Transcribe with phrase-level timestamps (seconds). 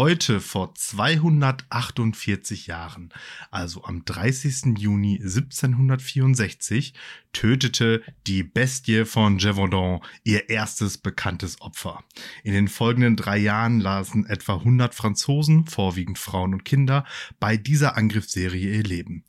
[0.00, 3.10] Heute vor 248 Jahren,
[3.50, 4.78] also am 30.
[4.78, 6.94] Juni 1764,
[7.34, 12.02] tötete die Bestie von Gévaudan ihr erstes bekanntes Opfer.
[12.44, 17.04] In den folgenden drei Jahren lasen etwa 100 Franzosen, vorwiegend Frauen und Kinder,
[17.38, 19.26] bei dieser Angriffsserie ihr Leben.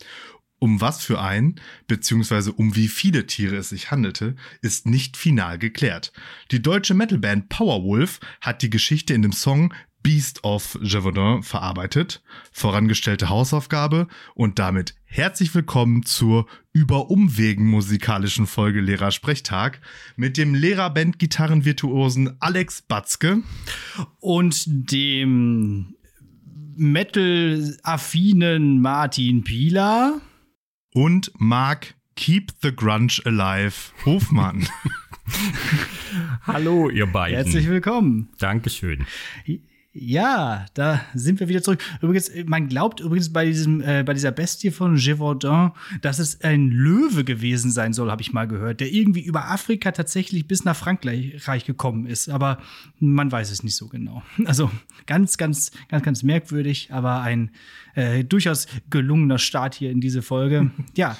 [0.63, 5.57] Um was für ein, beziehungsweise um wie viele Tiere es sich handelte, ist nicht final
[5.57, 6.13] geklärt.
[6.51, 9.73] Die deutsche Metalband Powerwolf hat die Geschichte in dem Song
[10.03, 12.21] Beast of Gévaudan verarbeitet.
[12.51, 19.81] Vorangestellte Hausaufgabe und damit herzlich willkommen zur über Umwegen musikalischen Folge Lehrersprechtag
[20.15, 23.43] mit dem Lehrerband Gitarrenvirtuosen Alex Batzke
[24.19, 25.95] und dem
[26.75, 30.21] Metal-affinen Martin Pieler
[30.93, 34.67] und Mark Keep the Grunge Alive Hofmann.
[36.43, 37.35] Hallo, ihr beiden.
[37.35, 38.29] Herzlich willkommen.
[38.37, 39.05] Dankeschön.
[39.93, 41.83] Ja, da sind wir wieder zurück.
[42.01, 46.69] Übrigens, man glaubt übrigens bei diesem, äh, bei dieser Bestie von Gévaudan, dass es ein
[46.69, 50.77] Löwe gewesen sein soll, habe ich mal gehört, der irgendwie über Afrika tatsächlich bis nach
[50.77, 52.29] Frankreich gekommen ist.
[52.29, 52.59] Aber
[52.99, 54.23] man weiß es nicht so genau.
[54.45, 54.71] Also
[55.07, 57.51] ganz, ganz, ganz, ganz merkwürdig, aber ein
[57.95, 60.71] äh, durchaus gelungener Start hier in diese Folge.
[60.95, 61.17] ja.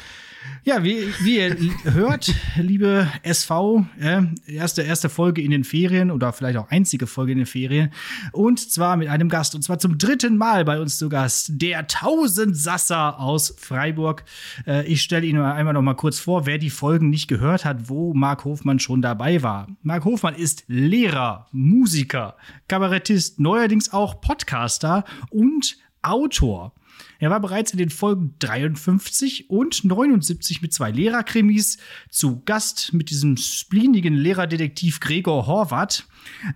[0.64, 6.34] Ja, wie, wie ihr hört, liebe SV, äh, erste, erste Folge in den Ferien oder
[6.34, 7.90] vielleicht auch einzige Folge in den Ferien.
[8.32, 9.56] Und zwar mit einem Gast.
[9.56, 11.50] Und zwar zum dritten Mal bei uns zu Gast.
[11.54, 14.24] Der Tausendsasser aus Freiburg.
[14.68, 17.90] Äh, ich stelle Ihnen einmal noch mal kurz vor, wer die Folgen nicht gehört hat,
[17.90, 19.68] wo Marc Hofmann schon dabei war.
[19.82, 22.36] Marc Hofmann ist Lehrer, Musiker,
[22.68, 26.74] Kabarettist, neuerdings auch Podcaster und Autor.
[27.20, 31.78] Er war bereits in den Folgen 53 und 79 mit zwei Lehrerkrimis
[32.10, 36.08] zu Gast mit diesem spleenigen Lehrerdetektiv Gregor Horvath.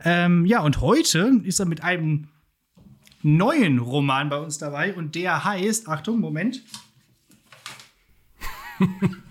[0.04, 2.28] Ähm, ja, und heute ist er mit einem
[3.22, 6.62] neuen Roman bei uns dabei und der heißt, Achtung, Moment.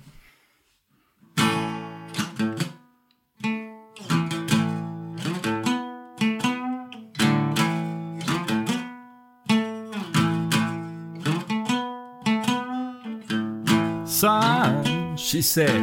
[15.35, 15.83] she said,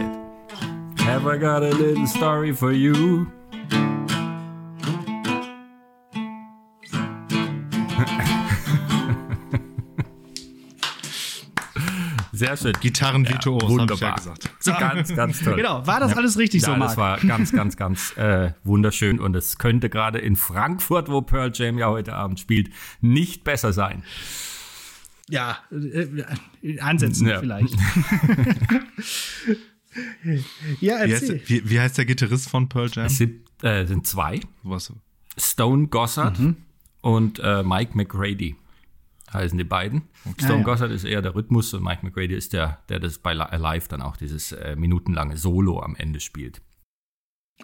[1.00, 3.28] Have I got a little story for you?
[12.32, 12.72] Sehr schön.
[12.80, 14.12] Gitarrenvirtuos, ja, wunderbar.
[14.12, 14.50] Ja gesagt.
[14.62, 14.72] So.
[14.72, 15.58] Ganz, ganz toll.
[15.58, 16.18] Genau, war das ja.
[16.18, 16.92] alles richtig ja, so, Marc?
[16.92, 21.52] das war ganz, ganz, ganz äh, wunderschön und es könnte gerade in Frankfurt, wo Pearl
[21.54, 22.70] Jam ja heute Abend spielt,
[23.02, 24.04] nicht besser sein.
[25.32, 27.40] Ja, äh, ansetzen ja.
[27.40, 27.74] vielleicht.
[30.82, 31.08] ja, erzähl.
[31.08, 33.06] Wie heißt, wie, wie heißt, der Gitarrist von Pearl Jam?
[33.06, 34.42] Es sind, äh, sind zwei.
[34.64, 34.92] Was?
[35.38, 36.58] Stone Gossard mhm.
[37.02, 38.58] und äh, Mike McGrady
[39.32, 40.02] heißen die beiden.
[40.26, 40.44] Okay.
[40.44, 40.64] Stone ah, ja.
[40.64, 44.02] Gossard ist eher der Rhythmus und Mike McGrady ist der, der das bei Live dann
[44.02, 46.62] auch dieses äh, minutenlange Solo am Ende spielt.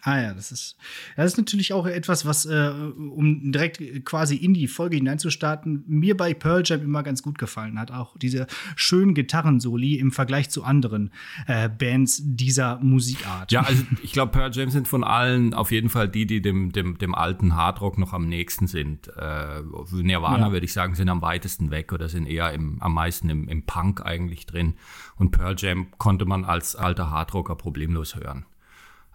[0.04, 0.78] Ah ja, das ist,
[1.16, 6.16] das ist natürlich auch etwas, was, äh, um direkt quasi in die Folge hineinzustarten, mir
[6.16, 7.92] bei Pearl Jam immer ganz gut gefallen hat.
[7.92, 11.12] Auch diese schönen Gitarrensoli im Vergleich zu anderen
[11.48, 13.52] äh, Bands dieser Musikart.
[13.52, 16.72] Ja, also ich glaube, Pearl Jam sind von allen auf jeden Fall die, die dem,
[16.72, 19.08] dem, dem alten Hardrock noch am nächsten sind.
[19.18, 20.52] Äh, Nirvana, ja.
[20.52, 23.64] würde ich sagen, sind am weitesten weg oder sind eher im, am meisten im, im
[23.64, 24.76] Punk eigentlich drin.
[25.16, 28.46] Und Pearl Jam konnte man als alter Hardrocker problemlos hören.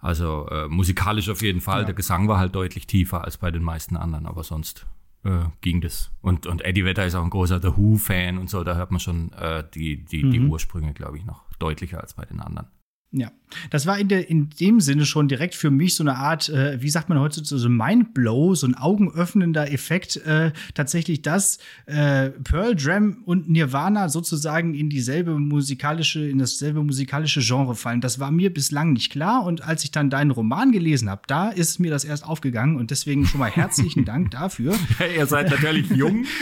[0.03, 1.79] Also äh, musikalisch auf jeden Fall.
[1.79, 1.85] Ja.
[1.85, 4.85] Der Gesang war halt deutlich tiefer als bei den meisten anderen, aber sonst
[5.23, 6.11] äh, ging das.
[6.21, 8.99] Und, und Eddie Vedder ist auch ein großer The Who-Fan und so, da hört man
[8.99, 10.31] schon äh, die, die, mhm.
[10.31, 12.67] die Ursprünge, glaube ich, noch deutlicher als bei den anderen.
[13.11, 13.31] Ja,
[13.69, 16.81] das war in, der, in dem Sinne schon direkt für mich so eine Art, äh,
[16.81, 22.29] wie sagt man heutzutage, so ein Mindblow, so ein augenöffnender Effekt, äh, tatsächlich, dass äh,
[22.29, 28.01] Pearl Jam und Nirvana sozusagen in dieselbe musikalische, in dasselbe musikalische Genre fallen.
[28.01, 31.49] Das war mir bislang nicht klar und als ich dann deinen Roman gelesen habe, da
[31.49, 34.75] ist mir das erst aufgegangen und deswegen schon mal herzlichen Dank dafür.
[35.17, 36.25] Ihr seid natürlich jung.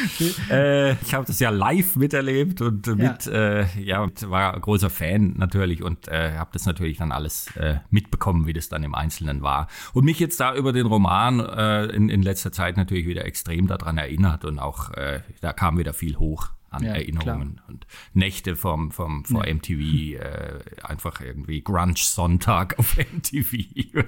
[0.49, 5.33] Äh, ich habe das ja live miterlebt und mit, ja, äh, ja war großer Fan
[5.37, 8.95] natürlich und äh, habe das das natürlich dann alles äh, mitbekommen, wie das dann im
[8.95, 9.67] Einzelnen war.
[9.93, 13.67] Und mich jetzt da über den Roman äh, in, in letzter Zeit natürlich wieder extrem
[13.67, 17.67] daran erinnert und auch äh, da kam wieder viel hoch an ja, Erinnerungen klar.
[17.67, 19.53] und Nächte vom, vom vor ja.
[19.53, 19.79] MTV,
[20.19, 23.57] äh, einfach irgendwie Grunge Sonntag auf MTV.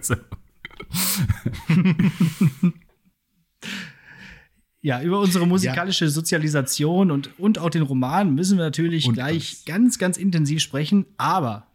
[0.02, 0.16] so.
[4.82, 6.12] Ja, über unsere musikalische ja.
[6.12, 9.66] Sozialisation und, und auch den Roman müssen wir natürlich und gleich das.
[9.66, 11.06] ganz, ganz intensiv sprechen.
[11.16, 11.68] Aber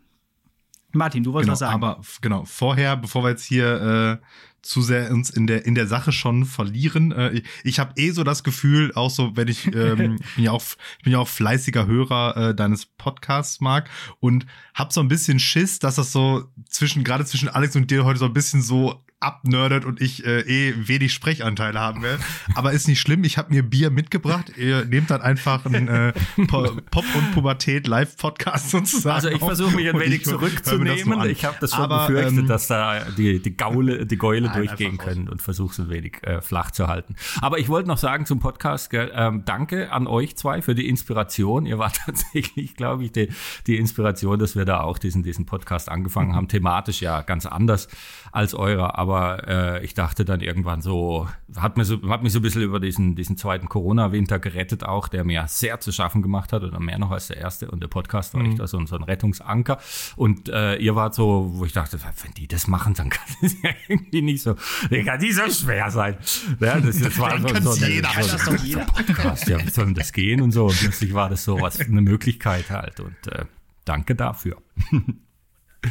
[0.93, 1.75] Martin, du wolltest genau, was sagen.
[1.75, 4.25] Aber genau, vorher, bevor wir jetzt hier äh,
[4.63, 7.13] zu sehr uns in der in der Sache schon verlieren.
[7.13, 10.45] Äh, ich ich habe eh so das Gefühl, auch so, wenn ich ähm, ich bin
[10.45, 10.63] ja auch
[10.99, 13.89] ich bin ja auch fleißiger Hörer äh, deines Podcasts, Marc,
[14.21, 18.05] und hab so ein bisschen Schiss, dass das so zwischen gerade zwischen Alex und dir
[18.05, 22.23] heute so ein bisschen so abnördet und ich äh, eh wenig Sprechanteile haben werde.
[22.55, 24.53] Aber ist nicht schlimm, ich habe mir Bier mitgebracht.
[24.57, 26.13] Ihr nehmt dann einfach einen äh,
[26.47, 29.15] Pop- und Pubertät-Live-Podcast sozusagen.
[29.17, 31.29] Also ich versuche mich ein wenig ich zurückzunehmen.
[31.31, 34.59] Ich habe das schon Aber, befürchtet, ähm, dass da die, die, Gaule, die Gäule Nein,
[34.59, 35.07] durchgehen raus.
[35.07, 37.17] können und versuche es ein wenig äh, flach zu halten.
[37.41, 40.89] Aber ich wollte noch sagen zum Podcast, gell, ähm, danke an euch zwei für die
[40.89, 41.67] Inspiration.
[41.67, 43.31] Ihr wart tatsächlich, glaube ich, die,
[43.67, 46.47] die Inspiration, dass wir da auch diesen, diesen Podcast angefangen haben.
[46.47, 47.89] Thematisch ja ganz anders
[48.33, 52.39] als eurer, aber äh, ich dachte dann irgendwann so, hat mir so, hat mich so
[52.41, 56.53] ein bisschen über diesen, diesen zweiten Corona-Winter gerettet auch, der mir sehr zu schaffen gemacht
[56.53, 58.97] hat oder mehr noch als der erste und der Podcast war echt so, ein- so
[58.97, 59.79] ein Rettungsanker
[60.17, 63.55] und äh, ihr wart so, wo ich dachte, wenn die das machen, dann kann es
[63.63, 64.57] ja irgendwie nicht so,
[64.91, 66.17] dann kann die so schwer sein.
[66.61, 68.09] Ja, das, das war Dann so, so, jeder.
[68.23, 68.85] so, doch jeder.
[68.85, 71.81] Podcast, ja, wie soll denn das gehen und so und plötzlich war das so was,
[71.81, 73.45] eine Möglichkeit halt und äh,
[73.85, 74.57] danke dafür.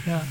[0.05, 0.21] Ja.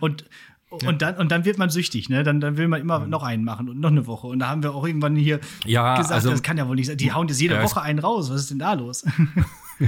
[0.00, 0.24] Und,
[0.70, 2.22] und, dann, und dann wird man süchtig, ne?
[2.24, 4.26] Dann, dann will man immer noch einen machen und noch eine Woche.
[4.26, 6.86] Und da haben wir auch irgendwann hier Ja, gesagt, also- das kann ja wohl nicht
[6.88, 6.96] sein.
[6.96, 8.30] Die hauen jetzt jede Ja, Woche einen raus.
[8.30, 9.04] Was ist denn da los?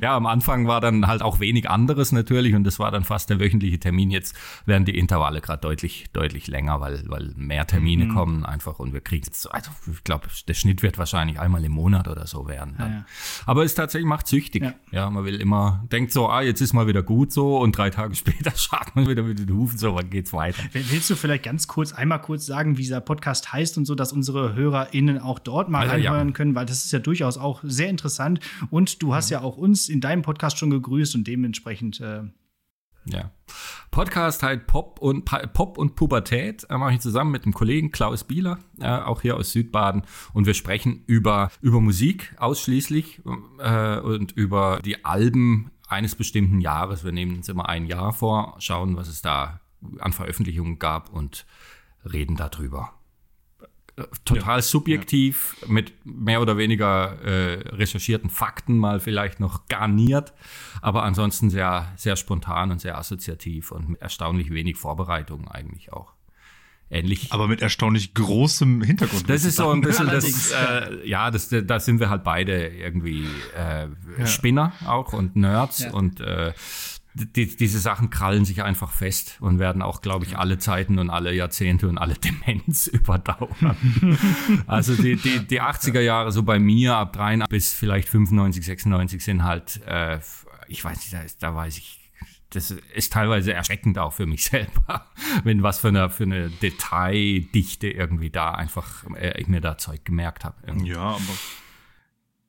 [0.00, 3.30] Ja, am Anfang war dann halt auch wenig anderes natürlich und das war dann fast
[3.30, 4.10] der wöchentliche Termin.
[4.10, 4.34] Jetzt
[4.66, 8.14] werden die Intervalle gerade deutlich, deutlich länger, weil, weil mehr Termine Mhm.
[8.14, 11.72] kommen einfach und wir kriegen so- also ich glaube, der Schnitt wird wahrscheinlich einmal im
[11.72, 12.74] Monat oder so werden.
[12.78, 12.90] Dann.
[12.90, 13.04] Ja, ja.
[13.46, 14.62] Aber es tatsächlich macht süchtig.
[14.62, 14.74] Ja.
[14.90, 15.10] Ja.
[15.10, 18.14] man will immer, denkt so, ah, jetzt ist mal wieder gut so und drei Tage
[18.46, 20.62] später schaut man wieder mit den Hufen so, wann geht's weiter?
[20.72, 24.12] Willst du vielleicht ganz kurz, einmal kurz sagen, wie dieser Podcast heißt und so, dass
[24.12, 26.10] unsere HörerInnen auch dort mal Also, ja.
[26.10, 28.40] reinhören können, weil das ist ja durchaus auch sehr interessant.
[28.70, 32.22] Und du hast ja auch uns in deinem Podcast schon gegrüßt und dementsprechend äh,
[33.04, 33.30] Ja.
[33.90, 38.24] Podcast halt Pop und Pop und Pubertät äh, mache ich zusammen mit dem Kollegen Klaus
[38.24, 40.02] Bieler, äh, auch hier aus Südbaden.
[40.32, 43.22] Und wir sprechen über, über Musik ausschließlich
[43.58, 47.04] äh, und über die Alben eines bestimmten Jahres.
[47.04, 49.60] Wir nehmen uns immer ein Jahr vor, schauen, was es da
[49.98, 51.44] an Veröffentlichungen gab und
[52.04, 52.94] reden darüber.
[54.24, 60.32] Total subjektiv, mit mehr oder weniger äh, recherchierten Fakten mal vielleicht noch garniert,
[60.80, 66.14] aber ansonsten sehr, sehr spontan und sehr assoziativ und mit erstaunlich wenig Vorbereitung eigentlich auch.
[66.88, 67.32] Ähnlich.
[67.32, 69.28] Aber mit erstaunlich großem Hintergrund.
[69.28, 73.26] das ist so ein bisschen das, äh, ja, das, da sind wir halt beide irgendwie
[73.56, 75.92] äh, Spinner auch und Nerds Ja.
[75.92, 76.52] und äh,
[77.14, 81.10] die, diese Sachen krallen sich einfach fest und werden auch, glaube ich, alle Zeiten und
[81.10, 82.14] alle Jahrzehnte und alle
[82.46, 83.76] Demenz überdauern.
[84.66, 89.22] also die, die, die 80er Jahre so bei mir ab 83 bis vielleicht 95, 96
[89.22, 90.20] sind halt, äh,
[90.68, 91.98] ich weiß nicht, da, ist, da weiß ich,
[92.50, 95.06] das ist teilweise erschreckend auch für mich selber,
[95.44, 100.04] wenn was für eine, für eine Detaildichte irgendwie da einfach äh, ich mir da Zeug
[100.04, 100.56] gemerkt habe.
[100.84, 101.20] Ja, aber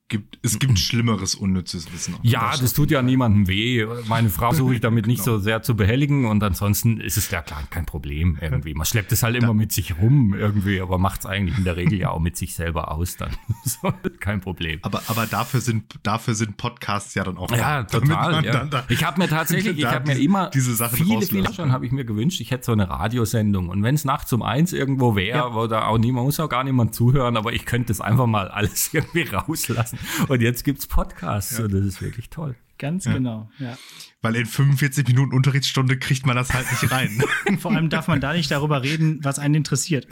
[0.08, 2.14] gibt, es gibt schlimmeres unnützes Wissen.
[2.22, 3.86] Ja, das tut ja niemandem weh.
[4.06, 7.40] Meine Frau suche ich damit nicht so sehr zu behelligen und ansonsten ist es ja
[7.40, 8.74] klar kein Problem irgendwie.
[8.74, 11.76] Man schleppt es halt immer mit sich rum irgendwie, aber macht es eigentlich in der
[11.76, 13.30] Regel ja auch mit sich selber aus dann.
[13.64, 14.78] So, kein Problem.
[14.82, 18.32] Aber, aber dafür sind, dafür sind Podcasts ja dann auch Ja, da, damit total.
[18.32, 18.52] man Ja.
[18.52, 21.72] dann da- ich habe mir tatsächlich, ich habe mir immer diese Sachen viele, viele schon
[21.72, 24.74] habe ich mir gewünscht, ich hätte so eine Radiosendung und wenn es nachts um eins
[24.74, 28.02] irgendwo wäre, wo da auch niemand muss auch gar niemand zuhören, aber ich könnte es
[28.02, 29.93] einfach mal alles irgendwie rauslassen.
[30.28, 32.54] Und jetzt gibt's Podcasts und das ist wirklich toll.
[32.78, 33.50] ganz genau.
[33.58, 33.76] Ja.
[34.22, 37.22] Weil in 45 Minuten Unterrichtsstunde kriegt man das halt nicht rein.
[37.58, 40.06] Vor allem darf man da nicht darüber reden, was einen interessiert.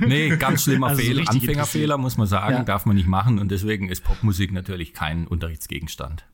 [0.00, 1.28] Nee, ganz schlimmer Also so Fehler.
[1.28, 2.62] Anfängerfehler muss man sagen, Ja.
[2.64, 6.24] darf man nicht machen und deswegen ist Popmusik natürlich kein Unterrichtsgegenstand.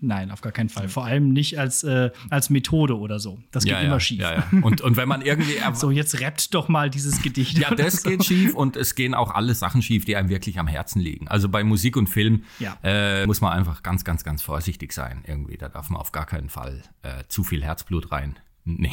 [0.00, 0.88] Nein, auf gar keinen Fall.
[0.88, 3.40] Vor allem nicht als, äh, als Methode oder so.
[3.50, 4.20] Das geht ja, immer ja, schief.
[4.20, 4.46] Ja.
[4.62, 7.58] Und, und wenn man irgendwie So, jetzt rappt doch mal dieses Gedicht.
[7.58, 8.10] Ja, das so.
[8.10, 11.26] geht schief und es gehen auch alle Sachen schief, die einem wirklich am Herzen liegen.
[11.26, 12.78] Also bei Musik und Film Ja.
[12.84, 15.24] äh, muss man einfach ganz, ganz, ganz vorsichtig sein.
[15.26, 18.38] Irgendwie, da darf man auf gar keinen Fall äh, zu viel Herzblut rein.
[18.70, 18.92] Nee.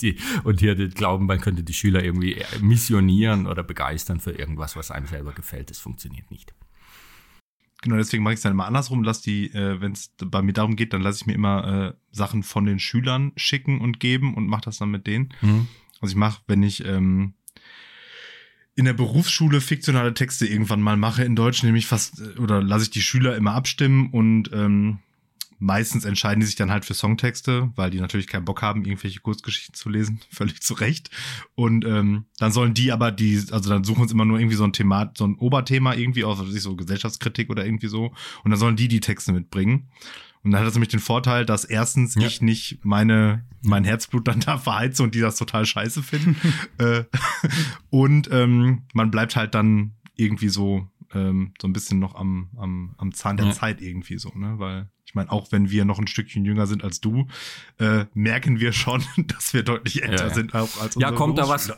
[0.00, 4.74] die, und hier die glauben, man könnte die Schüler irgendwie missionieren oder begeistern für irgendwas,
[4.74, 5.70] was einem selber gefällt.
[5.70, 6.52] Das funktioniert nicht.
[7.82, 9.02] Genau, deswegen mache ich es dann immer andersrum.
[9.02, 11.92] Lass die, äh, wenn es bei mir darum geht, dann lasse ich mir immer äh,
[12.12, 15.34] Sachen von den Schülern schicken und geben und mache das dann mit denen.
[15.42, 15.66] Mhm.
[16.00, 17.34] Also ich mache, wenn ich ähm,
[18.76, 22.84] in der Berufsschule fiktionale Texte irgendwann mal mache in Deutsch, nämlich fast, äh, oder lasse
[22.84, 25.00] ich die Schüler immer abstimmen und ähm,
[25.62, 29.20] meistens entscheiden die sich dann halt für Songtexte, weil die natürlich keinen Bock haben, irgendwelche
[29.20, 31.10] Kurzgeschichten zu lesen, völlig zu Recht.
[31.54, 34.64] Und ähm, dann sollen die aber die, also dann suchen uns immer nur irgendwie so
[34.64, 38.12] ein Thema, so ein Oberthema irgendwie aus, ich, so Gesellschaftskritik oder irgendwie so.
[38.42, 39.88] Und dann sollen die die Texte mitbringen.
[40.42, 42.26] Und dann hat das nämlich den Vorteil, dass erstens Ja.
[42.26, 46.36] ich nicht meine, mein Herzblut dann da verheize und die das total scheiße finden.
[46.78, 47.04] äh,
[47.90, 52.94] und ähm, man bleibt halt dann irgendwie so, ähm, so ein bisschen noch am, am,
[52.98, 53.52] am Zahn der Ja.
[53.52, 54.54] Zeit irgendwie so, ne?
[54.58, 57.26] Weil ich meine, auch wenn wir noch ein Stückchen jünger sind als du,
[57.78, 60.34] äh, merken wir schon, dass wir deutlich älter Ja, ja.
[60.34, 61.72] sind auch als Ja, unsere kommt da was-.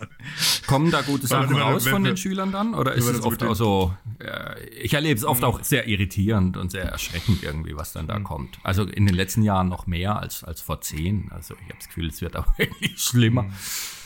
[0.69, 2.75] Kommen da gute Sachen raus von wir- den Schülern dann?
[2.75, 6.71] Oder ist es oft auch so, äh, ich erlebe es oft auch sehr irritierend und
[6.71, 8.61] sehr erschreckend irgendwie, was dann da kommt.
[8.62, 11.33] Also in den letzten Jahren noch mehr als, als vor zehn.
[11.33, 13.47] Also ich habe das Gefühl, es wird auch wirklich schlimmer.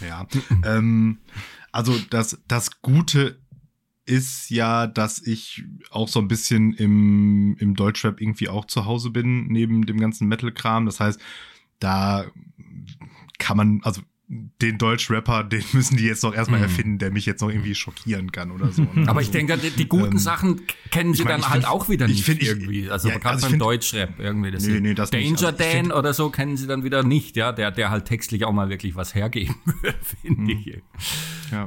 [0.01, 0.27] Ja.
[0.65, 1.19] ähm,
[1.71, 3.41] also das, das Gute
[4.09, 9.11] ist ja, dass ich auch so ein bisschen im, im Deutschrap irgendwie auch zu Hause
[9.11, 10.87] bin, neben dem ganzen Metal-Kram.
[10.87, 11.21] Das heißt,
[11.81, 12.25] da
[13.39, 14.01] kann man, also
[14.31, 16.65] den Deutschrapper, den müssen die jetzt noch erstmal Mhm.
[16.65, 18.83] erfinden, der mich jetzt noch irgendwie schockieren kann oder so.
[18.83, 18.89] ne?
[19.09, 20.61] Aber ich Also, denke, die, die guten ähm, Sachen
[20.91, 22.91] kennen sie ich mein, dann halt find- auch wieder ich nicht find, ich- irgendwie.
[22.91, 24.51] Also ja, gerade also beim find- Deutschrap irgendwie.
[24.51, 25.25] Das Nee, nee, das nicht.
[25.25, 27.91] Danger Also ich Dan find- oder so kennen sie dann wieder nicht, ja, der, der
[27.91, 30.79] halt textlich auch mal wirklich was hergeben würde, finde ich.
[31.51, 31.67] Ja.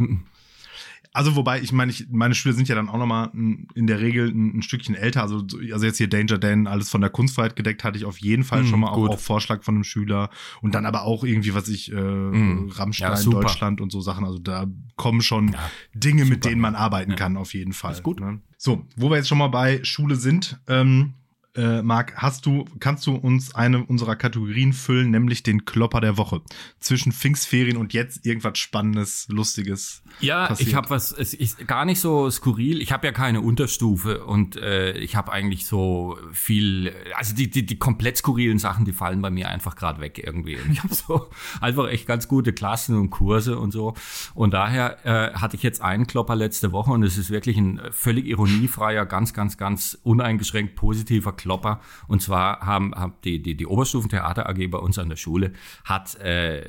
[1.14, 4.30] Also wobei, ich meine, ich, meine Schüler sind ja dann auch nochmal in der Regel
[4.30, 5.22] ein, ein Stückchen älter.
[5.22, 8.44] Also, also jetzt hier Danger Dan, alles von der Kunstfreiheit gedeckt, hatte ich auf jeden
[8.46, 9.10] Fall Mhm, schon mal auch, gut.
[9.10, 10.30] auch Vorschlag von einem Schüler.
[10.62, 12.70] Und dann aber auch irgendwie, was ich, äh, Mhm.
[12.70, 13.30] Rammstein, Ja.
[13.30, 14.24] Deutschland und so Sachen.
[14.24, 14.66] Also da
[14.96, 16.50] kommen schon Ja, Dinge, mit super.
[16.50, 17.18] denen man arbeiten Ja.
[17.18, 17.92] kann, auf jeden Fall.
[17.92, 18.22] Ist gut.
[18.22, 18.40] Ne?
[18.58, 21.16] So, wo wir jetzt schon mal bei Schule sind, ähm,
[21.56, 26.18] äh, Marc, hast du, kannst du uns eine unserer Kategorien füllen, nämlich den Klopper der
[26.18, 26.42] Woche?
[26.80, 30.02] Zwischen Pfingstferien und jetzt irgendwas Spannendes, Lustiges.
[30.22, 30.70] Ja, passiert.
[30.70, 32.82] ich habe was, es ist gar nicht so skurril.
[32.82, 37.66] Ich habe ja keine Unterstufe und äh, ich habe eigentlich so viel, also die, die,
[37.66, 40.56] die komplett skurrilen Sachen, die fallen bei mir einfach gerade weg irgendwie.
[40.56, 41.30] Und ich habe so
[41.62, 43.94] einfach echt ganz gute Klassen und Kurse und so.
[44.36, 47.82] Und daher äh, hatte ich jetzt einen Klopper letzte Woche und es ist wirklich ein
[47.92, 51.82] völlig ironiefreier, ganz, ganz, ganz uneingeschränkt positiver Klopper.
[52.08, 56.16] Und zwar haben, haben die, die, die Oberstufentheater AG bei uns an der Schule hat
[56.16, 56.64] äh,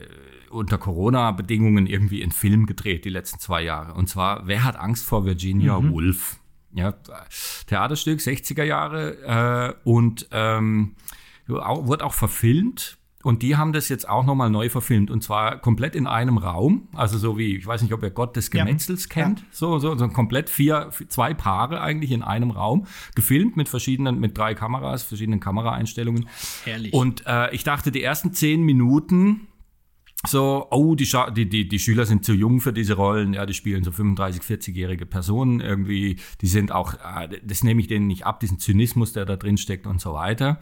[0.51, 3.95] unter Corona-Bedingungen irgendwie einen Film gedreht, die letzten zwei Jahre.
[3.95, 6.39] Und zwar, wer hat Angst vor Virginia Woolf?
[6.75, 6.95] Ja,
[7.67, 10.95] Theaterstück, 60er Jahre äh, und ähm,
[11.47, 12.99] wurde auch verfilmt.
[13.23, 15.11] Und die haben das jetzt auch nochmal neu verfilmt.
[15.11, 16.89] Und zwar komplett in einem Raum.
[16.95, 18.65] Also so wie, ich weiß nicht, ob ihr Gott des Ja.
[18.65, 19.45] Gemetzels kennt.
[19.51, 22.87] So, so, so komplett vier, zwei Paare eigentlich in einem Raum.
[23.15, 26.29] Gefilmt mit verschiedenen, mit drei Kameras, verschiedenen Kameraeinstellungen.
[26.65, 26.93] Herrlich.
[26.93, 29.49] Und äh, ich dachte, die ersten zehn Minuten
[30.25, 33.45] so, oh, die, Scha die, die, die Schüler sind zu jung für diese Rollen, ja,
[33.45, 38.07] die spielen so 35, 40-jährige Personen irgendwie, die sind auch, äh, das nehme ich denen
[38.07, 40.61] nicht ab, diesen Zynismus, der da drin steckt und so weiter.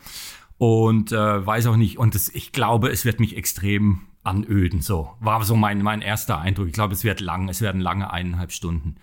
[0.61, 5.17] Und äh, weiß auch nicht, und das, ich glaube, es wird mich extrem anöden, so.
[5.19, 6.67] War so mein, mein erster Eindruck.
[6.67, 8.97] Ich glaube, es wird lang, es werden lange eineinhalb Stunden.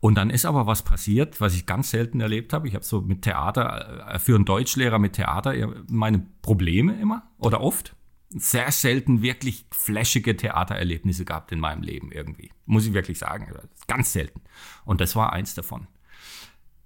[0.00, 2.66] Und dann ist aber was passiert, was ich ganz selten erlebt habe.
[2.66, 5.54] Ich habe so mit Theater, äh, für einen Deutschlehrer mit Theater
[5.88, 7.94] meine Probleme immer oder oft.
[8.30, 12.50] Sehr selten wirklich flashige Theatererlebnisse gehabt in meinem Leben irgendwie.
[12.66, 13.46] Muss ich wirklich sagen.
[13.86, 14.40] Ganz selten.
[14.84, 15.86] Und das war eins davon.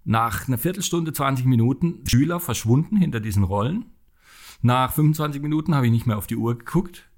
[0.05, 3.87] Nach einer Viertelstunde, 20 Minuten, Schüler verschwunden hinter diesen Rollen.
[4.63, 7.11] Nach 25 Minuten habe ich nicht mehr auf die Uhr geguckt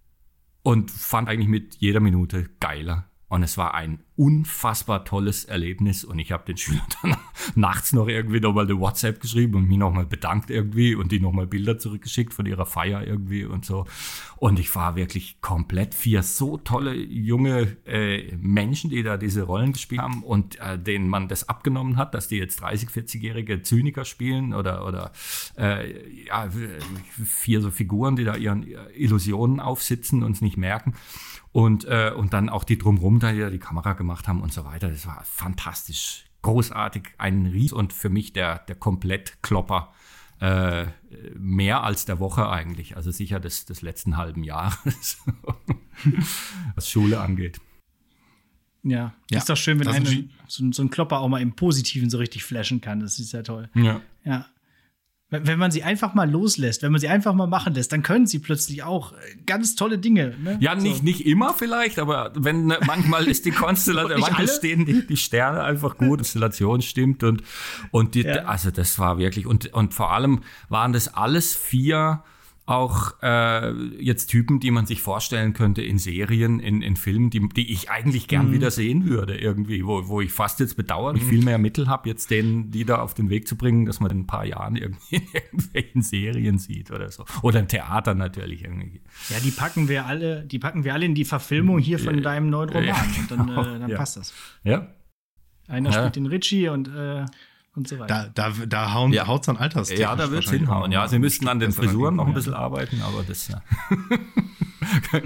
[0.63, 3.11] und fand eigentlich mit jeder Minute geiler.
[3.29, 6.05] Und es war ein unfassbar tolles Erlebnis.
[6.05, 7.17] Und ich habe den Schülern dann
[7.55, 11.47] nachts noch irgendwie nochmal eine WhatsApp geschrieben und mich nochmal bedankt irgendwie und die nochmal
[11.47, 13.87] Bilder zurückgeschickt von ihrer Feier irgendwie und so.
[14.37, 19.73] Und ich war wirklich komplett vier so tolle junge äh, Menschen, die da diese Rollen
[19.73, 24.05] gespielt haben und äh, denen man das abgenommen hat, dass die jetzt 30, 40-jährige Zyniker
[24.05, 25.13] spielen oder, oder
[25.57, 26.49] äh, ja,
[27.25, 30.95] vier so Figuren, die da ihren Illusionen aufsitzen und es nicht merken.
[31.55, 34.89] Und, äh, und dann auch die drumrum, da die Kamera gemacht haben und so weiter.
[34.91, 39.93] Das war fantastisch, großartig, ein Ries und für mich der, der Komplettklopper.
[40.41, 40.87] Äh,
[41.39, 45.19] mehr als der Woche eigentlich, also sicher des, des letzten halben Jahres,
[46.75, 47.61] was Schule angeht.
[48.83, 51.41] Ja, Ja, ist doch schön, wenn das einen, so, ein- so ein Klopper auch mal
[51.41, 52.99] im Positiven so richtig flashen kann.
[52.99, 53.71] Das ist ja toll.
[53.75, 54.01] Ja.
[54.25, 54.47] Ja.
[55.31, 58.27] Wenn man sie einfach mal loslässt, wenn man sie einfach mal machen lässt, dann können
[58.27, 59.17] sie plötzlich auch äh,
[59.47, 60.35] ganz tolle Dinge.
[60.41, 60.59] Ne?
[60.61, 61.03] Ja, nicht, So.
[61.03, 64.49] nicht immer vielleicht, aber wenn ne, manchmal ist die Konstellation, manchmal alle?
[64.49, 67.43] stehen die, die Sterne einfach gut, die Konstellation stimmt und,
[67.91, 68.45] und die, Ja.
[68.45, 72.23] also das war wirklich, und, und vor allem waren das alles vier
[72.67, 77.47] auch äh, jetzt Typen, die man sich vorstellen könnte in Serien, in, in Filmen, die,
[77.51, 81.23] die ich eigentlich gern wieder sehen würde irgendwie, wo, wo ich fast jetzt bedauere, ich
[81.25, 84.11] viel mehr Mittel habe, jetzt denen, die da auf den Weg zu bringen, dass man
[84.11, 87.27] in ein paar Jahren irgendwie in irgendwelchen Serien sieht oder so.
[87.43, 89.03] Oder im Theater natürlich irgendwie.
[89.29, 92.49] Ja, die packen wir alle, die packen wir alle in die Verfilmung hier von deinem
[92.49, 92.87] neuen Roman.
[92.87, 93.63] Ja, und dann, genau.
[93.63, 93.97] äh, dann Ja.
[93.99, 94.33] passt das.
[94.63, 94.87] Ja,
[95.69, 95.99] Einer Ja.
[95.99, 97.27] spielt den Richie und äh,
[97.77, 98.31] und so weiter.
[98.35, 99.27] Da, da, da hauen, Ja.
[99.27, 99.91] haut's an Alters.
[99.91, 100.93] Ja, da wird es hinhauen.
[100.93, 103.63] Ja, sie müssten an den Frisuren noch ein bisschen arbeiten, aber das ja.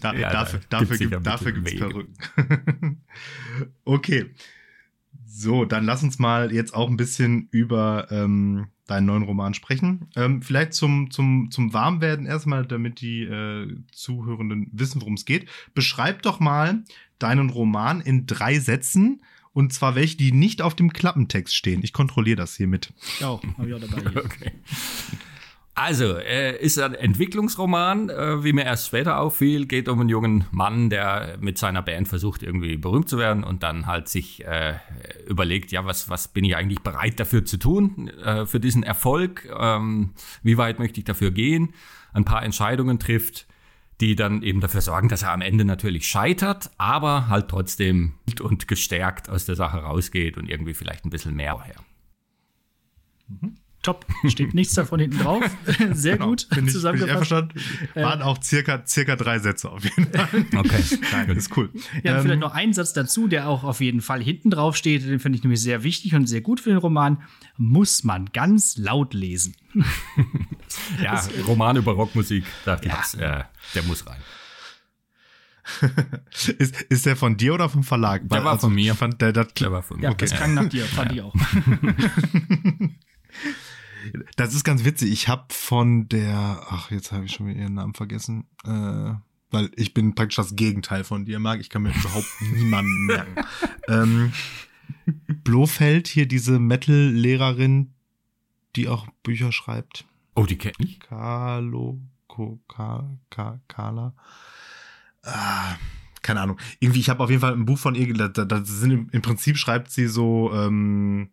[0.00, 2.14] Da, Ja, dafür da dafür, gibt, dafür gibt's Perücken.
[3.84, 4.30] okay.
[5.26, 10.08] So, dann lass uns mal jetzt auch ein bisschen über ähm, deinen neuen Roman sprechen.
[10.16, 15.48] Ähm, vielleicht zum, zum, zum Warmwerden erstmal, damit die äh, Zuhörenden wissen, worum es geht.
[15.74, 16.84] Beschreib doch mal
[17.18, 19.22] deinen Roman in drei Sätzen.
[19.56, 21.80] Und zwar welche, die nicht auf dem Klappentext stehen.
[21.82, 22.92] Ich kontrolliere das hier mit.
[23.16, 24.02] Ich auch, habe ich auch dabei.
[24.02, 24.22] Hier.
[24.26, 24.52] Okay.
[25.74, 30.44] Also, äh, ist ein Entwicklungsroman, äh, wie mir erst später auffiel, geht um einen jungen
[30.50, 34.74] Mann, der mit seiner Band versucht, irgendwie berühmt zu werden und dann halt sich äh,
[35.26, 39.48] überlegt, ja, was, was bin ich eigentlich bereit dafür zu tun, äh, für diesen Erfolg,
[39.58, 40.10] ähm,
[40.42, 41.72] wie weit möchte ich dafür gehen,
[42.12, 43.46] ein paar Entscheidungen trifft,
[44.00, 48.68] die dann eben dafür sorgen, dass er am Ende natürlich scheitert, aber halt trotzdem und
[48.68, 51.76] gestärkt aus der Sache rausgeht und irgendwie vielleicht ein bisschen mehr her.
[53.86, 54.04] Top.
[54.26, 55.44] Steht nichts davon hinten drauf.
[55.92, 57.12] Sehr gut Bin ich, bin ich zusammengefasst.
[57.32, 57.60] einverstanden.
[57.94, 60.28] Waren auch circa, circa drei Sätze auf jeden Fall.
[60.56, 60.82] Okay.
[61.12, 61.70] Nein, das ist cool.
[62.02, 65.04] Ja, Ähm, vielleicht noch ein Satz dazu, der auch auf jeden Fall hinten drauf steht.
[65.06, 67.22] Den finde ich nämlich sehr wichtig und sehr gut für den Roman.
[67.56, 69.54] Muss man ganz laut lesen.
[71.02, 74.18] Ja, Roman über Rockmusik, dachte ich, das, äh, der muss rein.
[76.58, 78.28] ist, ist der von dir oder vom Verlag?
[78.28, 78.94] Der war von mir.
[78.94, 80.16] Fand, der, das, Der war von Ja, mir.
[80.16, 81.34] das klang nach dir, fand ich auch.
[84.36, 85.10] Das ist ganz witzig.
[85.12, 89.14] Ich habe von der, ach, jetzt habe ich schon wieder ihren Namen vergessen, äh,
[89.50, 91.60] weil ich bin praktisch das Gegenteil von dir, Marc.
[91.60, 93.34] Ich kann mir überhaupt niemanden merken.
[93.88, 94.32] ähm,
[95.44, 97.92] Blofeld, hier diese Metal-Lehrerin,
[98.74, 100.04] die auch Bücher schreibt.
[100.34, 101.00] Oh, die kenne ich.
[101.00, 104.14] Carlo, Ko, Ka, Ka, Carla.
[105.22, 105.76] Ah,
[106.22, 106.58] keine Ahnung.
[106.80, 109.08] Irgendwie, ich habe auf jeden Fall ein Buch von ihr, da, da, da sind im,
[109.12, 111.30] im Prinzip schreibt sie so, ähm,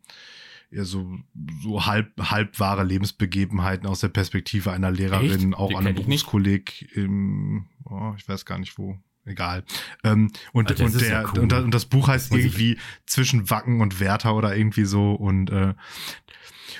[0.74, 1.20] ja, so,
[1.62, 5.56] so halb, halb wahre Lebensbegebenheiten aus der Perspektive einer Lehrerin, Echt?
[5.56, 5.96] auch Die an einem.
[5.96, 8.98] Berufskolleg im, oh, ich weiß gar nicht wo.
[9.26, 9.64] Egal.
[10.04, 11.40] Ähm, und, das und, der, ja cool.
[11.40, 15.14] und, und das Buch heißt irgendwie zwischen Wacken und Werther oder irgendwie so.
[15.14, 15.74] Und äh,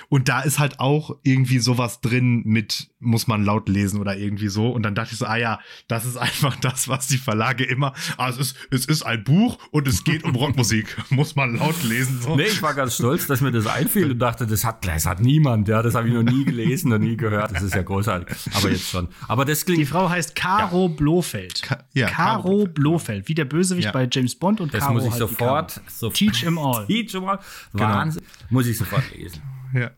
[0.08, 4.48] und da ist halt auch irgendwie sowas drin mit, muss man laut lesen oder irgendwie
[4.48, 4.70] so.
[4.70, 7.92] Und dann dachte ich so, ah ja, das ist einfach das, was die Verlage immer.
[8.16, 10.96] Ah, es ist, es ist ein Buch und es geht um Rockmusik.
[11.10, 12.20] muss man laut lesen.
[12.20, 12.36] So.
[12.36, 15.20] Nee, ich war ganz stolz, dass mir das einfiel und dachte, das hat, das hat
[15.20, 17.52] niemand, ja, das habe ich noch nie gelesen, noch nie gehört.
[17.52, 18.34] Das ist ja großartig.
[18.54, 19.08] Aber jetzt schon.
[19.28, 21.62] Aber das Die klingt, Frau heißt Caro Blofeld.
[21.62, 23.28] Ka- ja, Caro Caro Blofeld.
[23.28, 23.92] Wie der Bösewicht Ja.
[23.92, 26.86] bei James Bond und das Caro muss ich halt sofort, sofort Teach em all.
[26.86, 27.38] Teach em all.
[27.72, 28.22] Wahnsinn.
[28.50, 29.40] Muss ich sofort lesen.
[29.74, 29.90] Ja,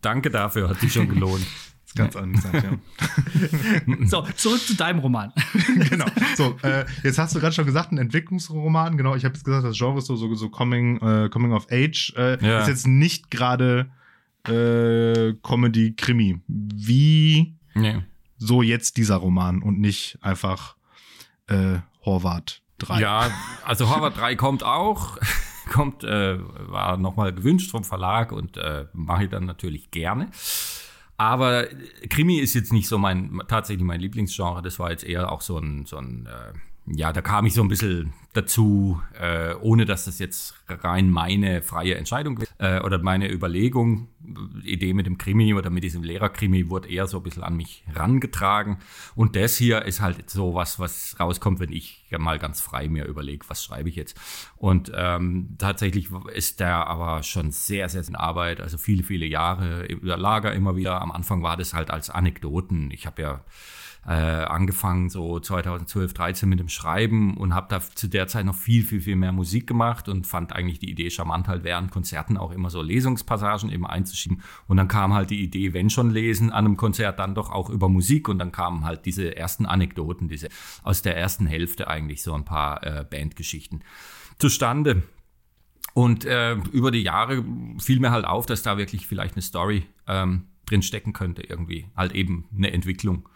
[0.00, 1.44] Danke dafür, hat sich schon gelohnt.
[1.86, 2.44] ist ganz anders.
[2.52, 2.62] Ja.
[4.06, 5.32] So, zurück zu deinem Roman.
[5.90, 6.06] genau.
[6.36, 8.96] So, äh, jetzt hast du gerade schon gesagt, ein Entwicklungsroman.
[8.96, 11.66] Genau, ich habe jetzt gesagt, das Genre ist so, so, so Coming, äh, Coming of
[11.70, 12.12] Age.
[12.16, 12.60] Äh, Ja.
[12.60, 13.90] Ist jetzt nicht gerade
[14.46, 16.40] äh, Comedy, Krimi.
[16.46, 18.02] Wie Nee.
[18.38, 20.76] so jetzt dieser Roman und nicht einfach
[21.48, 23.00] äh, Horvath 3.
[23.00, 23.30] Ja,
[23.64, 25.18] also Horvath 3 kommt auch.
[25.70, 30.30] Kommt, äh, war nochmal gewünscht vom Verlag und äh, mache ich dann natürlich gerne.
[31.16, 31.66] Aber
[32.08, 34.62] Krimi ist jetzt nicht so mein, tatsächlich mein Lieblingsgenre.
[34.62, 36.52] Das war jetzt eher auch so ein, so ein äh,
[36.86, 41.62] ja, da kam ich so ein bisschen dazu, äh, ohne dass das jetzt rein meine
[41.62, 44.08] freie Entscheidung äh, oder meine Überlegung,
[44.62, 47.84] Idee mit dem Krimi oder mit diesem Lehrerkrimi wurde eher so ein bisschen an mich
[47.94, 48.78] rangetragen.
[49.14, 53.04] Und das hier ist halt so was, was rauskommt, wenn ich mal ganz frei mir
[53.04, 54.18] überlege, was schreibe ich jetzt.
[54.56, 59.86] Und ähm, tatsächlich ist der aber schon sehr, sehr in Arbeit, also viele, viele Jahre
[59.86, 61.00] über Lager immer wieder.
[61.00, 62.90] Am Anfang war das halt als Anekdoten.
[62.90, 63.44] Ich habe ja
[64.06, 68.54] äh, angefangen so 2012, 13 mit dem Schreiben und habe da zu der Zeit noch
[68.54, 72.36] viel, viel, viel mehr Musik gemacht und fand eigentlich die Idee charmant, halt während Konzerten
[72.36, 74.42] auch immer so Lesungspassagen eben einzuschieben.
[74.66, 77.70] Und dann kam halt die Idee, wenn schon lesen an einem Konzert, dann doch auch
[77.70, 80.48] über Musik und dann kamen halt diese ersten Anekdoten, diese
[80.82, 83.82] aus der ersten Hälfte eigentlich so ein paar äh, Bandgeschichten
[84.38, 85.02] zustande.
[85.94, 87.44] Und äh, über die Jahre
[87.78, 91.86] fiel mir halt auf, dass da wirklich vielleicht eine Story ähm, drin stecken könnte irgendwie.
[91.96, 93.28] Halt eben eine Entwicklung.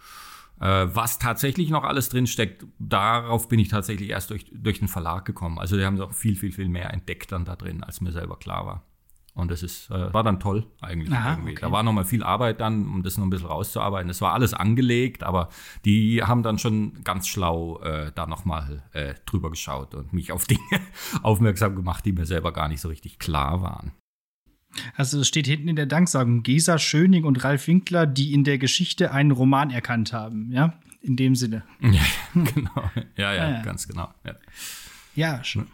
[0.61, 4.89] Äh, was tatsächlich noch alles drin steckt, darauf bin ich tatsächlich erst durch, durch den
[4.89, 5.59] Verlag gekommen.
[5.59, 8.39] Also die haben noch viel, viel, viel mehr entdeckt dann da drin, als mir selber
[8.39, 8.83] klar war.
[9.39, 11.13] Und das ist, äh, war dann toll eigentlich.
[11.13, 11.53] Aha, irgendwie.
[11.53, 11.61] okay.
[11.61, 14.11] Da war noch mal viel Arbeit dann, um das noch ein bisschen rauszuarbeiten.
[14.11, 15.49] Es war alles angelegt, aber
[15.85, 20.33] die haben dann schon ganz schlau äh, da noch mal äh, drüber geschaut und mich
[20.33, 20.61] auf Dinge
[21.23, 23.93] aufmerksam gemacht, die mir selber gar nicht so richtig klar waren.
[24.97, 28.59] Also es steht hinten in der Danksagung Gesa Schöning und Ralf Winkler, die in der
[28.59, 30.75] Geschichte einen Roman erkannt haben, ja?
[31.01, 31.63] In dem Sinne.
[31.81, 32.03] Ja,
[32.35, 32.91] genau.
[33.17, 33.63] Ja, ja, ja.
[33.63, 34.13] ganz genau.
[34.25, 34.35] Ja.
[35.15, 35.69] Ja, schon.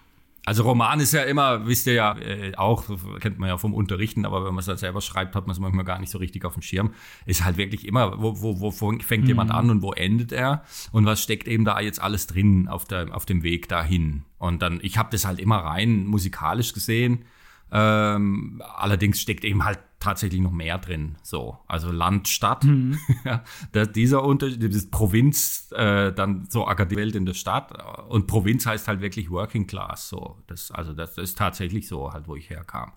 [0.46, 2.84] Also Roman ist ja immer, wisst ihr ja äh, auch,
[3.20, 5.60] kennt man ja vom Unterrichten, aber wenn man es dann selber schreibt, hat man es
[5.60, 6.92] manchmal gar nicht so richtig auf dem Schirm.
[7.24, 9.28] Ist halt wirklich immer, wo, wo, wo fängt mhm.
[9.28, 10.64] jemand an und wo endet er?
[10.92, 14.24] Und was steckt eben da jetzt alles drin auf, der, auf dem Weg dahin?
[14.38, 17.24] Und dann, ich habe das halt immer rein musikalisch gesehen.
[17.72, 21.16] Ähm, allerdings steckt eben halt tatsächlich noch mehr drin.
[21.22, 22.64] So, also Land, Stadt.
[22.64, 22.98] Mhm.
[23.24, 27.72] ja, dieser Unterschied, dieses Provinz, äh, dann so Welt in der Stadt.
[28.08, 30.10] Und Provinz heißt halt wirklich Working Class.
[30.10, 32.92] So, das, also das ist tatsächlich so, halt, wo ich herkam.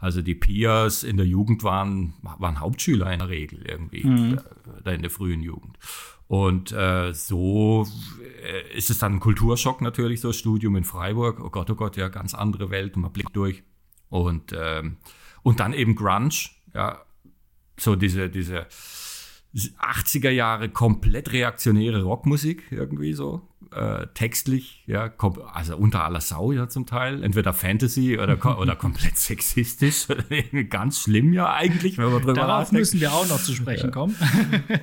[0.00, 4.40] Also die Peers in der Jugend waren, waren Hauptschüler in der Regel irgendwie, mhm.
[4.84, 5.78] da in der frühen Jugend.
[6.28, 7.88] Und äh, so
[8.44, 11.40] äh, ist es dann ein Kulturschock natürlich, so Studium in Freiburg.
[11.40, 13.64] Oh Gott, oh Gott, ja, ganz andere Welt und man blickt durch.
[14.10, 14.98] Und, ähm,
[15.42, 17.00] und dann eben Grunge, ja,
[17.78, 18.66] so diese, diese
[19.54, 25.12] 80er Jahre komplett reaktionäre Rockmusik irgendwie so, äh, textlich, ja,
[25.52, 30.06] also unter aller Sau ja zum Teil, entweder Fantasy oder, oder komplett sexistisch,
[30.70, 32.80] ganz schlimm ja eigentlich, wenn man drüber Darauf nachdenkt.
[32.80, 34.16] müssen wir auch noch zu sprechen kommen.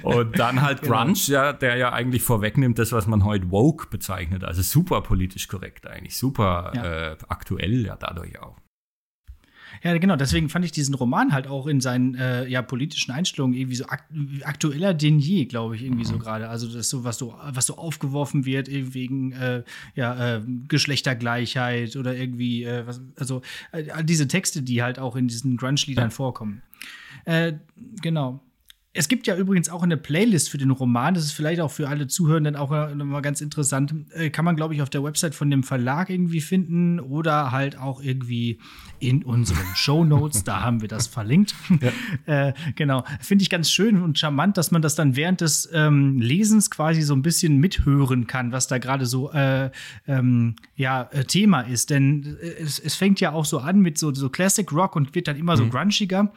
[0.03, 1.03] Und dann halt genau.
[1.03, 5.47] Grunge, ja, der ja eigentlich vorwegnimmt, das, was man heute woke bezeichnet, also super politisch
[5.47, 7.11] korrekt eigentlich, super ja.
[7.11, 8.55] äh, aktuell ja dadurch auch.
[9.83, 10.15] Ja, genau.
[10.15, 13.85] Deswegen fand ich diesen Roman halt auch in seinen äh, ja, politischen Einstellungen irgendwie so
[13.85, 14.05] akt
[14.43, 16.09] aktueller denn je, glaube ich, irgendwie mhm.
[16.09, 16.49] so gerade.
[16.49, 19.63] Also das so, was so, was so aufgeworfen wird, wegen äh,
[19.95, 25.27] ja, äh, Geschlechtergleichheit oder irgendwie, äh, was, also all diese Texte, die halt auch in
[25.27, 26.09] diesen Grunge-Liedern ja.
[26.09, 26.61] vorkommen.
[27.25, 27.53] Äh,
[28.01, 28.41] genau.
[28.97, 31.13] Es gibt ja übrigens auch eine Playlist für den Roman.
[31.13, 33.93] Das ist vielleicht auch für alle Zuhörenden auch mal ganz interessant.
[34.13, 37.77] Äh, kann man, glaube ich, auf der Website von dem Verlag irgendwie finden oder halt
[37.77, 38.60] auch irgendwie
[38.99, 40.43] in unseren Show Notes.
[40.43, 41.55] da haben wir das verlinkt.
[41.79, 41.91] Ja.
[42.47, 43.03] äh, genau.
[43.19, 47.01] Finde ich ganz schön und charmant, dass man das dann während des ähm, Lesens quasi
[47.01, 49.69] so ein bisschen mithören kann, was da gerade so äh,
[50.07, 51.89] ähm, ja, äh, Thema ist.
[51.89, 55.13] Denn äh, es, es, fängt ja auch so an mit so, so Classic Rock und
[55.13, 55.57] wird dann immer mhm.
[55.57, 56.33] so grunchiger.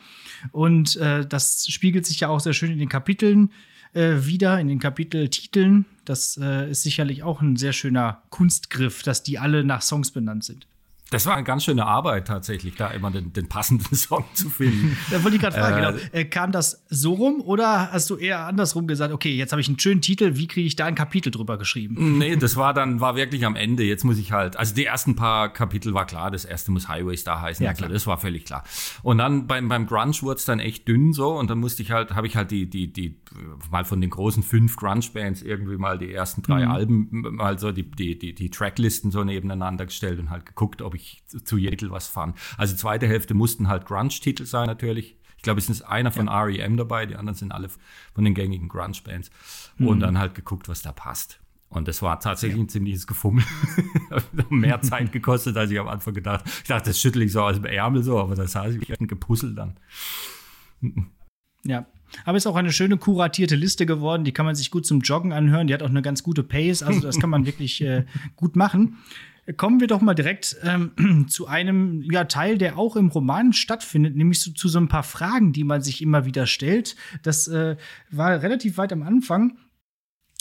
[0.53, 3.51] Und äh, das spiegelt sich ja auch sehr schön in den Kapiteln
[3.93, 5.87] äh, wieder, in den Kapiteltiteln.
[6.05, 10.45] Das äh, ist sicherlich auch ein sehr schöner Kunstgriff, dass die alle nach Songs benannt
[10.45, 10.67] sind.
[11.11, 14.97] Das war eine ganz schöne Arbeit tatsächlich, da immer den, den passenden Song zu finden.
[15.11, 16.05] da wollte ich gerade fragen, äh, genau.
[16.13, 19.69] Äh, kam das so rum oder hast du eher andersrum gesagt, okay, jetzt habe ich
[19.69, 22.19] einen schönen Titel, wie kriege ich da ein Kapitel drüber geschrieben?
[22.19, 23.83] Nee, das war dann, war wirklich am Ende.
[23.83, 27.17] Jetzt muss ich halt, also die ersten paar Kapitel war klar, das erste muss Highway
[27.17, 27.65] Star heißen.
[27.65, 27.89] Ja, klar.
[27.89, 28.63] Also das war völlig klar.
[29.03, 31.91] Und dann beim, beim Grunge wurde es dann echt dünn so und dann musste ich
[31.91, 33.21] halt, habe ich halt die, die, die,
[33.71, 36.71] mal von den großen fünf Grunge-Bands irgendwie mal die ersten drei mhm.
[36.71, 40.95] Alben, mal so die, die, die, die Tracklisten so nebeneinander gestellt und halt geguckt, ob
[40.95, 42.37] ich zu jedem Titel was fand.
[42.57, 45.17] Also zweite Hälfte mussten halt Grunge-Titel sein natürlich.
[45.37, 46.43] Ich glaube, es ist einer von ja.
[46.43, 47.71] REM dabei, die anderen sind alle
[48.15, 49.31] von den gängigen Grunge-Bands.
[49.79, 49.87] Mhm.
[49.87, 51.41] Und dann halt geguckt, was da passt.
[51.71, 52.65] Und das war tatsächlich ja.
[52.65, 53.45] ein ziemliches Gefummel.
[54.51, 56.45] Mehr Zeit gekostet, als ich am Anfang gedacht.
[56.47, 59.07] Ich dachte, das schüttel ich so aus dem Ärmel so, aber das heißt, ich ein
[59.07, 59.79] Gepuzzle dann.
[61.65, 61.87] ja,
[62.25, 64.25] aber ist auch eine schöne kuratierte Liste geworden.
[64.25, 65.69] Die kann man sich gut zum Joggen anhören.
[65.69, 66.83] Die hat auch eine ganz gute Pace.
[66.83, 68.05] Also das kann man wirklich äh,
[68.37, 68.99] gut machen.
[69.57, 74.17] Kommen wir doch mal direkt ähm, zu einem ja, Teil, der auch im Roman stattfindet,
[74.17, 76.97] nämlich zu, zu, so ein paar Fragen, die man sich immer wieder stellt.
[77.23, 77.77] Das äh,
[78.11, 79.57] war relativ weit am Anfang.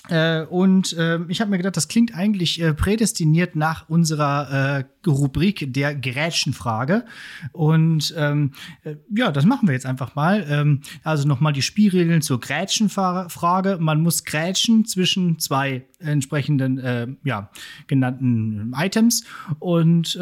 [0.07, 5.09] Äh, und äh, ich habe mir gedacht, das klingt eigentlich äh, prädestiniert nach unserer äh,
[5.09, 7.05] Rubrik der Grätschenfrage.
[7.51, 10.45] Und ähm, äh, ja, das machen wir jetzt einfach mal.
[10.49, 13.77] Ähm, also nochmal die Spielregeln zur Grätschenfrage.
[13.79, 17.51] Man muss grätschen zwischen zwei entsprechenden, äh, ja,
[17.87, 19.25] genannten Items.
[19.59, 20.17] Und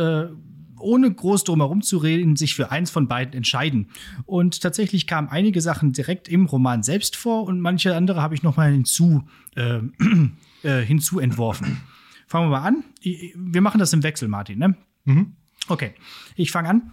[0.79, 3.89] ohne groß drum herum zu reden, sich für eins von beiden entscheiden.
[4.25, 8.43] Und tatsächlich kamen einige Sachen direkt im Roman selbst vor und manche andere habe ich
[8.43, 9.79] noch mal hinzu, äh,
[10.63, 11.81] äh, hinzu entworfen.
[12.27, 12.83] Fangen wir mal an.
[13.01, 14.59] Wir machen das im Wechsel, Martin.
[14.59, 14.75] Ne?
[15.05, 15.35] Mhm.
[15.69, 15.93] Okay,
[16.35, 16.91] ich fange an.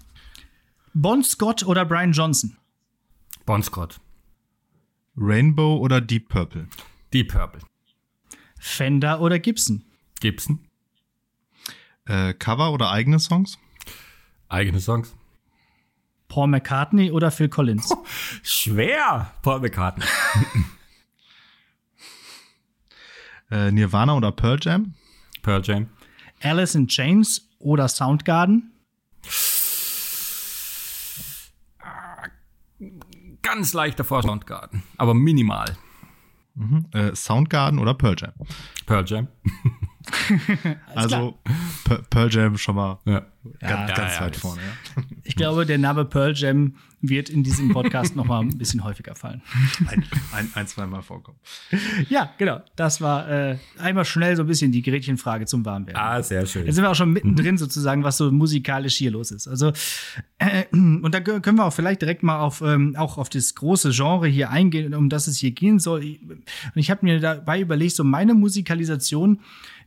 [0.92, 2.56] Bon Scott oder Brian Johnson?
[3.46, 4.00] Bon Scott.
[5.16, 6.68] Rainbow oder Deep Purple?
[7.12, 7.62] Deep Purple.
[8.58, 9.84] Fender oder Gibson?
[10.20, 10.60] Gibson.
[12.06, 13.58] Äh, Cover oder eigene Songs?
[14.54, 15.12] Eigene Songs.
[16.28, 17.90] Paul McCartney oder Phil Collins?
[17.90, 18.04] Oh,
[18.44, 20.04] schwer, Paul McCartney.
[23.50, 24.94] äh, Nirvana oder Pearl Jam?
[25.42, 25.88] Pearl Jam.
[26.40, 28.70] Alice in Chains oder Soundgarden?
[33.42, 35.76] Ganz leichter vor Soundgarden, aber minimal.
[36.54, 36.86] Mhm.
[36.92, 38.32] Äh, Soundgarden oder Pearl Jam?
[38.86, 39.26] Pearl Jam.
[40.94, 41.38] also
[42.10, 43.26] Pearl Jam schon mal ja.
[43.60, 44.62] ganz, ja, ganz ja, weit vorne.
[45.22, 46.74] Ich glaube, der Name Pearl Jam
[47.08, 49.42] wird in diesem Podcast noch mal ein bisschen häufiger fallen.
[49.86, 51.38] Ein, ein, ein zweimal vorkommen.
[52.08, 52.60] Ja, genau.
[52.76, 56.00] Das war äh, einmal schnell so ein bisschen die Gretchenfrage zum Warmwerden.
[56.00, 56.66] Ah, sehr schön.
[56.66, 59.48] Jetzt sind wir auch schon mittendrin sozusagen, was so musikalisch hier los ist.
[59.48, 59.72] Also,
[60.38, 63.90] äh, und da können wir auch vielleicht direkt mal auf, ähm, auch auf das große
[63.90, 66.00] Genre hier eingehen, um das es hier gehen soll.
[66.00, 69.40] Und ich habe mir dabei überlegt, so meine Musikalisation,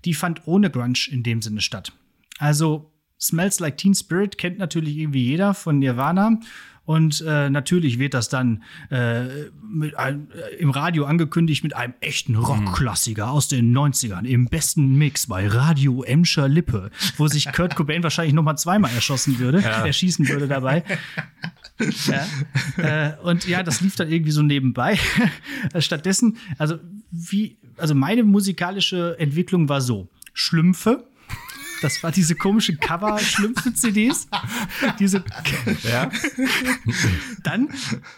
[0.07, 1.91] die fand ohne Grunge in dem Sinne statt.
[2.39, 6.39] Also, Smells Like Teen Spirit kennt natürlich irgendwie jeder von Nirvana.
[6.87, 11.93] Und äh, natürlich wird das dann äh, mit ein, äh, im Radio angekündigt mit einem
[11.99, 17.75] echten Rockklassiker aus den 90ern im besten Mix bei Radio Emscher Lippe, wo sich Kurt
[17.75, 19.85] Cobain wahrscheinlich noch mal zweimal erschossen würde, ja.
[19.85, 20.85] erschießen würde dabei.
[22.05, 22.25] ja.
[22.77, 24.97] Äh, und ja, das lief dann irgendwie so nebenbei.
[25.79, 26.77] Stattdessen, also
[27.11, 31.05] wie, also meine musikalische Entwicklung war so: Schlümpfe
[31.81, 34.27] das war diese komische Cover-Schlümpfe-CDs.
[34.99, 35.23] diese.
[35.83, 36.09] Ja.
[37.43, 37.69] dann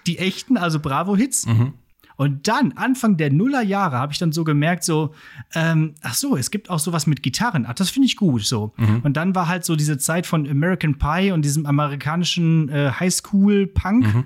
[0.06, 1.46] die echten, also Bravo-Hits.
[1.46, 1.74] Mhm.
[2.20, 5.14] Und dann, Anfang der Nullerjahre, habe ich dann so gemerkt, so,
[5.56, 7.66] ähm, ach so, es gibt auch sowas mit Gitarren.
[7.66, 8.74] Ach, das finde ich gut, so.
[8.76, 9.00] Mhm.
[9.04, 14.14] Und dann war halt so diese Zeit von American Pie und diesem amerikanischen äh, Highschool-Punk.
[14.14, 14.24] Mhm.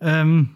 [0.00, 0.50] Ähm,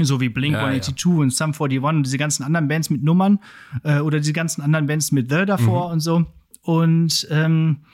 [0.00, 1.20] so wie Blink ja, 182 ja.
[1.20, 3.40] und Sum 41 und diese ganzen anderen Bands mit Nummern
[3.82, 5.92] äh, oder diese ganzen anderen Bands mit The davor mhm.
[5.94, 6.26] und so.
[6.62, 7.84] Und ähm,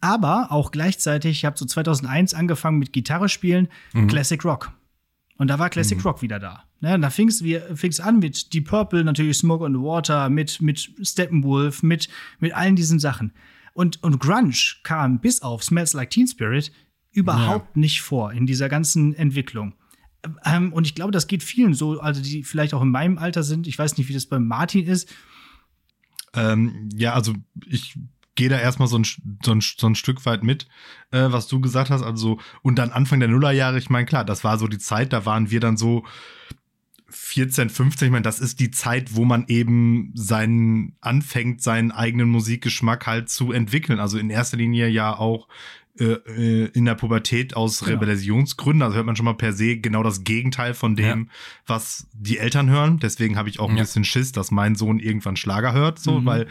[0.00, 4.06] aber auch gleichzeitig, ich habe so 2001 angefangen mit Gitarre spielen, mhm.
[4.06, 4.72] Classic Rock.
[5.36, 6.04] Und da war Classic mhm.
[6.04, 6.64] Rock wieder da.
[6.80, 10.90] Ne, da fing es an mit Deep Purple, natürlich Smoke on the Water, mit, mit
[11.02, 13.32] Steppenwolf, mit, mit allen diesen Sachen.
[13.72, 16.70] Und, und Grunge kam bis auf Smells Like Teen Spirit
[17.10, 17.80] überhaupt ja.
[17.80, 19.74] nicht vor in dieser ganzen Entwicklung.
[20.44, 23.42] Ähm, und ich glaube, das geht vielen so, also die vielleicht auch in meinem Alter
[23.42, 23.66] sind.
[23.66, 25.12] Ich weiß nicht, wie das bei Martin ist.
[26.34, 27.34] Ähm, ja, also
[27.66, 27.96] ich
[28.34, 29.04] gehe da erstmal so ein,
[29.44, 30.66] so, ein, so ein Stück weit mit,
[31.10, 32.02] äh, was du gesagt hast.
[32.02, 35.24] Also, und dann Anfang der Nullerjahre, ich meine, klar, das war so die Zeit, da
[35.26, 36.04] waren wir dann so
[37.10, 42.28] 14, 15, ich meine, das ist die Zeit, wo man eben seinen anfängt, seinen eigenen
[42.28, 44.00] Musikgeschmack halt zu entwickeln.
[44.00, 45.46] Also in erster Linie ja auch
[45.98, 47.92] äh, äh, in der Pubertät aus genau.
[47.92, 48.82] Rebellionsgründen.
[48.82, 51.30] Also hört man schon mal per se genau das Gegenteil von dem, ja.
[51.66, 52.98] was die Eltern hören.
[52.98, 53.84] Deswegen habe ich auch ein ja.
[53.84, 56.26] bisschen Schiss, dass mein Sohn irgendwann Schlager hört, so, mhm.
[56.26, 56.48] weil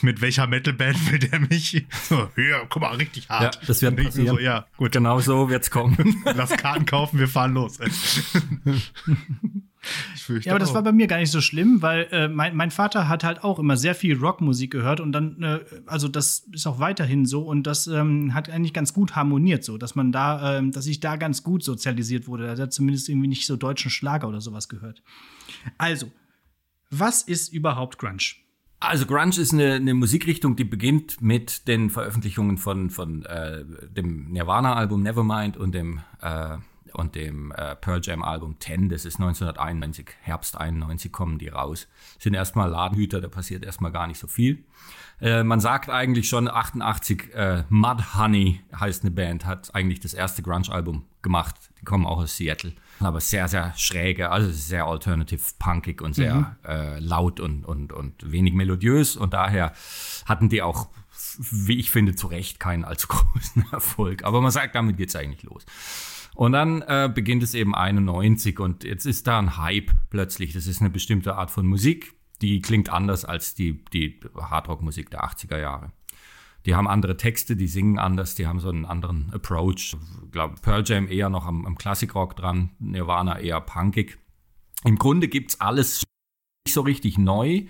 [0.00, 1.84] mit welcher Metalband will der mich?
[2.08, 3.56] So, ja, guck mal, richtig hart.
[3.56, 4.28] Ja, das wird passieren.
[4.28, 4.92] So, ja, gut.
[4.92, 6.22] Genau so wird's kommen.
[6.34, 7.78] Lass Karten kaufen, wir fahren los.
[10.14, 10.74] Ich fürchte ja, aber das auch.
[10.74, 13.58] war bei mir gar nicht so schlimm, weil äh, mein, mein Vater hat halt auch
[13.58, 17.66] immer sehr viel Rockmusik gehört und dann, äh, also das ist auch weiterhin so und
[17.66, 21.16] das ähm, hat eigentlich ganz gut harmoniert, so, dass man da, ähm, dass ich da
[21.16, 22.46] ganz gut sozialisiert wurde.
[22.46, 25.02] Er hat zumindest irgendwie nicht so deutschen Schlager oder sowas gehört.
[25.78, 26.10] Also,
[26.90, 28.34] was ist überhaupt Grunge?
[28.80, 34.30] Also Grunge ist eine, eine Musikrichtung, die beginnt mit den Veröffentlichungen von, von äh, dem
[34.30, 36.56] Nirvana-Album Nevermind und dem äh,
[36.94, 41.88] und dem äh, Pearl Jam Album 10, das ist 1991, Herbst 91 kommen die raus.
[42.18, 44.64] Sind erstmal Ladenhüter, da passiert erstmal gar nicht so viel.
[45.20, 50.14] Äh, man sagt eigentlich schon 88, äh, Mud Honey heißt eine Band, hat eigentlich das
[50.14, 51.56] erste Grunge-Album gemacht.
[51.80, 52.72] Die kommen auch aus Seattle.
[53.00, 56.46] Aber sehr, sehr schräge, also sehr alternative, punkig und sehr mhm.
[56.66, 59.16] äh, laut und, und, und wenig melodiös.
[59.16, 59.72] Und daher
[60.24, 60.88] hatten die auch,
[61.38, 64.24] wie ich finde, zu Recht keinen allzu großen Erfolg.
[64.24, 65.66] Aber man sagt, damit geht's eigentlich los.
[66.40, 70.54] Und dann äh, beginnt es eben 91 und jetzt ist da ein Hype plötzlich.
[70.54, 75.22] Das ist eine bestimmte Art von Musik, die klingt anders als die, die Hardrock-Musik der
[75.22, 75.92] 80er Jahre.
[76.64, 79.98] Die haben andere Texte, die singen anders, die haben so einen anderen Approach.
[80.24, 84.16] Ich glaube, Pearl Jam eher noch am, am Klassikrock dran, Nirvana eher punkig.
[84.84, 86.04] Im Grunde gibt's alles
[86.64, 87.66] nicht so richtig neu.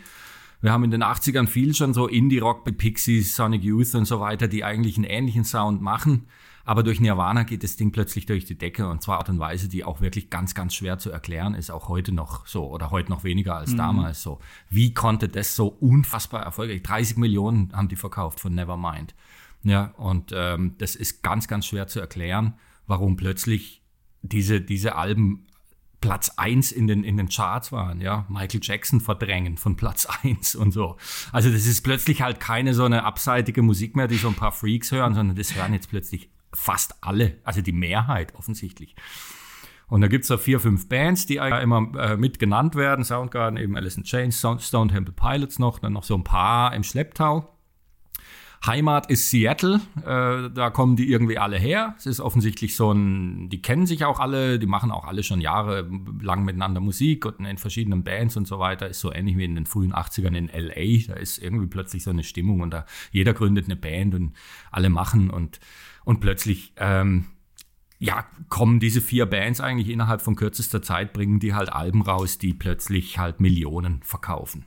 [0.61, 4.21] Wir haben in den 80ern viel schon so Indie-Rock bei Pixies, Sonic Youth und so
[4.21, 6.29] weiter, die eigentlich einen ähnlichen Sound machen.
[6.71, 9.69] Aber durch Nirvana geht das Ding plötzlich durch die Decke und zwar Art und Weise,
[9.69, 13.11] die auch wirklich ganz, ganz schwer zu erklären ist, auch heute noch so oder heute
[13.11, 13.79] noch weniger als mhm.
[13.79, 14.39] damals so.
[14.69, 16.85] Wie konnte das so unfassbar erfolgreich?
[16.85, 19.17] 30 Millionen haben die verkauft von Nevermind.
[19.65, 22.55] Ja, und ähm, das ist ganz, ganz schwer zu erklären,
[22.87, 23.83] warum plötzlich
[24.23, 25.49] diese, diese Alben
[26.01, 28.27] Platz 1 in den, in den Charts waren, ja.
[28.29, 30.99] Michael Jackson verdrängen von Platz 1 und so.
[31.33, 34.53] Also das ist plötzlich halt keine so eine abseitige Musik mehr, die so ein paar
[34.53, 38.95] Freaks hören, sondern das hören jetzt plötzlich fast alle, also die Mehrheit offensichtlich.
[39.89, 43.05] Und da gibt's da vier, fünf Bands, die immer äh, mit genannt werden.
[43.05, 46.85] Soundgarden, eben Alice in Chains, Stone Temple Pilots noch, dann noch so ein paar im
[46.85, 47.57] Schlepptau.
[48.65, 51.95] Heimat ist Seattle, äh, da kommen die irgendwie alle her.
[51.97, 55.41] Es ist offensichtlich so ein, die kennen sich auch alle, die machen auch alle schon
[55.41, 58.87] jahrelang miteinander Musik und in verschiedenen Bands und so weiter.
[58.87, 61.07] Ist so ähnlich wie in den frühen 80ern in LA.
[61.09, 64.35] Da ist irgendwie plötzlich so eine Stimmung und da jeder gründet eine Band und
[64.71, 65.59] alle machen und
[66.11, 67.27] und plötzlich ähm,
[68.01, 72.37] ja, kommen diese vier Bands eigentlich innerhalb von kürzester Zeit, bringen die halt Alben raus,
[72.37, 74.65] die plötzlich halt Millionen verkaufen.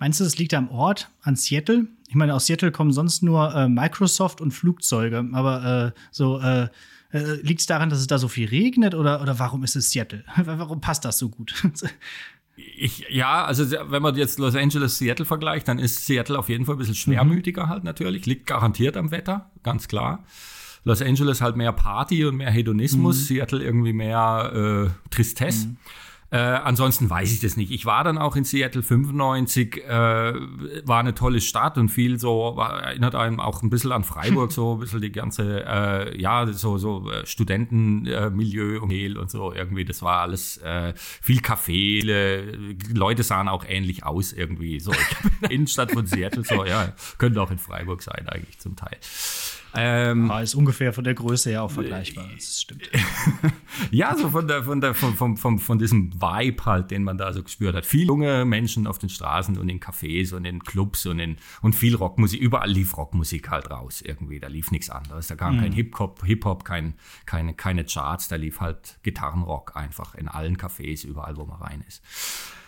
[0.00, 1.86] Meinst du, das liegt am Ort, an Seattle?
[2.08, 6.66] Ich meine, aus Seattle kommen sonst nur äh, Microsoft und Flugzeuge, aber äh, so äh,
[7.12, 9.92] äh liegt es daran, dass es da so viel regnet oder, oder warum ist es
[9.92, 10.24] Seattle?
[10.34, 11.62] warum passt das so gut?
[12.76, 16.64] Ich, ja, also wenn man jetzt Los Angeles, Seattle vergleicht, dann ist Seattle auf jeden
[16.64, 17.68] Fall ein bisschen schwermütiger mhm.
[17.68, 18.26] halt natürlich.
[18.26, 20.24] Liegt garantiert am Wetter, ganz klar.
[20.84, 23.24] Los Angeles halt mehr Party und mehr Hedonismus, mhm.
[23.24, 25.68] Seattle irgendwie mehr äh, Tristesse.
[25.68, 25.76] Mhm.
[26.32, 27.72] Äh, ansonsten weiß ich das nicht.
[27.72, 32.52] Ich war dann auch in Seattle 95, äh, war eine tolle Stadt und viel so,
[32.54, 36.46] war, erinnert einem auch ein bisschen an Freiburg, so ein bisschen die ganze, äh, ja,
[36.46, 39.84] so, so äh, Studentenmilieu und Mehl und so irgendwie.
[39.84, 42.00] Das war alles äh, viel Kaffee,
[42.92, 44.78] Leute sahen auch ähnlich aus irgendwie.
[44.78, 48.76] So, in der Innenstadt von Seattle, so, ja, könnte auch in Freiburg sein eigentlich zum
[48.76, 48.98] Teil.
[49.74, 52.28] Ähm, ja, ist ungefähr von der Größe her auch vergleichbar.
[52.34, 52.90] Das stimmt.
[53.90, 57.18] ja, so von, der, von, der, von, von, von, von diesem Vibe halt, den man
[57.18, 57.86] da so gespürt hat.
[57.86, 61.74] Viele junge Menschen auf den Straßen und in Cafés und in Clubs und, in, und
[61.74, 62.40] viel Rockmusik.
[62.40, 64.40] Überall lief Rockmusik halt raus irgendwie.
[64.40, 65.28] Da lief nichts anderes.
[65.28, 65.60] Da kam mhm.
[65.60, 66.94] kein Hip-Hop, Hip-Hop kein,
[67.26, 68.28] keine, keine Charts.
[68.28, 72.02] Da lief halt Gitarrenrock einfach in allen Cafés, überall, wo man rein ist.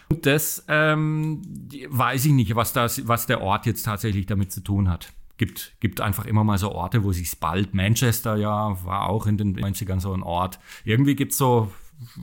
[0.09, 1.43] Und das ähm,
[1.89, 5.75] weiß ich nicht, was, das, was der Ort jetzt tatsächlich damit zu tun hat gibt,
[5.81, 7.75] gibt einfach immer mal so Orte, wo sich's bald.
[7.75, 10.61] Manchester ja war auch in den 90ern so ein Ort.
[10.85, 11.73] Irgendwie gibt es so,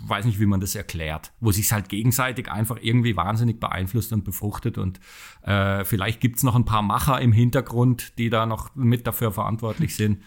[0.08, 4.24] weiß nicht, wie man das erklärt, wo sich's halt gegenseitig einfach irgendwie wahnsinnig beeinflusst und
[4.24, 4.78] befruchtet.
[4.78, 5.02] Und
[5.42, 9.98] äh, vielleicht es noch ein paar Macher im Hintergrund, die da noch mit dafür verantwortlich
[9.98, 10.20] sind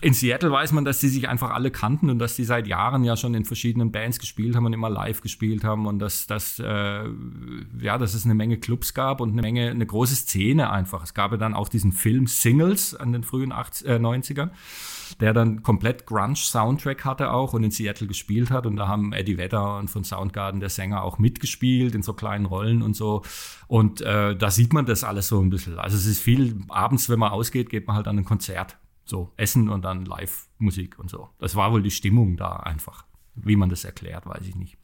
[0.00, 3.04] in Seattle weiß man, dass die sich einfach alle kannten und dass die seit Jahren
[3.04, 6.58] ja schon in verschiedenen Bands gespielt haben und immer live gespielt haben und dass, dass,
[6.58, 7.04] äh,
[7.78, 11.02] ja, dass es eine Menge Clubs gab und eine Menge, eine große Szene einfach.
[11.02, 14.50] Es gab ja dann auch diesen Film Singles an den frühen 80, äh, 90ern,
[15.20, 19.36] der dann komplett Grunge-Soundtrack hatte auch und in Seattle gespielt hat und da haben Eddie
[19.36, 23.22] Vedder und von Soundgarden der Sänger auch mitgespielt in so kleinen Rollen und so
[23.68, 25.78] und äh, da sieht man das alles so ein bisschen.
[25.78, 29.32] Also es ist viel, abends, wenn man ausgeht, geht man halt an ein Konzert so
[29.36, 31.30] Essen und dann Live-Musik und so.
[31.38, 33.04] Das war wohl die Stimmung da einfach.
[33.34, 34.76] Wie man das erklärt, weiß ich nicht.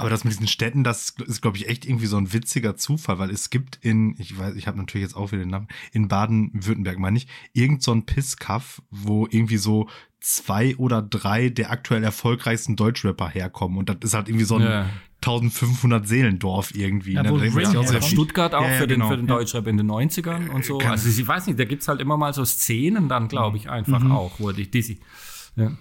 [0.00, 3.18] Aber das mit diesen Städten, das ist, glaube ich, echt irgendwie so ein witziger Zufall,
[3.18, 6.06] weil es gibt in, ich weiß, ich habe natürlich jetzt auch wieder den Namen, in
[6.06, 9.88] Baden-Württemberg, meine ich, irgend so ein Pisskaff, wo irgendwie so
[10.20, 13.76] zwei oder drei der aktuell erfolgreichsten Deutschrapper herkommen.
[13.76, 14.86] Und das ist halt irgendwie so ein ja.
[15.16, 17.14] 1500 Seelendorf irgendwie.
[17.14, 17.32] Ja, ne?
[17.32, 19.10] Ring, ja, ja, Stuttgart auch ja, für, den, genau.
[19.10, 20.78] für den Deutschrap in den 90ern und so.
[20.78, 24.00] Also ich weiß nicht, da gibt's halt immer mal so Szenen dann, glaube ich, einfach
[24.00, 24.12] mhm.
[24.12, 25.00] auch, wo die, die
[25.56, 25.72] ja.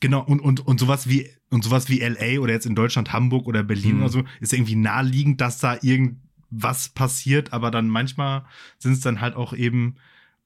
[0.00, 3.46] Genau, und, und, und sowas wie, und sowas wie LA oder jetzt in Deutschland Hamburg
[3.46, 4.02] oder Berlin mhm.
[4.02, 8.44] oder so, ist irgendwie naheliegend, dass da irgendwas passiert, aber dann manchmal
[8.78, 9.96] sind es dann halt auch eben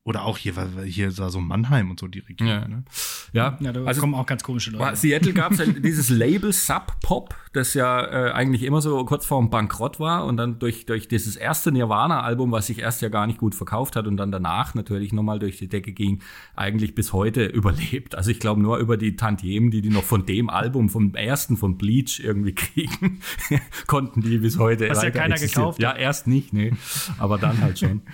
[0.02, 2.48] oder auch hier, weil hier war so Mannheim und so die Region.
[2.48, 2.84] Ja, ne?
[3.34, 3.58] ja.
[3.60, 4.96] ja da also, kommen auch ganz komische Leute.
[4.96, 9.26] Seattle gab es ja dieses Label Sub Pop, das ja äh, eigentlich immer so kurz
[9.26, 13.26] vorm Bankrott war und dann durch, durch dieses erste Nirvana-Album, was sich erst ja gar
[13.26, 16.22] nicht gut verkauft hat und dann danach natürlich nochmal durch die Decke ging,
[16.56, 18.14] eigentlich bis heute überlebt.
[18.14, 21.58] Also ich glaube nur über die Tantiemen, die die noch von dem Album, vom ersten
[21.58, 23.20] von Bleach irgendwie kriegen,
[23.86, 24.88] konnten die bis heute.
[24.88, 25.56] Was ja keiner existiert.
[25.56, 25.82] gekauft.
[25.82, 26.72] Ja, erst nicht, nee,
[27.18, 28.00] aber dann halt schon.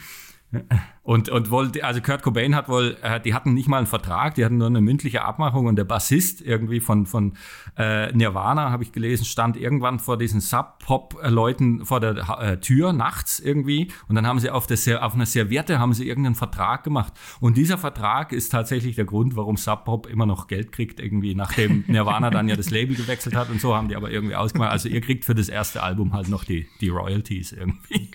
[1.02, 4.34] Und, und wollte, also Kurt Cobain hat wohl, äh, die hatten nicht mal einen Vertrag,
[4.34, 7.34] die hatten nur eine mündliche Abmachung und der Bassist irgendwie von, von
[7.78, 13.38] äh, Nirvana, habe ich gelesen, stand irgendwann vor diesen Sub-Pop-Leuten vor der äh, Tür nachts
[13.38, 17.12] irgendwie und dann haben sie auf, der, auf einer Serviette haben sie irgendeinen Vertrag gemacht.
[17.38, 21.84] Und dieser Vertrag ist tatsächlich der Grund, warum Sub-Pop immer noch Geld kriegt, irgendwie nachdem
[21.86, 24.88] Nirvana dann ja das Label gewechselt hat und so haben die aber irgendwie ausgemacht, also
[24.88, 28.10] ihr kriegt für das erste Album halt noch die, die Royalties irgendwie.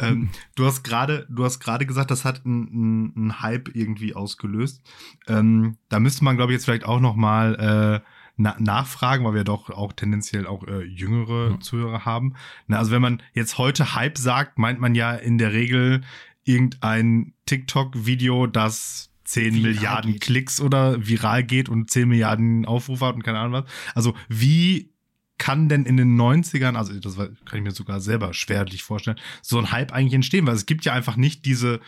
[0.00, 4.82] Ähm, du hast gerade, du hast gerade gesagt, das hat einen Hype irgendwie ausgelöst.
[5.28, 9.34] Ähm, da müsste man, glaube ich, jetzt vielleicht auch noch mal äh, na nachfragen, weil
[9.34, 11.60] wir doch auch tendenziell auch äh, jüngere mhm.
[11.60, 12.34] Zuhörer haben.
[12.66, 16.02] Na, also wenn man jetzt heute Hype sagt, meint man ja in der Regel
[16.44, 20.20] irgendein TikTok-Video, das 10 viral Milliarden geht.
[20.22, 23.72] Klicks oder viral geht und 10 Milliarden Aufrufe hat und keine Ahnung was.
[23.94, 24.93] Also wie
[25.38, 29.58] kann denn in den 90ern, also das kann ich mir sogar selber schwerlich vorstellen, so
[29.58, 30.46] ein Hype eigentlich entstehen?
[30.46, 31.80] Weil es gibt ja einfach nicht diese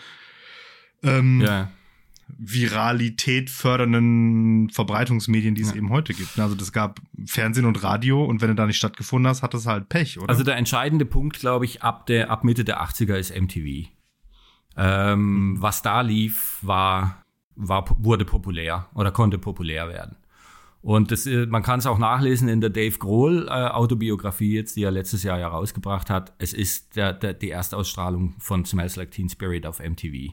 [1.03, 1.71] ähm, ja.
[2.29, 5.77] Viralität fördernden Verbreitungsmedien, die es ja.
[5.77, 6.39] eben heute gibt.
[6.39, 9.67] Also das gab Fernsehen und Radio und wenn du da nicht stattgefunden hast, hat das
[9.67, 10.29] halt Pech, oder?
[10.29, 13.89] Also der entscheidende Punkt, glaube ich, ab der ab Mitte der 80er ist MTV.
[14.77, 15.63] Ähm, mhm.
[15.63, 17.25] Was da lief, war,
[17.55, 20.17] war wurde populär oder konnte populär werden.
[20.87, 24.77] Und das, äh, man kann es auch nachlesen in der Dave Grohl äh, Autobiografie jetzt,
[24.77, 26.33] die er letztes Jahr ja rausgebracht hat.
[26.39, 30.31] Es ist der, der, die Erstausstrahlung von Smells Like Teen Spirit auf MTV.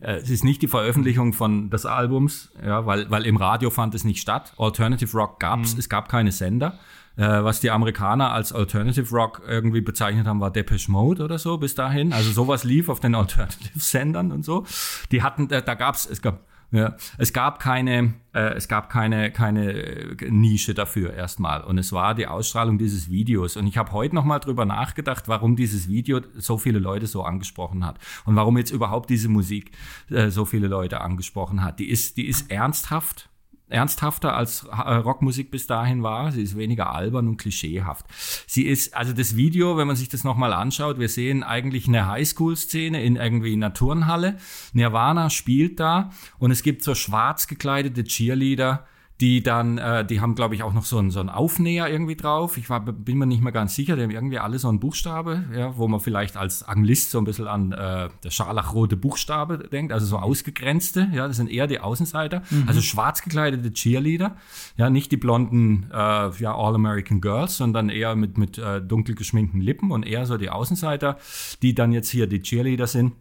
[0.00, 3.94] äh, es ist nicht die Veröffentlichung von des Albums, ja, weil, weil im Radio fand
[3.94, 4.54] es nicht statt.
[4.56, 5.80] Alternative Rock gab's, mhm.
[5.80, 6.78] es gab keine Sender.
[7.18, 11.58] Äh, was die Amerikaner als Alternative Rock irgendwie bezeichnet haben, war Depeche Mode oder so
[11.58, 12.14] bis dahin.
[12.14, 14.64] Also sowas lief auf den Alternative-Sendern und so.
[15.12, 19.32] Die hatten, da, da gab's, es gab ja, es gab keine, äh, es gab keine,
[19.32, 21.62] keine äh, Nische dafür erstmal.
[21.62, 23.56] Und es war die Ausstrahlung dieses Videos.
[23.56, 27.22] Und ich habe heute noch mal drüber nachgedacht, warum dieses Video so viele Leute so
[27.24, 29.72] angesprochen hat und warum jetzt überhaupt diese Musik
[30.10, 31.80] äh, so viele Leute angesprochen hat.
[31.80, 33.30] Die ist, die ist ernsthaft
[33.70, 36.32] ernsthafter als äh, Rockmusik bis dahin war.
[36.32, 38.06] Sie ist weniger albern und klischeehaft.
[38.46, 42.06] Sie ist, also das Video, wenn man sich das nochmal anschaut, wir sehen eigentlich eine
[42.06, 44.36] Highschool-Szene in irgendwie einer Turnhalle.
[44.72, 48.86] Nirvana spielt da und es gibt so schwarz gekleidete Cheerleader,
[49.20, 52.16] die dann, äh, die haben, glaube ich, auch noch so einen, so einen Aufnäher irgendwie
[52.16, 52.56] drauf.
[52.56, 55.44] Ich war, bin mir nicht mehr ganz sicher, die haben irgendwie alle so einen Buchstabe,
[55.54, 59.92] ja, wo man vielleicht als Anglist so ein bisschen an äh, der scharlachrote Buchstabe denkt,
[59.92, 62.64] also so ausgegrenzte, ja, das sind eher die Außenseiter, mhm.
[62.66, 64.36] also schwarz gekleidete Cheerleader,
[64.76, 69.60] ja, nicht die blonden, äh, ja, All-American Girls, sondern eher mit, mit äh, dunkel geschminkten
[69.60, 71.18] Lippen und eher so die Außenseiter,
[71.60, 73.12] die dann jetzt hier die Cheerleader sind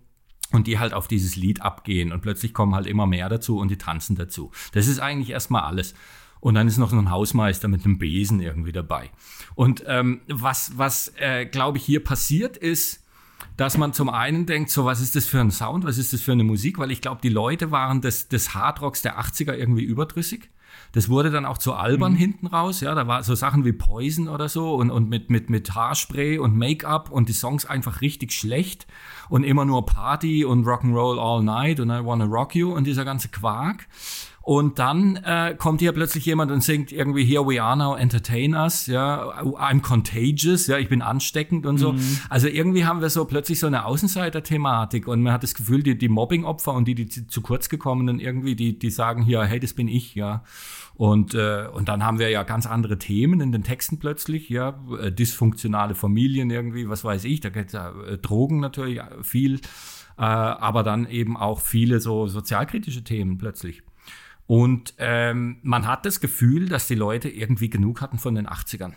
[0.51, 3.69] und die halt auf dieses Lied abgehen und plötzlich kommen halt immer mehr dazu und
[3.69, 4.51] die tanzen dazu.
[4.73, 5.93] Das ist eigentlich erstmal alles.
[6.39, 9.09] Und dann ist noch so ein Hausmeister mit einem Besen irgendwie dabei.
[9.55, 13.03] Und ähm, was, was äh, glaube ich, hier passiert ist,
[13.57, 16.21] dass man zum einen denkt, so was ist das für ein Sound, was ist das
[16.21, 19.83] für eine Musik, weil ich glaube, die Leute waren des, des Hardrocks der 80er irgendwie
[19.83, 20.49] überdrüssig.
[20.91, 22.17] Das wurde dann auch zu albern mhm.
[22.17, 22.81] hinten raus.
[22.81, 26.37] Ja, da war so Sachen wie Poison oder so und, und mit, mit, mit Haarspray
[26.39, 28.87] und Make-up und die Songs einfach richtig schlecht
[29.29, 33.05] und immer nur Party und Rock'n'Roll all night und I wanna rock you und dieser
[33.05, 33.87] ganze Quark.
[34.49, 38.55] Und dann äh, kommt hier plötzlich jemand und singt irgendwie Here we are now, entertain
[38.55, 41.93] us, ja, I'm contagious, ja, ich bin ansteckend und so.
[41.93, 42.19] Mhm.
[42.31, 45.95] Also irgendwie haben wir so plötzlich so eine Außenseiter-Thematik und man hat das Gefühl, die,
[45.95, 49.73] die Mobbing-Opfer und die, die zu kurz gekommenen irgendwie, die, die sagen hier, hey, das
[49.73, 50.43] bin ich, ja.
[50.95, 54.79] Und, äh, und dann haben wir ja ganz andere Themen in den Texten plötzlich, ja,
[54.99, 59.57] äh, dysfunktionale Familien irgendwie, was weiß ich, da geht ja äh, Drogen natürlich viel,
[60.17, 63.83] äh, aber dann eben auch viele so sozialkritische Themen plötzlich.
[64.49, 68.93] Und ähm, man hat das Gefühl, dass die Leute irgendwie genug hatten von den 80ern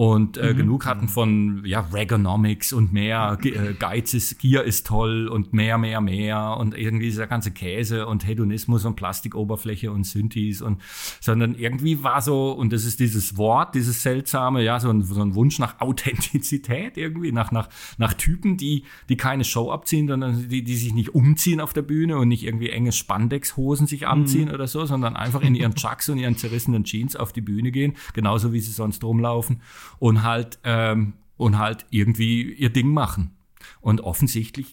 [0.00, 0.56] und äh, mhm.
[0.56, 5.76] genug hatten von ja, Regonomics und mehr äh, Geiz ist, Gier ist toll und mehr,
[5.76, 10.80] mehr, mehr und irgendwie dieser ganze Käse und Hedonismus und Plastikoberfläche und Synthes und
[11.20, 15.20] sondern irgendwie war so, und das ist dieses Wort, dieses seltsame, ja, so ein, so
[15.20, 20.48] ein Wunsch nach Authentizität irgendwie, nach, nach, nach Typen, die, die keine Show abziehen, sondern
[20.48, 24.48] die, die sich nicht umziehen auf der Bühne und nicht irgendwie enge Spandex-Hosen sich anziehen
[24.48, 24.54] mhm.
[24.54, 27.96] oder so, sondern einfach in ihren Chucks und ihren zerrissenen Jeans auf die Bühne gehen,
[28.14, 29.60] genauso wie sie sonst rumlaufen
[29.98, 33.36] und halt, ähm, und halt irgendwie ihr Ding machen.
[33.80, 34.72] Und offensichtlich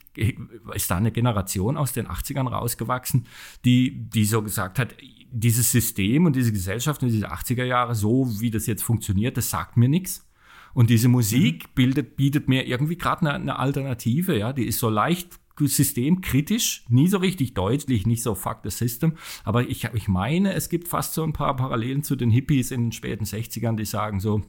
[0.74, 3.28] ist da eine Generation aus den 80ern rausgewachsen,
[3.66, 4.96] die, die so gesagt hat,
[5.32, 9.50] dieses System und diese Gesellschaft und diese 80er Jahre, so wie das jetzt funktioniert, das
[9.50, 10.26] sagt mir nichts.
[10.74, 11.72] Und diese Musik mhm.
[11.76, 17.08] bildet, bietet mir irgendwie gerade eine, eine Alternative, ja, die ist so leicht systemkritisch, nie
[17.08, 19.14] so richtig deutlich, nicht so fuck the system.
[19.44, 22.86] Aber ich, ich meine, es gibt fast so ein paar Parallelen zu den Hippies in
[22.86, 24.44] den späten 60ern, die sagen so,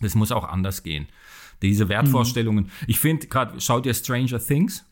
[0.00, 1.06] das muss auch anders gehen.
[1.62, 2.64] Diese Wertvorstellungen.
[2.64, 2.70] Mhm.
[2.86, 4.84] Ich finde gerade, schaut ihr Stranger Things?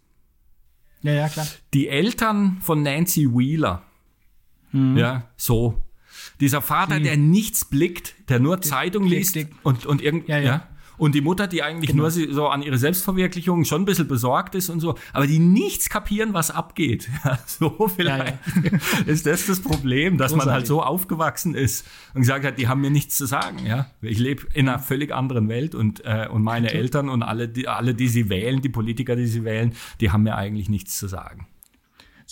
[1.02, 1.46] Ja, ja, klar.
[1.74, 3.82] Die Eltern von Nancy Wheeler.
[4.70, 4.96] Mhm.
[4.96, 5.84] Ja, so.
[6.40, 7.04] Dieser Vater, mhm.
[7.04, 10.44] der nichts blickt, der nur Zeitung liest und, und irgendwie, ja, ja.
[10.44, 10.68] ja,
[11.02, 12.02] und die Mutter, die eigentlich genau.
[12.02, 15.90] nur so an ihre Selbstverwirklichung schon ein bisschen besorgt ist und so, aber die nichts
[15.90, 17.08] kapieren, was abgeht.
[17.24, 18.78] Ja, so vielleicht ja, ja.
[19.06, 22.80] ist das das Problem, dass man halt so aufgewachsen ist und gesagt hat, die haben
[22.80, 23.64] mir nichts zu sagen.
[23.64, 27.48] Ja, ich lebe in einer völlig anderen Welt und, äh, und meine Eltern und alle
[27.48, 30.98] die, alle, die sie wählen, die Politiker, die sie wählen, die haben mir eigentlich nichts
[30.98, 31.46] zu sagen.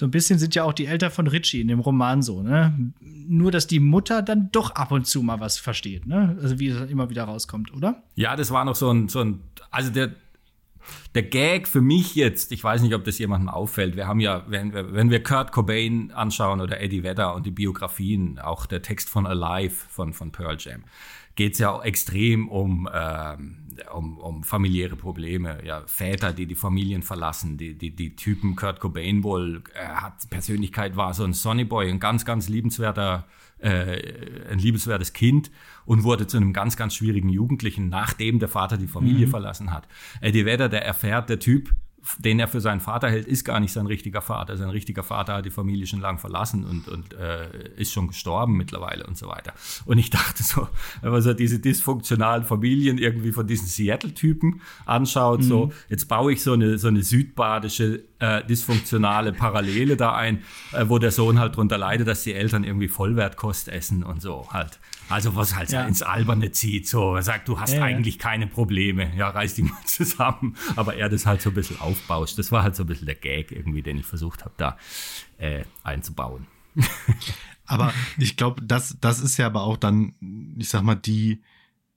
[0.00, 2.72] So ein bisschen sind ja auch die Eltern von Richie in dem Roman so, ne?
[3.00, 6.38] Nur, dass die Mutter dann doch ab und zu mal was versteht, ne?
[6.40, 8.02] Also wie es immer wieder rauskommt, oder?
[8.14, 9.40] Ja, das war noch so ein, so ein
[9.70, 10.14] also der,
[11.14, 13.94] der Gag für mich jetzt, ich weiß nicht, ob das jemandem auffällt.
[13.94, 17.50] Wir haben ja, wenn wir, wenn wir Kurt Cobain anschauen oder Eddie Vedder und die
[17.50, 20.84] Biografien, auch der Text von Alive von, von Pearl Jam,
[21.34, 23.58] geht es ja auch extrem um, ähm,
[23.94, 25.64] um, um familiäre Probleme.
[25.64, 30.28] Ja, Väter, die die Familien verlassen, die, die, die Typen Kurt Cobain wohl äh, hat
[30.30, 33.26] Persönlichkeit, war so ein Sonny Boy, ein ganz, ganz liebenswerter,
[33.58, 35.50] äh, ein liebenswertes Kind
[35.84, 39.30] und wurde zu einem ganz, ganz schwierigen Jugendlichen, nachdem der Vater die Familie mhm.
[39.30, 39.88] verlassen hat.
[40.20, 41.70] Eddie Vedder, der erfährt, der Typ
[42.18, 44.56] den er für seinen Vater hält, ist gar nicht sein richtiger Vater.
[44.56, 48.56] Sein richtiger Vater hat die Familie schon lang verlassen und, und äh, ist schon gestorben
[48.56, 49.52] mittlerweile und so weiter.
[49.84, 50.68] Und ich dachte so,
[51.02, 55.44] wenn man so diese dysfunktionalen Familien irgendwie von diesen Seattle-Typen anschaut, mhm.
[55.44, 60.84] so, jetzt baue ich so eine, so eine südbadische äh, dysfunktionale Parallele da ein, äh,
[60.88, 64.78] wo der Sohn halt drunter leidet, dass die Eltern irgendwie Vollwertkost essen und so halt.
[65.08, 65.84] Also was halt ja.
[65.84, 68.22] ins Alberne zieht, so er sagt, du hast ja, eigentlich ja.
[68.22, 72.38] keine Probleme, ja, reiß dich mal zusammen, aber er das halt so ein bisschen aufbauscht.
[72.38, 74.76] Das war halt so ein bisschen der Gag irgendwie, den ich versucht habe, da
[75.38, 76.46] äh, einzubauen.
[77.66, 80.14] aber ich glaube, das, das ist ja aber auch dann,
[80.58, 81.42] ich sag mal, die,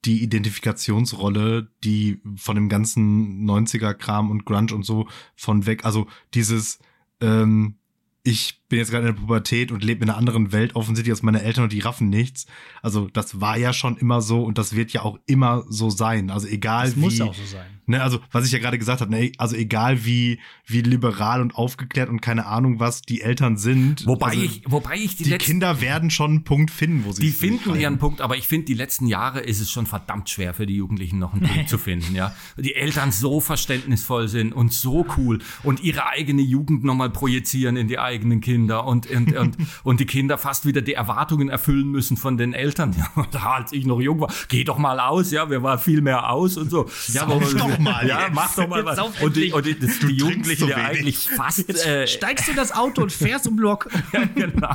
[0.04, 6.78] die Identifikationsrolle, die von dem ganzen 90er-Kram und Grunge und so von weg, also dieses,
[7.20, 7.76] ähm,
[8.22, 11.22] ich bin jetzt gerade in der Pubertät und lebe in einer anderen Welt, offensichtlich als
[11.22, 12.46] meine Eltern und die raffen nichts.
[12.82, 16.30] Also das war ja schon immer so und das wird ja auch immer so sein.
[16.30, 17.00] Also egal das wie.
[17.00, 17.66] Muss auch so sein.
[17.86, 21.54] Ne, also was ich ja gerade gesagt habe, ne, also egal wie wie liberal und
[21.54, 24.06] aufgeklärt und keine Ahnung was die Eltern sind.
[24.06, 27.20] Wobei also ich, wobei ich die, die Kinder werden schon einen Punkt finden, wo sie
[27.22, 30.54] die finden ihren Punkt, aber ich finde die letzten Jahre ist es schon verdammt schwer
[30.54, 32.14] für die Jugendlichen noch einen Punkt zu finden.
[32.14, 37.76] Ja, die Eltern so verständnisvoll sind und so cool und ihre eigene Jugend nochmal projizieren
[37.76, 41.88] in die eigenen Kinder und und, und, und die Kinder fast wieder die Erwartungen erfüllen
[41.88, 42.94] müssen von den Eltern.
[43.34, 46.30] Ja, als ich noch jung war, geh doch mal aus, ja, wir waren viel mehr
[46.30, 46.88] aus und so.
[47.08, 48.06] Ja, aber doch mal.
[48.06, 48.98] Ja, mach doch mal was.
[49.20, 51.68] Und die, und die, das, die Jugendlichen ja eigentlich fast.
[51.86, 53.88] Äh, steigst du in das Auto und fährst im Block.
[54.12, 54.74] ja, genau.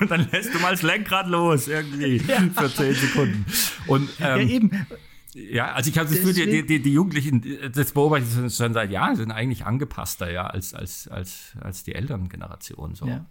[0.00, 2.40] Und dann lässt du mal das Lenkrad los, irgendwie, ja.
[2.56, 3.46] für zehn Sekunden.
[3.86, 4.86] Und, ähm, ja, eben.
[5.34, 8.90] Ja, also ich habe das Gefühl, die, die, die Jugendlichen, das beobachte ich schon seit
[8.90, 12.94] Jahren, sind eigentlich angepasster ja als, als, als, als die Elterngeneration.
[12.94, 13.06] So.
[13.06, 13.26] Ja.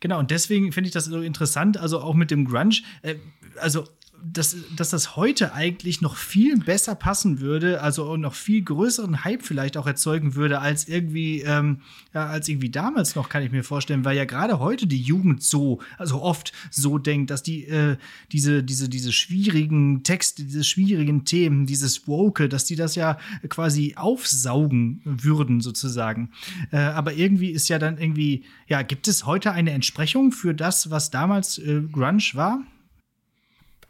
[0.00, 2.80] Genau, und deswegen finde ich das so interessant, also auch mit dem Grunge.
[3.02, 3.14] Äh,
[3.60, 3.84] also
[4.24, 9.42] dass, dass das heute eigentlich noch viel besser passen würde, also noch viel größeren Hype
[9.42, 11.80] vielleicht auch erzeugen würde, als irgendwie, ähm,
[12.14, 15.42] ja, als irgendwie damals noch, kann ich mir vorstellen, weil ja gerade heute die Jugend
[15.42, 17.96] so, also oft so denkt, dass die äh,
[18.30, 23.18] diese, diese, diese schwierigen Texte, diese schwierigen Themen, dieses Woke, dass die das ja
[23.48, 26.30] quasi aufsaugen würden, sozusagen.
[26.70, 30.90] Äh, aber irgendwie ist ja dann irgendwie, ja, gibt es heute eine Entsprechung für das,
[30.90, 32.62] was damals äh, Grunge war?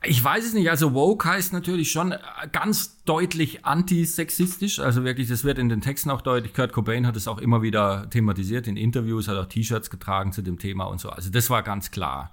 [0.04, 0.68] Ich weiß es nicht.
[0.68, 2.14] Also woke heißt natürlich schon
[2.50, 4.80] ganz deutlich antisexistisch.
[4.80, 6.54] Also wirklich, das wird in den Texten auch deutlich.
[6.54, 10.42] Kurt Cobain hat es auch immer wieder thematisiert in Interviews, hat auch T-Shirts getragen zu
[10.42, 11.10] dem Thema und so.
[11.10, 12.32] Also das war ganz klar.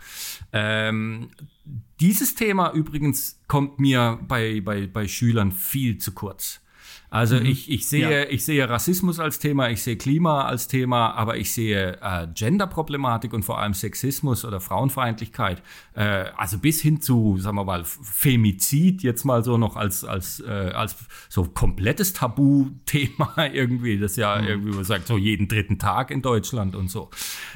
[0.51, 1.30] Ähm,
[1.99, 6.61] dieses Thema übrigens kommt mir bei, bei, bei Schülern viel zu kurz.
[7.09, 7.45] Also mhm.
[7.47, 8.29] ich, ich, sehe, ja.
[8.29, 13.33] ich sehe Rassismus als Thema, ich sehe Klima als Thema, aber ich sehe äh, Genderproblematik
[13.33, 15.63] und vor allem Sexismus oder Frauenfeindlichkeit,
[15.95, 20.39] äh, also bis hin zu, sagen wir mal, Femizid jetzt mal so noch als, als,
[20.41, 20.95] äh, als
[21.29, 24.47] so komplettes Tabuthema irgendwie, das ja mhm.
[24.47, 27.09] irgendwie, man sagt, so jeden dritten Tag in Deutschland und so,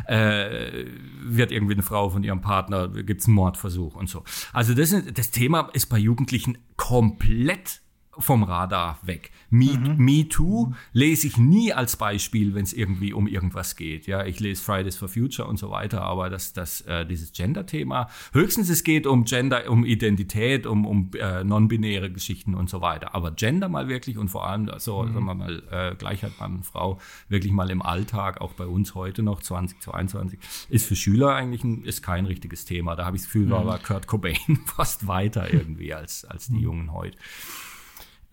[0.07, 0.85] äh,
[1.21, 4.23] wird irgendwie eine Frau von ihrem Partner, gibt's einen Mordversuch und so.
[4.51, 7.83] Also das, das Thema ist bei Jugendlichen komplett
[8.17, 9.31] vom Radar weg.
[9.49, 10.03] Me, mhm.
[10.03, 14.07] Me Too lese ich nie als Beispiel, wenn es irgendwie um irgendwas geht.
[14.07, 18.09] Ja, ich lese Fridays for Future und so weiter, aber das, das, äh, dieses Gender-Thema,
[18.33, 23.15] höchstens es geht um Gender, um Identität, um, um äh, non-binäre Geschichten und so weiter.
[23.15, 25.13] Aber Gender mal wirklich und vor allem, so, mhm.
[25.13, 26.99] sagen wir mal, äh, Gleichheit Mann und Frau,
[27.29, 30.39] wirklich mal im Alltag, auch bei uns heute noch, 2022,
[30.69, 32.95] ist für Schüler eigentlich ein, ist kein richtiges Thema.
[32.95, 33.51] Da habe ich das Gefühl, mhm.
[33.51, 36.63] war Kurt Cobain fast weiter irgendwie als, als die mhm.
[36.63, 37.17] Jungen heute.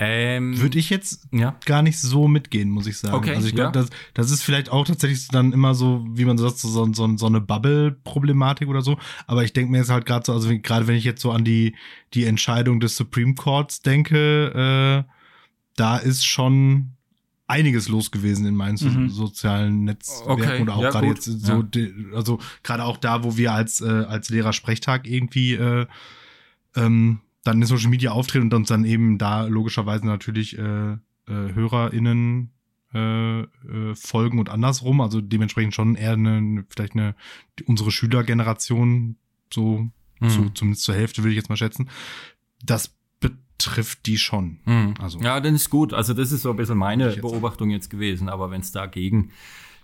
[0.02, 1.54] Ähm, Würde ich jetzt ja.
[1.66, 3.14] gar nicht so mitgehen, muss ich sagen.
[3.14, 3.82] Okay, also ich glaube, ja.
[3.82, 7.26] das, das ist vielleicht auch tatsächlich dann immer so, wie man sagt, so, so, so
[7.26, 8.96] eine Bubble-Problematik oder so.
[9.26, 11.44] Aber ich denke mir jetzt halt gerade so, also gerade wenn ich jetzt so an
[11.44, 11.76] die,
[12.14, 15.12] die Entscheidung des Supreme Courts denke, äh,
[15.76, 16.92] da ist schon
[17.46, 19.10] einiges los gewesen in meinen mhm.
[19.10, 20.62] sozialen Netzwerken okay.
[20.62, 21.62] oder auch ja, gerade jetzt so,
[22.14, 25.86] also gerade auch da, wo wir als, äh, als Lehrer-Sprechtag irgendwie äh,
[26.74, 30.98] ähm, dann in Social Media auftreten und uns dann eben da logischerweise natürlich äh, äh,
[31.26, 32.50] HörerInnen
[32.92, 33.46] äh, äh,
[33.94, 35.00] folgen und andersrum.
[35.00, 37.14] Also dementsprechend schon eher eine, vielleicht eine,
[37.66, 39.16] unsere Schülergeneration,
[39.52, 39.88] so,
[40.20, 40.28] mhm.
[40.28, 41.88] so zumindest zur Hälfte würde ich jetzt mal schätzen.
[42.64, 44.58] Das betrifft die schon.
[44.64, 44.94] Mhm.
[44.98, 45.94] Also, ja, dann ist gut.
[45.94, 48.28] Also das ist so ein bisschen meine Beobachtung jetzt gewesen.
[48.28, 49.30] Aber wenn es dagegen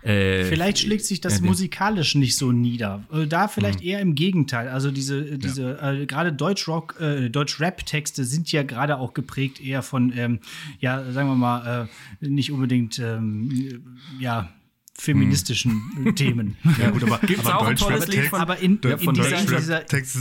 [0.03, 3.05] äh, vielleicht schlägt sich das äh, musikalisch nicht so nieder.
[3.13, 3.87] Äh, da vielleicht mh.
[3.87, 4.69] eher im Gegenteil.
[4.69, 5.93] Also diese, diese ja.
[5.93, 10.41] äh, gerade Deutsch-Rock, äh, Deutsch-Rap-Texte sind ja gerade auch geprägt eher von, ähm,
[10.81, 11.89] ja, sagen wir mal,
[12.21, 13.83] äh, nicht unbedingt, ähm,
[14.19, 14.51] ja,
[14.99, 16.17] feministischen hm.
[16.17, 16.57] Themen.
[16.79, 19.23] Ja, gut, aber, Gibt's aber auch ein tolles Lied von, aber in, ja, von in
[19.23, 20.19] dieser, dieser Texte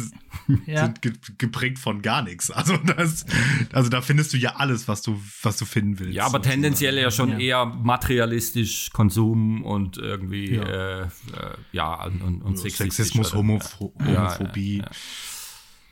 [0.66, 0.86] ja.
[0.86, 1.02] sind
[1.38, 2.50] geprägt von gar nichts.
[2.52, 3.26] Also das,
[3.74, 6.16] also da findest du ja alles, was du, was du finden willst.
[6.16, 7.40] Ja, aber tendenziell ja schon ja.
[7.40, 11.08] eher materialistisch Konsum und irgendwie ja, äh, äh,
[11.72, 14.84] ja und, und Sexismus, Homophobie.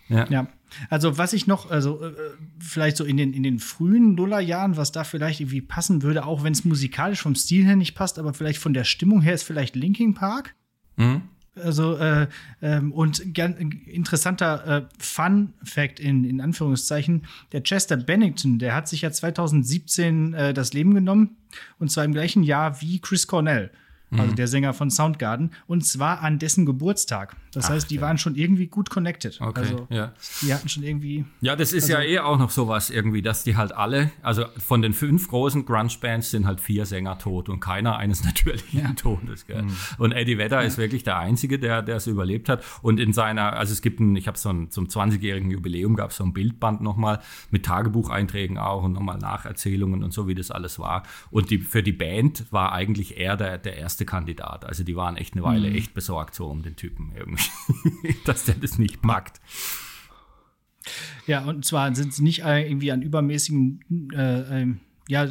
[0.10, 0.48] ja.
[0.90, 2.14] Also was ich noch, also äh,
[2.60, 6.44] vielleicht so in den, in den frühen Nullerjahren, was da vielleicht irgendwie passen würde, auch
[6.44, 9.44] wenn es musikalisch vom Stil her nicht passt, aber vielleicht von der Stimmung her ist
[9.44, 10.56] vielleicht Linkin Park.
[10.98, 11.22] Mhm.
[11.56, 12.28] Also, äh,
[12.64, 13.56] ähm, und gern,
[13.86, 20.54] interessanter äh, Fun-Fact in, in Anführungszeichen: Der Chester Bennington, der hat sich ja 2017 äh,
[20.56, 21.38] das Leben genommen,
[21.78, 23.70] und zwar im gleichen Jahr wie Chris Cornell
[24.20, 24.36] also mhm.
[24.36, 27.36] der Sänger von Soundgarden, und zwar an dessen Geburtstag.
[27.54, 28.02] Das Ach, heißt, die ja.
[28.02, 29.40] waren schon irgendwie gut connected.
[29.40, 30.14] Okay, also ja.
[30.42, 31.26] die hatten schon irgendwie.
[31.42, 34.46] Ja, das ist also, ja eh auch noch sowas irgendwie, dass die halt alle, also
[34.58, 38.94] von den fünf großen Grunge-Bands sind halt vier Sänger tot und keiner eines natürlichen ja.
[38.94, 39.46] Todes.
[39.46, 39.64] Gell?
[39.64, 39.78] Mhm.
[39.98, 40.68] Und Eddie Vedder ja.
[40.68, 42.64] ist wirklich der Einzige, der der es überlebt hat.
[42.82, 46.12] Und in seiner, also es gibt ein, ich habe so ein, zum 20-jährigen Jubiläum gab
[46.12, 47.20] es so ein Bildband nochmal
[47.52, 51.04] mit Tagebucheinträgen auch und nochmal Nacherzählungen und so, wie das alles war.
[51.30, 54.66] Und die, für die Band war eigentlich er der, der erste Kandidat.
[54.66, 55.76] Also die waren echt eine Weile mhm.
[55.76, 57.43] echt besorgt so um den Typen irgendwie,
[58.26, 59.40] dass der das nicht packt.
[61.28, 64.76] Ja, und zwar sind sie nicht irgendwie an übermäßigen, äh, äh,
[65.08, 65.28] ja,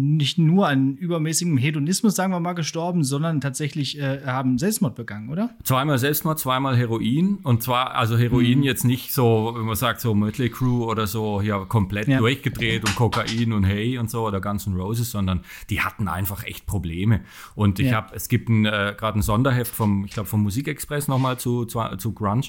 [0.00, 5.28] nicht nur an übermäßigem Hedonismus, sagen wir mal, gestorben, sondern tatsächlich äh, haben Selbstmord begangen,
[5.28, 5.50] oder?
[5.64, 7.38] Zweimal Selbstmord, zweimal Heroin.
[7.42, 8.64] Und zwar, also Heroin mhm.
[8.64, 12.18] jetzt nicht so, wenn man sagt, so Mötley Crew oder so, ja, komplett ja.
[12.18, 16.44] durchgedreht und Kokain und Hey und so oder Guns N' Roses, sondern die hatten einfach
[16.44, 17.22] echt Probleme.
[17.56, 17.96] Und ich ja.
[17.96, 21.80] habe, es gibt äh, gerade ein Sonderheft vom, ich glaube, vom Musikexpress nochmal zu, zu,
[21.98, 22.48] zu Grunge.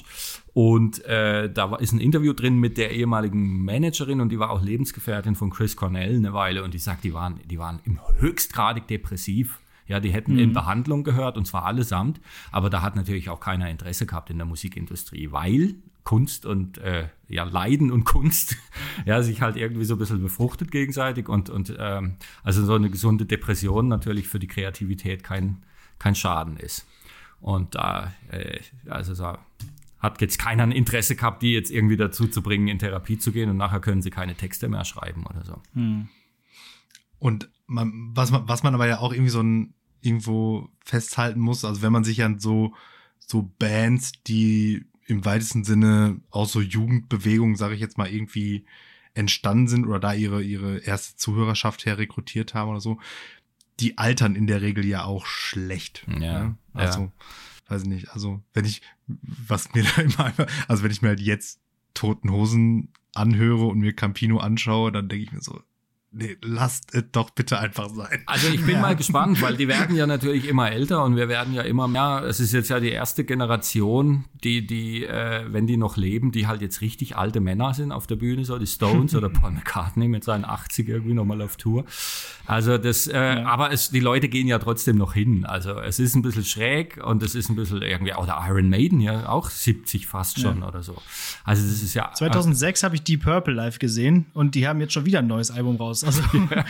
[0.52, 4.62] Und äh, da ist ein Interview drin mit der ehemaligen Managerin und die war auch
[4.62, 8.86] Lebensgefährtin von Chris Cornell eine Weile und die sagt, die waren, die waren im höchstgradig
[8.88, 9.60] depressiv.
[9.86, 10.38] Ja, die hätten mhm.
[10.38, 12.20] in Behandlung gehört und zwar allesamt,
[12.52, 15.74] aber da hat natürlich auch keiner Interesse gehabt in der Musikindustrie, weil
[16.04, 18.56] Kunst und äh, ja Leiden und Kunst
[19.04, 22.88] ja sich halt irgendwie so ein bisschen befruchtet gegenseitig und und ähm, also so eine
[22.88, 25.62] gesunde Depression natürlich für die Kreativität kein
[25.98, 26.86] kein Schaden ist
[27.40, 29.34] und da äh, also so
[30.00, 33.32] hat jetzt keiner ein Interesse gehabt, die jetzt irgendwie dazu zu bringen, in Therapie zu
[33.32, 35.62] gehen und nachher können sie keine Texte mehr schreiben oder so.
[35.74, 36.08] Hm.
[37.18, 41.64] Und man, was, man, was man aber ja auch irgendwie so ein, irgendwo festhalten muss,
[41.66, 42.74] also wenn man sich an so,
[43.18, 48.64] so Bands, die im weitesten Sinne aus so Jugendbewegungen, sage ich jetzt mal, irgendwie
[49.12, 52.98] entstanden sind oder da ihre, ihre erste Zuhörerschaft her rekrutiert haben oder so,
[53.80, 56.06] die altern in der Regel ja auch schlecht.
[56.08, 56.16] Ja.
[56.16, 56.56] Ne?
[56.72, 57.12] Also, ja
[57.70, 60.32] weiß ich nicht, also wenn ich, was mir da immer,
[60.68, 61.60] also wenn ich mir halt jetzt
[61.94, 65.60] Toten Hosen anhöre und mir Campino anschaue, dann denke ich mir so,
[66.12, 68.22] nee, lasst es doch bitte einfach sein.
[68.26, 68.80] Also ich bin ja.
[68.80, 72.24] mal gespannt, weil die werden ja natürlich immer älter und wir werden ja immer mehr.
[72.26, 76.46] Es ist jetzt ja die erste Generation, die, die, äh, wenn die noch leben, die
[76.46, 80.08] halt jetzt richtig alte Männer sind auf der Bühne, so die Stones oder Paul McCartney
[80.08, 81.84] mit seinen 80 irgendwie nochmal auf Tour.
[82.46, 83.46] Also das, äh, ja.
[83.46, 85.44] aber es, die Leute gehen ja trotzdem noch hin.
[85.44, 88.68] Also es ist ein bisschen schräg und es ist ein bisschen irgendwie, auch der Iron
[88.68, 90.68] Maiden ja auch 70 fast schon ja.
[90.68, 90.96] oder so.
[91.44, 92.12] Also das ist ja.
[92.12, 95.28] 2006 äh, habe ich Deep Purple live gesehen und die haben jetzt schon wieder ein
[95.28, 96.20] neues Album raus aus.
[96.20, 96.64] Also ja.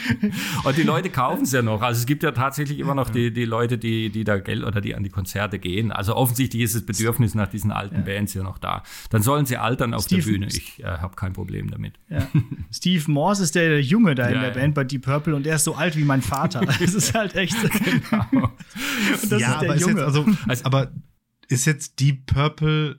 [0.65, 1.83] Und die Leute kaufen es ja noch.
[1.83, 4.81] Also es gibt ja tatsächlich immer noch die, die Leute, die, die da Geld oder
[4.81, 5.93] die an die Konzerte gehen.
[5.93, 8.01] Also offensichtlich ist das Bedürfnis nach diesen alten ja.
[8.03, 8.83] Bands ja noch da.
[9.11, 10.47] Dann sollen sie altern auf Steve, der Bühne.
[10.47, 11.95] Ich äh, habe kein Problem damit.
[12.09, 12.27] Ja.
[12.73, 15.65] Steve Morse ist der Junge da in der Band bei Deep Purple und er ist
[15.65, 16.61] so alt wie mein Vater.
[16.81, 17.57] Das ist halt echt.
[17.85, 18.25] genau.
[19.23, 19.77] Und das ja, ist der Junge.
[19.77, 20.93] Ist jetzt, also, also, aber
[21.49, 22.99] ist jetzt Deep Purple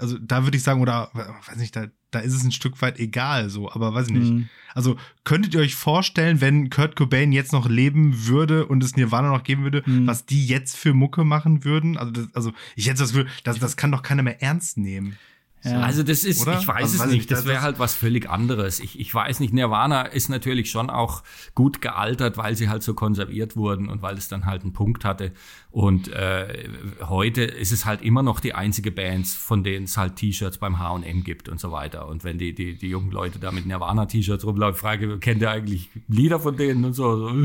[0.00, 2.98] also da würde ich sagen, oder weiß nicht, da, da ist es ein Stück weit
[2.98, 4.32] egal, so, aber weiß ich nicht.
[4.32, 4.48] Mhm.
[4.74, 9.30] Also könntet ihr euch vorstellen, wenn Kurt Cobain jetzt noch leben würde und es Nirvana
[9.30, 10.06] noch geben würde, mhm.
[10.06, 11.96] was die jetzt für Mucke machen würden?
[11.96, 15.16] Also, das, also ich hätte das Gefühl, das, das kann doch keiner mehr ernst nehmen.
[15.62, 15.80] Ja.
[15.80, 16.58] Also das ist, Oder?
[16.58, 18.80] ich weiß also, es weiß nicht, das wäre halt was völlig anderes.
[18.80, 21.22] Ich, ich weiß nicht, Nirvana ist natürlich schon auch
[21.54, 25.04] gut gealtert, weil sie halt so konserviert wurden und weil es dann halt einen Punkt
[25.04, 25.32] hatte.
[25.70, 26.68] Und äh,
[27.02, 30.78] heute ist es halt immer noch die einzige Band, von denen es halt T-Shirts beim
[30.78, 32.08] H&M gibt und so weiter.
[32.08, 35.90] Und wenn die, die, die jungen Leute da mit Nirvana-T-Shirts rumlaufen, frage, kennt ihr eigentlich
[36.08, 37.30] Lieder von denen und so?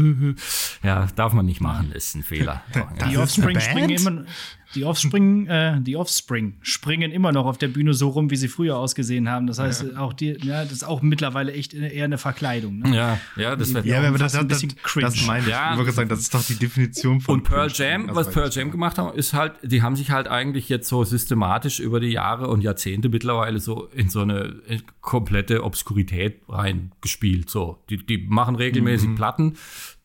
[0.84, 2.61] Ja, darf man nicht machen, das ist ein Fehler.
[3.09, 4.26] Die Offspring springen immer
[4.74, 8.47] die Offspring, äh, die Offspring springen immer noch auf der Bühne so rum, wie sie
[8.47, 9.47] früher ausgesehen haben.
[9.47, 9.99] Das heißt, ja.
[9.99, 12.80] auch die, ja, das ist auch mittlerweile echt eher eine Verkleidung.
[12.80, 12.95] Ne?
[12.95, 15.05] Ja, ja, das wird ja, aber das, ein bisschen das, cringe.
[15.05, 15.49] Das meine ich.
[15.51, 15.74] Ja.
[15.74, 17.36] Ich würde sagen, das ist doch die Definition von.
[17.36, 20.70] Und Pearl Jam, was Pearl Jam gemacht haben, ist halt, die haben sich halt eigentlich
[20.70, 24.55] jetzt so systematisch über die Jahre und Jahrzehnte mittlerweile so in so eine
[25.01, 27.49] komplette Obskurität reingespielt.
[27.49, 29.16] So, die, die machen regelmäßig mhm.
[29.16, 29.57] Platten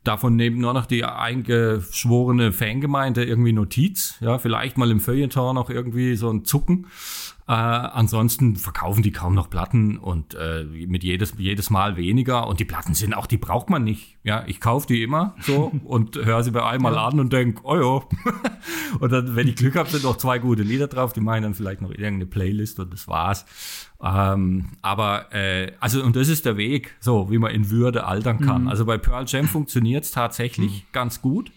[0.05, 4.17] Davon nehmen nur noch die eingeschworene Fangemeinde irgendwie Notiz.
[4.21, 6.87] Ja, vielleicht mal im Feuilleton noch irgendwie so ein Zucken.
[7.51, 12.47] Äh, ansonsten verkaufen die kaum noch Platten und äh, mit jedes, jedes Mal weniger.
[12.47, 14.19] Und die Platten sind auch, die braucht man nicht.
[14.23, 17.09] Ja, ich kaufe die immer so und höre sie bei einmal ja.
[17.09, 18.31] an und denke, oh ja.
[19.01, 21.13] und dann, wenn ich Glück habe, sind noch zwei gute Lieder drauf.
[21.13, 23.45] Die machen dann vielleicht noch irgendeine Playlist und das war's.
[24.01, 28.39] Ähm, aber äh, also und das ist der Weg, so wie man in Würde altern
[28.39, 28.63] kann.
[28.63, 28.69] Mhm.
[28.69, 30.93] Also bei Pearl Jam funktioniert es tatsächlich mhm.
[30.93, 31.51] ganz gut,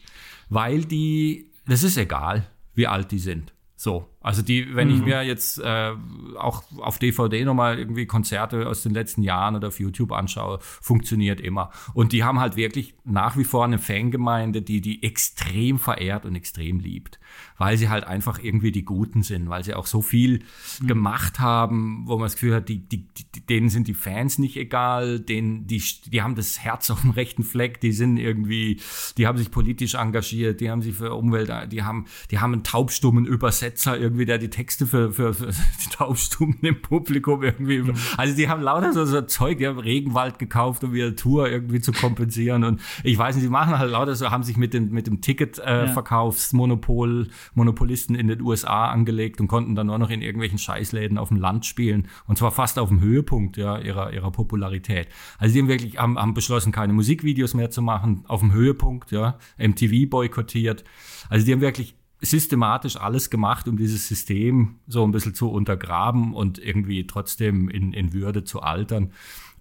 [0.49, 3.53] weil die, das ist egal, wie alt die sind.
[3.83, 4.95] So, also die, wenn mhm.
[4.95, 5.91] ich mir jetzt äh,
[6.37, 11.41] auch auf DVD nochmal irgendwie Konzerte aus den letzten Jahren oder auf YouTube anschaue, funktioniert
[11.41, 11.69] immer.
[11.93, 16.33] Und die haben halt wirklich nach wie vor eine Fangemeinde, die die extrem verehrt und
[16.33, 17.19] extrem liebt,
[17.57, 20.43] weil sie halt einfach irgendwie die Guten sind, weil sie auch so viel
[20.81, 20.87] mhm.
[20.87, 24.57] gemacht haben, wo man das Gefühl hat, die, die, die, denen sind die Fans nicht
[24.57, 25.81] egal, denen, die,
[26.11, 28.79] die haben das Herz auf dem rechten Fleck, die sind irgendwie,
[29.17, 32.63] die haben sich politisch engagiert, die haben sich für Umwelt, die haben, die haben einen
[32.63, 37.79] taubstummen Übersetzer irgendwie der die Texte für, für, für die Taubstummen im Publikum irgendwie.
[37.79, 37.95] Mhm.
[38.17, 41.81] Also die haben lauter so, so Zeug, die haben Regenwald gekauft, um ihre Tour irgendwie
[41.81, 42.63] zu kompensieren.
[42.63, 45.21] Und ich weiß nicht, die machen halt lauter so, haben sich mit dem, mit dem
[45.21, 47.31] Ticketverkaufsmonopol, äh, ja.
[47.53, 51.37] Monopolisten in den USA angelegt und konnten dann nur noch in irgendwelchen Scheißläden auf dem
[51.37, 52.07] Land spielen.
[52.27, 55.07] Und zwar fast auf dem Höhepunkt ja, ihrer, ihrer Popularität.
[55.37, 59.11] Also die haben wirklich haben, haben beschlossen, keine Musikvideos mehr zu machen, auf dem Höhepunkt,
[59.11, 60.83] ja, MTV boykottiert.
[61.29, 66.33] Also die haben wirklich systematisch alles gemacht, um dieses System so ein bisschen zu untergraben
[66.33, 69.11] und irgendwie trotzdem in, in Würde zu altern.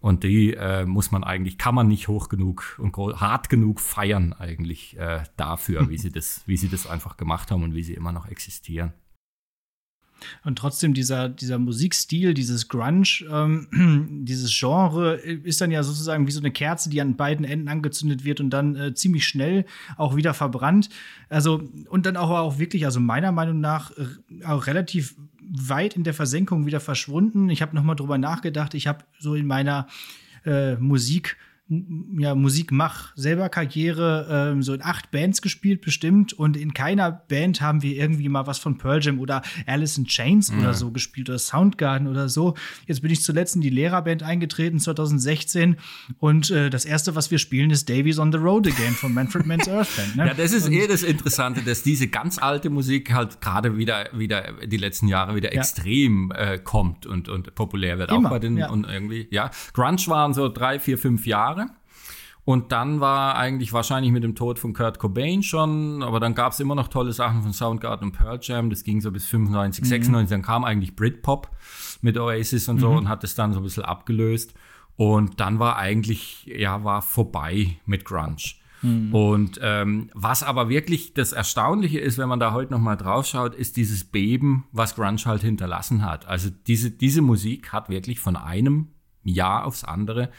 [0.02, 4.32] Und die äh, muss man eigentlich, kann man nicht hoch genug und hart genug feiern
[4.32, 7.94] eigentlich äh, dafür, wie sie das, wie sie das einfach gemacht haben und wie sie
[7.94, 8.92] immer noch existieren.
[10.44, 13.68] Und trotzdem dieser, dieser Musikstil, dieses Grunge, ähm,
[14.24, 18.24] dieses Genre ist dann ja sozusagen wie so eine Kerze, die an beiden Enden angezündet
[18.24, 20.88] wird und dann äh, ziemlich schnell auch wieder verbrannt.
[21.28, 25.14] Also, und dann auch, auch wirklich, also meiner Meinung nach, äh, auch relativ
[25.50, 27.50] weit in der Versenkung wieder verschwunden.
[27.50, 28.74] Ich habe nochmal drüber nachgedacht.
[28.74, 29.86] Ich habe so in meiner
[30.44, 31.36] äh, Musik-
[32.18, 37.60] ja, Musikmach selber Karriere ähm, so in acht Bands gespielt bestimmt und in keiner Band
[37.60, 40.58] haben wir irgendwie mal was von Pearl Jam oder Alice in Chains ja.
[40.58, 42.54] oder so gespielt oder Soundgarden oder so.
[42.86, 45.76] Jetzt bin ich zuletzt in die Lehrerband eingetreten 2016
[46.18, 49.46] und äh, das erste, was wir spielen, ist Davies on the Road Again von Manfred
[49.46, 50.16] Mann's Earth Band.
[50.16, 50.26] Ne?
[50.26, 54.08] Ja, das ist und eh das Interessante, dass diese ganz alte Musik halt gerade wieder,
[54.12, 55.60] wieder die letzten Jahre wieder ja.
[55.60, 58.10] extrem äh, kommt und, und populär wird.
[58.10, 58.70] Immer, auch bei den ja.
[58.70, 59.50] und irgendwie, ja.
[59.72, 61.61] Grunge waren so drei, vier, fünf Jahre.
[62.44, 66.52] Und dann war eigentlich wahrscheinlich mit dem Tod von Kurt Cobain schon, aber dann gab
[66.52, 68.68] es immer noch tolle Sachen von Soundgarden und Pearl Jam.
[68.68, 69.88] Das ging so bis 95, mhm.
[69.88, 70.30] 96.
[70.30, 71.50] Dann kam eigentlich Britpop
[72.00, 72.98] mit Oasis und so mhm.
[72.98, 74.54] und hat es dann so ein bisschen abgelöst.
[74.96, 78.36] Und dann war eigentlich, ja, war vorbei mit Grunge.
[78.82, 79.14] Mhm.
[79.14, 83.24] Und ähm, was aber wirklich das Erstaunliche ist, wenn man da heute noch mal drauf
[83.24, 86.26] schaut, ist dieses Beben, was Grunge halt hinterlassen hat.
[86.26, 88.88] Also diese, diese Musik hat wirklich von einem
[89.22, 90.30] Jahr aufs andere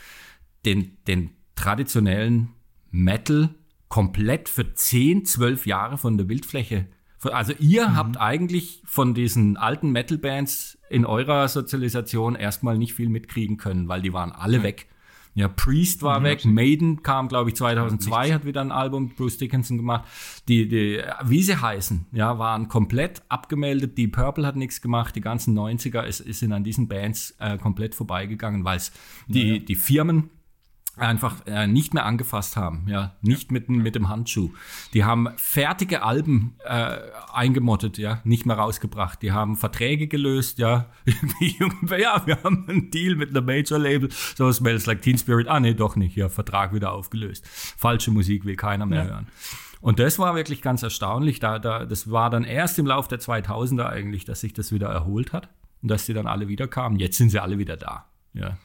[0.65, 2.49] den, den traditionellen
[2.91, 3.49] Metal
[3.89, 6.87] komplett für 10, 12 Jahre von der Bildfläche.
[7.21, 7.95] Also ihr mhm.
[7.95, 14.01] habt eigentlich von diesen alten Metal-Bands in eurer Sozialisation erstmal nicht viel mitkriegen können, weil
[14.01, 14.63] die waren alle mhm.
[14.63, 14.87] weg.
[15.35, 19.09] Ja, Priest war mhm, weg, Maiden kam, glaube ich, 2002, ja, hat wieder ein Album
[19.15, 20.05] Bruce Dickinson gemacht.
[20.47, 23.97] Die, die, wie sie heißen, ja, waren komplett abgemeldet.
[23.97, 25.15] Die Purple hat nichts gemacht.
[25.15, 28.91] Die ganzen 90er ist, ist sind an diesen Bands äh, komplett vorbeigegangen, weil es
[29.27, 29.59] die, ja.
[29.59, 30.29] die Firmen
[30.95, 34.51] einfach äh, nicht mehr angefasst haben, ja, nicht mit, mit dem Handschuh.
[34.93, 36.97] Die haben fertige Alben äh,
[37.33, 39.21] eingemottet, ja, nicht mehr rausgebracht.
[39.21, 40.91] Die haben Verträge gelöst, ja,
[41.39, 45.73] ja, wir haben einen Deal mit einem Major-Label, so smells like Teen Spirit, ah nee,
[45.73, 47.47] doch nicht, ja, Vertrag wieder aufgelöst.
[47.47, 49.09] Falsche Musik will keiner mehr ja.
[49.09, 49.27] hören.
[49.81, 53.19] Und das war wirklich ganz erstaunlich, da, da, das war dann erst im Lauf der
[53.19, 55.49] 2000er eigentlich, dass sich das wieder erholt hat
[55.81, 56.99] und dass die dann alle wieder kamen.
[56.99, 58.57] Jetzt sind sie alle wieder da, ja.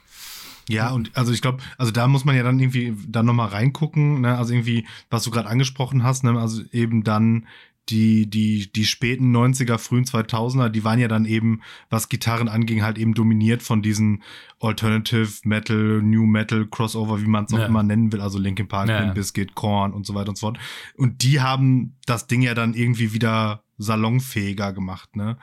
[0.69, 4.21] Ja, und also ich glaube, also da muss man ja dann irgendwie dann nochmal reingucken,
[4.21, 4.37] ne?
[4.37, 6.39] Also irgendwie, was du gerade angesprochen hast, ne?
[6.39, 7.47] Also eben dann
[7.91, 12.83] die, die, die späten 90er, frühen 2000er, die waren ja dann eben, was Gitarren anging,
[12.83, 14.23] halt eben dominiert von diesen
[14.61, 17.67] Alternative Metal, New Metal Crossover, wie man es auch ja.
[17.67, 19.13] immer nennen will, also Linkin Park, ja.
[19.13, 20.59] Biscuit, Korn und so weiter und so fort.
[20.97, 25.39] Und die haben das Ding ja dann irgendwie wieder salonfähiger gemacht, ne?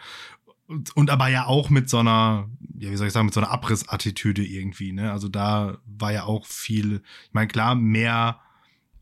[0.67, 3.39] Und, und aber ja auch mit so einer, ja, wie soll ich sagen, mit so
[3.39, 5.11] einer Abrissattitüde irgendwie, ne?
[5.11, 8.39] Also da war ja auch viel, ich meine, klar, mehr,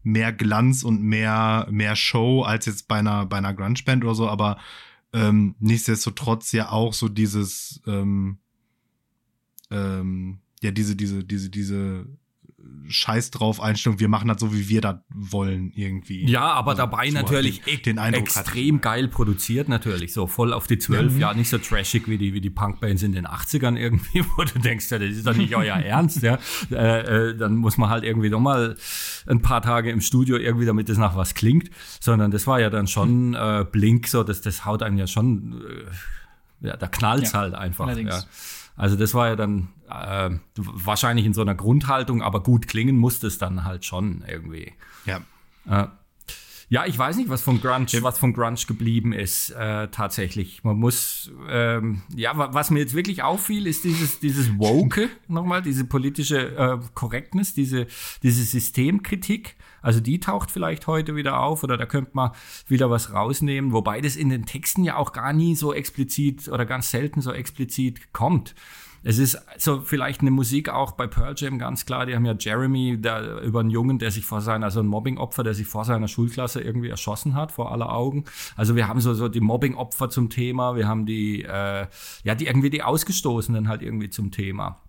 [0.03, 4.29] mehr Glanz und mehr, mehr Show als jetzt bei einer, bei einer Grunge-Band oder so,
[4.29, 4.57] aber
[5.13, 8.39] ähm, nichtsdestotrotz ja auch so dieses, ähm,
[9.71, 12.07] ähm, ja, diese, diese, diese, diese
[12.87, 16.29] Scheiß drauf Einstellung, wir machen das so, wie wir das wollen, irgendwie.
[16.29, 18.81] Ja, aber also, dabei so natürlich den, den extrem hat.
[18.81, 20.13] geil produziert, natürlich.
[20.13, 21.29] So voll auf die zwölf, ja.
[21.29, 24.59] ja, nicht so trashig wie die, wie die Punkbands in den 80ern irgendwie, wo du
[24.59, 26.37] denkst, ja, das ist doch nicht euer Ernst, ja.
[26.71, 28.75] Äh, äh, dann muss man halt irgendwie nochmal
[29.27, 31.69] ein paar Tage im Studio irgendwie, damit es nach was klingt.
[31.99, 35.61] Sondern das war ja dann schon äh, Blink, so, das, das haut einem ja schon,
[36.61, 37.87] äh, ja, da knallt's ja, halt einfach.
[37.87, 38.13] Allerdings.
[38.13, 38.23] Ja.
[38.75, 43.27] Also das war ja dann äh, wahrscheinlich in so einer Grundhaltung, aber gut klingen musste
[43.27, 44.73] es dann halt schon irgendwie.
[45.05, 45.21] Ja.
[45.67, 45.87] Äh,
[46.73, 50.63] ja, ich weiß nicht, was von Grunge, was von Grunge geblieben ist äh, tatsächlich.
[50.63, 55.85] Man muss, ähm, ja, was mir jetzt wirklich auffiel, ist dieses dieses woke nochmal, diese
[55.85, 57.85] politische äh, Correctness, diese
[58.23, 59.55] diese Systemkritik.
[59.83, 62.31] Also die taucht vielleicht heute wieder auf oder da könnte man
[62.67, 66.65] wieder was rausnehmen, wobei das in den Texten ja auch gar nie so explizit oder
[66.65, 68.55] ganz selten so explizit kommt.
[69.03, 72.05] Es ist so vielleicht eine Musik auch bei Pearl Jam ganz klar.
[72.05, 75.43] Die haben ja Jeremy der, über einen Jungen, der sich vor seiner, also ein Mobbing-Opfer,
[75.43, 78.23] der sich vor seiner Schulklasse irgendwie erschossen hat, vor aller Augen.
[78.55, 80.75] Also wir haben so, so die Mobbing-Opfer zum Thema.
[80.75, 81.87] Wir haben die, äh,
[82.23, 84.81] ja, die irgendwie die Ausgestoßenen halt irgendwie zum Thema.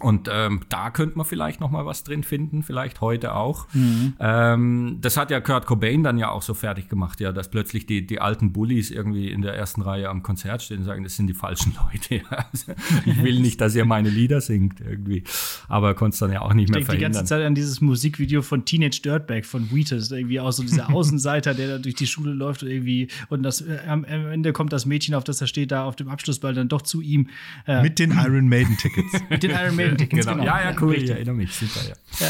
[0.00, 3.66] Und ähm, da könnte man vielleicht noch mal was drin finden, vielleicht heute auch.
[3.72, 4.14] Mhm.
[4.20, 7.86] Ähm, das hat ja Kurt Cobain dann ja auch so fertig gemacht, ja, dass plötzlich
[7.86, 11.16] die, die alten Bullies irgendwie in der ersten Reihe am Konzert stehen und sagen, das
[11.16, 12.22] sind die falschen Leute.
[12.30, 12.72] Also,
[13.04, 15.24] ich will nicht, dass ihr meine Lieder singt irgendwie.
[15.68, 17.10] Aber konnte es dann ja auch nicht ich mehr verhindern.
[17.10, 20.62] Ich die ganze Zeit an dieses Musikvideo von Teenage Dirtbag von Wheatus, irgendwie auch so
[20.62, 24.52] dieser Außenseiter, der da durch die Schule läuft und irgendwie und das, äh, am Ende
[24.52, 27.28] kommt das Mädchen, auf das er steht, da auf dem Abschlussball dann doch zu ihm.
[27.66, 29.12] Äh, Mit den Iron Maiden Tickets.
[29.30, 30.38] Mit den Iron Maiden Tickets, genau.
[30.38, 30.46] genau.
[30.46, 32.26] Ja, ja, cool, ich erinnere mich, super, ja.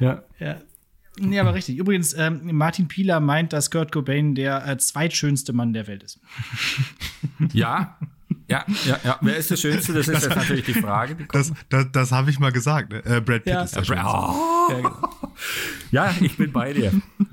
[0.00, 0.06] Ja.
[0.06, 0.22] ja.
[0.46, 0.56] ja.
[1.18, 1.76] Nee, aber richtig.
[1.76, 6.20] Übrigens, ähm, Martin Pieler meint, dass Kurt Cobain der äh, zweitschönste Mann der Welt ist.
[7.52, 7.98] Ja,
[8.48, 9.18] ja, ja, ja.
[9.22, 9.92] Wer ist der Schönste?
[9.92, 11.14] Das ist das, jetzt natürlich die Frage.
[11.14, 12.92] Die das das, das habe ich mal gesagt.
[12.92, 12.98] Ne?
[12.98, 13.62] Äh, Brad Pitt ja.
[13.62, 14.06] ist der Schönste.
[14.06, 14.68] Oh.
[14.70, 15.10] Ja, genau.
[15.90, 16.92] ja, ich bin bei dir.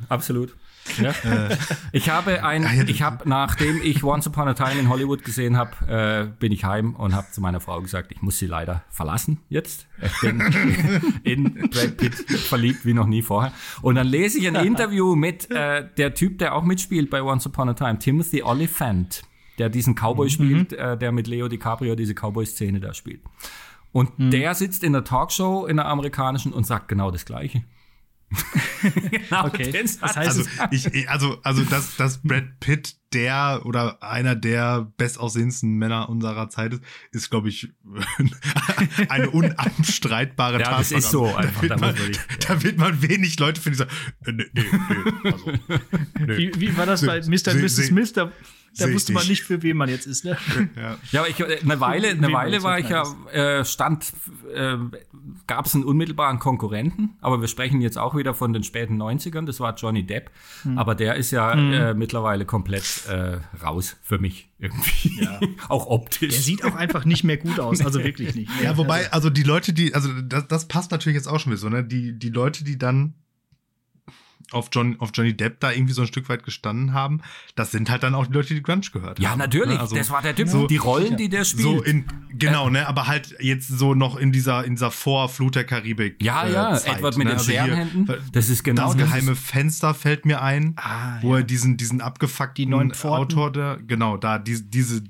[0.10, 0.56] Absolut.
[0.98, 1.14] Ja.
[1.24, 1.56] Äh,
[1.92, 5.72] ich habe ein, ich habe, nachdem ich Once Upon a Time in Hollywood gesehen habe,
[5.88, 9.40] äh, bin ich heim und habe zu meiner Frau gesagt, ich muss sie leider verlassen
[9.50, 9.88] jetzt.
[10.02, 10.42] Ich bin
[11.24, 13.54] in Brad Pitt verliebt wie noch nie vorher.
[13.82, 17.46] Und dann lese ich ein Interview mit äh, der Typ, der auch mitspielt bei Once
[17.46, 19.24] Upon a Time, Timothy Oliphant,
[19.60, 20.32] der diesen Cowboy mhm.
[20.32, 23.22] spielt, äh, der mit Leo DiCaprio diese Cowboy-Szene da spielt.
[23.92, 24.32] Und mhm.
[24.32, 27.64] der sitzt in der Talkshow in der amerikanischen und sagt genau das Gleiche.
[29.12, 29.72] genau, okay.
[29.72, 35.78] Das heißt, also, ich, also, also dass, dass Brad Pitt der oder einer der bestaussehendsten
[35.78, 37.70] Männer unserer Zeit ist, ist, glaube ich,
[39.10, 40.96] eine unabstreitbare ja, Tatsache.
[40.96, 41.62] Das ist so einfach.
[41.62, 42.24] Da wird, man, ich, ja.
[42.48, 43.92] da wird man wenig Leute finden, die sagen,
[44.26, 44.64] äh, nee, nee,
[45.24, 45.52] nee, also,
[46.26, 46.38] nee.
[46.38, 47.52] Wie, wie war das bei Mr.
[47.52, 47.88] und Mrs.
[47.88, 48.14] Smith?
[48.14, 48.32] Da,
[48.78, 50.24] da wusste man nicht, für wen man jetzt ist.
[50.26, 50.38] Ne?
[50.76, 54.14] Ja, ja aber ich, äh, eine Weile, eine Weile war ich ja, äh, stand,
[54.54, 54.78] äh,
[55.48, 59.46] gab es einen unmittelbaren Konkurrenten, aber wir sprechen jetzt auch wieder von den späten 90ern,
[59.46, 60.32] das war Johnny Depp,
[60.64, 60.78] hm.
[60.78, 61.74] aber der ist ja hm.
[61.74, 65.24] äh, mittlerweile komplett äh, raus für mich irgendwie.
[65.24, 65.40] Ja.
[65.70, 66.34] auch optisch.
[66.34, 68.52] Der sieht auch einfach nicht mehr gut aus, also wirklich nicht.
[68.64, 71.60] Ja, wobei, also die Leute, die, also das, das passt natürlich jetzt auch schon wieder
[71.60, 71.84] so, ne?
[71.84, 73.16] Die, die Leute, die dann
[74.52, 77.22] auf, John, auf Johnny Depp da irgendwie so ein Stück weit gestanden haben,
[77.56, 79.39] das sind halt dann auch die Leute, die Grunge gehört ja, haben.
[79.39, 79.76] Ja, natürlich.
[79.76, 79.80] Ne?
[79.80, 80.47] Also, das war der Typ.
[80.47, 81.64] So, die Rollen, die der spielt.
[81.64, 82.06] So in,
[82.38, 86.22] genau, äh, ne, aber halt jetzt so noch in dieser, in dieser Vorflut der Karibik.
[86.22, 87.34] Ja, äh, ja, Zeit, Edward mit ne?
[87.34, 88.10] den also Scherenhänden.
[88.32, 88.97] Das ist genau das.
[88.97, 91.39] Das geheime Fenster fällt mir ein, ah, wo ja.
[91.39, 95.04] er diesen, diesen abgefuckten neuen Autor, der, genau, da, die, diese,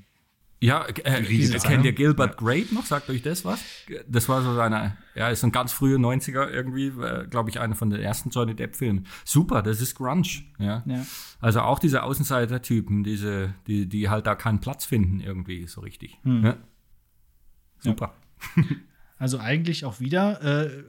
[0.62, 2.38] ja, äh, kennt ihr Gilbert ja.
[2.38, 2.86] Grape noch?
[2.86, 3.64] Sagt euch das was?
[4.08, 7.74] Das war so seine, ja, ist ein ganz frühe 90er irgendwie, äh, glaube ich, einer
[7.74, 9.08] von den ersten Johnny Depp-Filmen.
[9.26, 10.84] Super, das ist Grunge, ja.
[10.86, 11.06] ja.
[11.40, 16.20] Also auch diese Außenseiter-Typen, diese, die, die halt da keinen Platz finden irgendwie so richtig.
[16.24, 16.46] Hm.
[16.46, 16.58] Ja.
[17.80, 18.14] Super.
[19.18, 20.84] Also eigentlich auch wieder äh,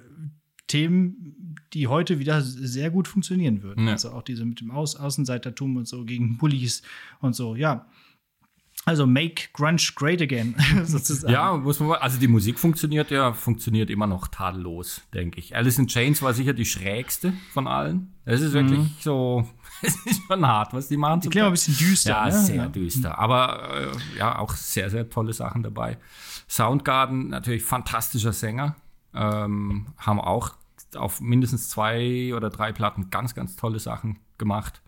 [0.67, 3.89] Themen, die heute wieder sehr gut funktionieren würden.
[3.89, 6.81] Also auch diese mit dem Au Außenseitertum und so gegen Bullies
[7.21, 7.87] und so, ja.
[8.85, 11.33] Also make Grunge great again, sozusagen.
[11.33, 15.55] Ja, muss man also die Musik funktioniert ja, funktioniert immer noch tadellos, denke ich.
[15.55, 18.13] Alice in Chains war sicher die schrägste von allen.
[18.25, 18.91] Es ist wirklich mhm.
[18.99, 19.49] so,
[19.83, 21.21] es ist schon hart, was die machen.
[21.21, 22.11] Die klingen ein bisschen düster.
[22.11, 22.33] Ja, ne?
[22.33, 22.67] sehr ja.
[22.67, 23.19] düster.
[23.19, 25.97] Aber äh, ja, auch sehr, sehr tolle Sachen dabei.
[26.49, 28.75] Soundgarden, natürlich fantastischer Sänger.
[29.15, 30.55] Ähm, haben auch
[30.97, 34.83] auf mindestens zwei oder drei Platten ganz, ganz tolle Sachen gemacht.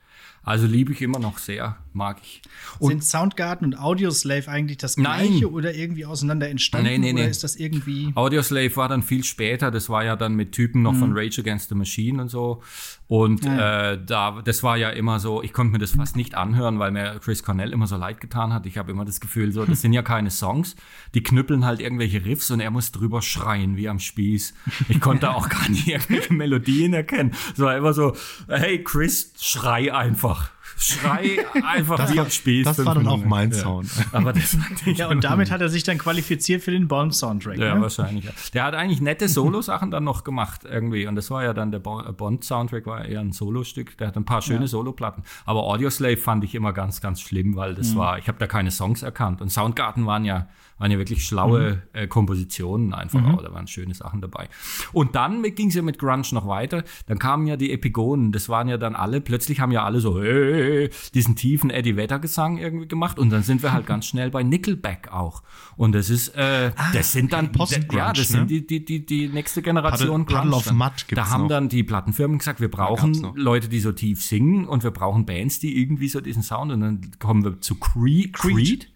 [0.45, 2.43] Also liebe ich immer noch sehr, mag ich.
[2.79, 5.45] Und Sind Soundgarden und Audioslave eigentlich das gleiche Nein.
[5.47, 6.87] oder irgendwie auseinander entstanden?
[6.87, 7.23] Nee, nee, nee.
[7.23, 8.13] Oder ist das irgendwie.
[8.15, 10.99] Audioslave war dann viel später, das war ja dann mit Typen noch mhm.
[10.99, 12.63] von Rage Against the Machine und so.
[13.07, 13.93] Und ja.
[13.93, 16.91] äh, da, das war ja immer so, ich konnte mir das fast nicht anhören, weil
[16.91, 18.65] mir Chris Cornell immer so leid getan hat.
[18.65, 20.75] Ich habe immer das Gefühl, so, das sind ja keine Songs,
[21.15, 24.55] die knüppeln halt irgendwelche Riffs und er muss drüber schreien wie am Spieß.
[24.89, 27.33] Ich konnte auch gar nicht irgendwelche Melodien erkennen.
[27.55, 28.15] So immer so,
[28.49, 30.54] hey Chris, schrei einfach.
[30.77, 32.65] Schrei einfach das wie am Spieß.
[32.65, 33.59] Das war dann auch mein ja.
[33.59, 33.91] Sound.
[34.13, 34.57] Aber das
[34.87, 37.59] ja, und damit hat er sich dann qualifiziert für den Bond-Soundtrack.
[37.59, 37.81] Ja, ne?
[37.81, 38.25] wahrscheinlich.
[38.25, 38.33] Ja.
[38.53, 41.07] Der hat eigentlich nette Solo-Sachen dann noch gemacht irgendwie.
[41.07, 43.97] Und das war ja dann der Bond-Soundtrack, war eher ein Solostück.
[43.99, 44.67] Der hat ein paar schöne ja.
[44.67, 45.23] Solo-Platten.
[45.45, 47.99] Aber Audioslave fand ich immer ganz, ganz schlimm, weil das mhm.
[47.99, 49.41] war, ich habe da keine Songs erkannt.
[49.41, 50.49] Und Soundgarten waren ja
[50.79, 52.01] waren ja wirklich schlaue mhm.
[52.01, 53.35] äh, Kompositionen einfach mhm.
[53.35, 54.49] auch, da waren schöne Sachen dabei.
[54.93, 58.49] Und dann ging es ja mit Grunge noch weiter, dann kamen ja die Epigonen, das
[58.49, 62.59] waren ja dann alle, plötzlich haben ja alle so hey, diesen tiefen Eddie Vedder Gesang
[62.59, 65.43] irgendwie gemacht und dann sind wir halt ganz schnell bei Nickelback auch.
[65.77, 67.51] Und das ist, äh, ah, das sind dann,
[67.93, 68.39] ja, das ne?
[68.39, 71.49] sind die, die, die, die nächste Generation Paddle, Paddle of Mud Da haben noch.
[71.49, 75.59] dann die Plattenfirmen gesagt, wir brauchen Leute, die so tief singen und wir brauchen Bands,
[75.59, 78.33] die irgendwie so diesen Sound und dann kommen wir zu Creed.
[78.33, 78.94] Creed.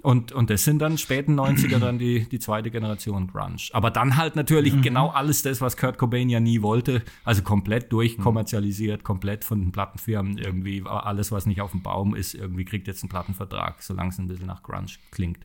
[0.00, 3.70] Und, und das sind dann späten 90er dann die, die zweite Generation Grunge.
[3.72, 4.82] Aber dann halt natürlich mhm.
[4.82, 7.02] genau alles das, was Kurt Cobain ja nie wollte.
[7.24, 10.84] Also komplett durchkommerzialisiert, komplett von den Plattenfirmen irgendwie.
[10.86, 14.28] Alles, was nicht auf dem Baum ist, irgendwie kriegt jetzt einen Plattenvertrag, solange es ein
[14.28, 15.44] bisschen nach Grunge klingt.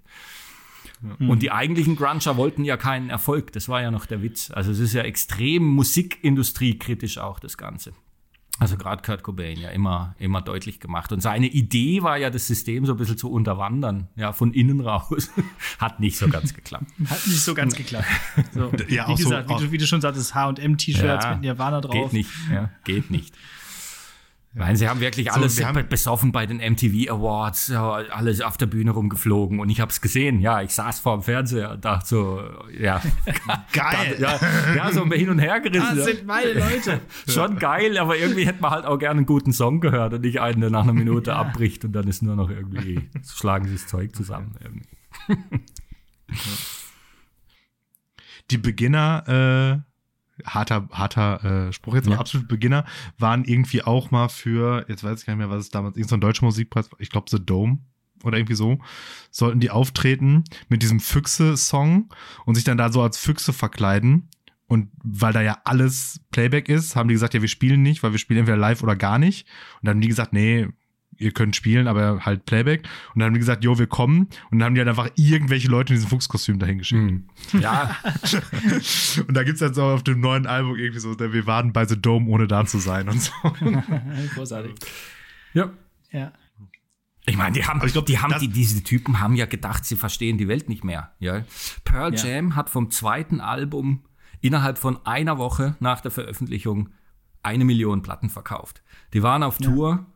[1.01, 1.29] Mhm.
[1.29, 3.51] Und die eigentlichen Grunger wollten ja keinen Erfolg.
[3.53, 4.51] Das war ja noch der Witz.
[4.51, 7.93] Also es ist ja extrem musikindustriekritisch auch das Ganze.
[8.59, 11.11] Also gerade Kurt Cobain ja immer, immer deutlich gemacht.
[11.11, 14.79] Und seine Idee war ja, das System so ein bisschen zu unterwandern, ja, von innen
[14.79, 15.31] raus.
[15.79, 16.85] Hat nicht so ganz geklappt.
[17.09, 18.07] Hat nicht so ganz geklappt.
[18.53, 18.71] So.
[18.87, 22.11] Ja, wie gesagt, so, wie, du, wie, du, schon sagtest, H&M-T-Shirts ja, mit Nirvana drauf.
[22.11, 23.33] Geht nicht, ja, geht nicht.
[24.55, 28.67] Weil sie haben wirklich alles so, haben besoffen bei den MTV Awards, alles auf der
[28.67, 30.41] Bühne rumgeflogen und ich habe es gesehen.
[30.41, 32.43] Ja, ich saß vor dem Fernseher und dachte so,
[32.79, 33.01] ja,
[33.73, 34.15] geil.
[34.19, 34.39] ja,
[34.75, 35.97] ja, so hin und her gerissen.
[35.97, 37.01] Das sind meine Leute.
[37.27, 40.39] Schon geil, aber irgendwie hätte man halt auch gerne einen guten Song gehört und nicht
[40.39, 41.37] einen, der nach einer Minute ja.
[41.37, 44.55] abbricht und dann ist nur noch irgendwie, schlagen sie das Zeug zusammen.
[48.51, 49.92] Die Beginner, äh
[50.45, 52.19] harter, harter äh, Spruch jetzt, aber ja.
[52.19, 52.85] absolut Beginner,
[53.17, 56.21] waren irgendwie auch mal für, jetzt weiß ich gar nicht mehr, was es damals, irgendein
[56.21, 57.79] so deutscher Musikpreis, ich glaube The Dome
[58.23, 58.79] oder irgendwie so,
[59.31, 62.09] sollten die auftreten mit diesem Füchse-Song
[62.45, 64.29] und sich dann da so als Füchse verkleiden.
[64.67, 68.13] Und weil da ja alles Playback ist, haben die gesagt, ja, wir spielen nicht, weil
[68.13, 69.45] wir spielen entweder live oder gar nicht.
[69.75, 70.67] Und dann haben die gesagt, nee,
[71.17, 72.83] ihr könnt spielen, aber halt Playback.
[73.13, 74.27] Und dann haben die gesagt, jo, wir kommen.
[74.51, 77.01] Und dann haben die halt einfach irgendwelche Leute in diesem Fuchskostüm dahin geschickt.
[77.01, 77.25] Mhm.
[77.59, 77.95] Ja.
[79.27, 81.85] und da gibt es jetzt auch auf dem neuen Album irgendwie so, wir waren bei
[81.85, 83.31] The Dome, ohne da zu sein und so.
[84.35, 84.73] Großartig.
[85.53, 85.71] Ja.
[86.11, 86.31] Ja.
[87.25, 89.95] Ich meine, die haben, ich glaub, die haben, die, diese Typen haben ja gedacht, sie
[89.95, 91.13] verstehen die Welt nicht mehr.
[91.19, 91.43] Ja.
[91.85, 92.25] Pearl ja.
[92.25, 94.03] Jam hat vom zweiten Album
[94.41, 96.89] innerhalb von einer Woche nach der Veröffentlichung
[97.41, 98.83] eine Million Platten verkauft.
[99.13, 100.12] Die waren auf Tour ja.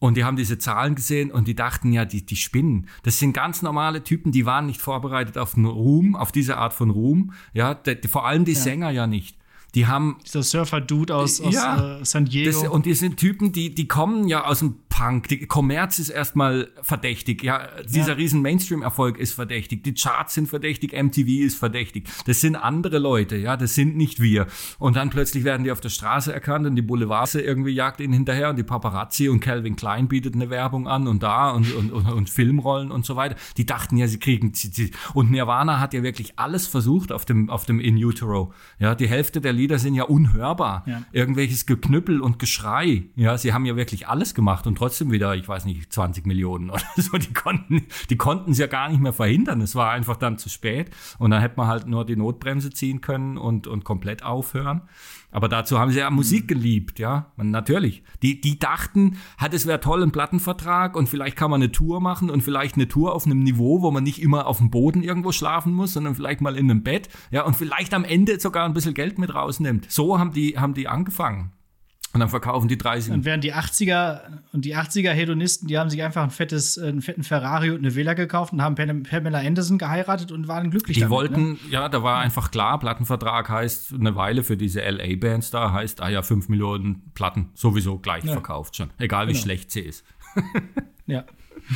[0.00, 2.88] Und die haben diese Zahlen gesehen und die dachten ja, die, die spinnen.
[3.02, 6.72] Das sind ganz normale Typen, die waren nicht vorbereitet auf den Ruhm, auf diese Art
[6.72, 7.32] von Ruhm.
[7.52, 8.58] Ja, die, vor allem die ja.
[8.58, 9.36] Sänger ja nicht.
[9.74, 10.18] Die haben.
[10.24, 12.50] Dieser Surfer-Dude aus, aus ja, äh, San Diego.
[12.50, 15.28] Das, und die sind Typen, die, die kommen ja aus dem Punk.
[15.28, 17.42] Die Kommerz ist erstmal verdächtig.
[17.42, 18.14] Ja, dieser ja.
[18.14, 19.82] riesen Mainstream-Erfolg ist verdächtig.
[19.84, 20.92] Die Charts sind verdächtig.
[20.92, 22.08] MTV ist verdächtig.
[22.26, 23.36] Das sind andere Leute.
[23.36, 24.46] Ja, das sind nicht wir.
[24.78, 28.12] Und dann plötzlich werden die auf der Straße erkannt und die Boulevards irgendwie jagt ihnen
[28.12, 31.92] hinterher und die Paparazzi und Calvin Klein bietet eine Werbung an und da und, und,
[31.92, 33.36] und, und Filmrollen und so weiter.
[33.56, 37.24] Die dachten ja, sie kriegen, sie, sie, und Nirvana hat ja wirklich alles versucht auf
[37.24, 38.52] dem, auf dem In Utero.
[38.78, 40.84] Ja, die Hälfte der Lieder sind ja unhörbar.
[40.86, 41.02] Ja.
[41.12, 43.04] Irgendwelches Geknüppel und Geschrei.
[43.14, 46.70] Ja, sie haben ja wirklich alles gemacht und trotzdem wieder, ich weiß nicht, 20 Millionen
[46.70, 47.18] oder so.
[47.18, 49.60] Die konnten, die konnten es ja gar nicht mehr verhindern.
[49.60, 50.90] Es war einfach dann zu spät.
[51.18, 54.82] Und dann hätte man halt nur die Notbremse ziehen können und, und komplett aufhören.
[55.30, 56.48] Aber dazu haben sie ja Musik mhm.
[56.48, 57.32] geliebt, ja.
[57.36, 58.02] Und natürlich.
[58.22, 62.00] Die, die dachten, hat es wäre toll, ein Plattenvertrag und vielleicht kann man eine Tour
[62.00, 65.02] machen und vielleicht eine Tour auf einem Niveau, wo man nicht immer auf dem Boden
[65.02, 68.64] irgendwo schlafen muss, sondern vielleicht mal in einem Bett, ja, und vielleicht am Ende sogar
[68.64, 69.90] ein bisschen Geld mit rausnimmt.
[69.90, 71.52] So haben die, haben die angefangen.
[72.12, 73.12] Und dann verkaufen die 30.
[73.12, 76.88] Und während die 80er und die 80er Hedonisten, die haben sich einfach ein fettes, äh,
[76.88, 80.96] einen fetten Ferrari und eine Villa gekauft und haben Pamela Anderson geheiratet und waren glücklich.
[80.96, 81.58] Die damit, wollten, ne?
[81.70, 86.08] ja, da war einfach klar, Plattenvertrag heißt eine Weile für diese LA-Bands da, heißt, ah
[86.08, 88.32] ja, 5 Millionen Platten sowieso gleich ja.
[88.32, 88.90] verkauft schon.
[88.98, 89.44] Egal wie genau.
[89.44, 90.04] schlecht sie ist.
[91.06, 91.24] ja.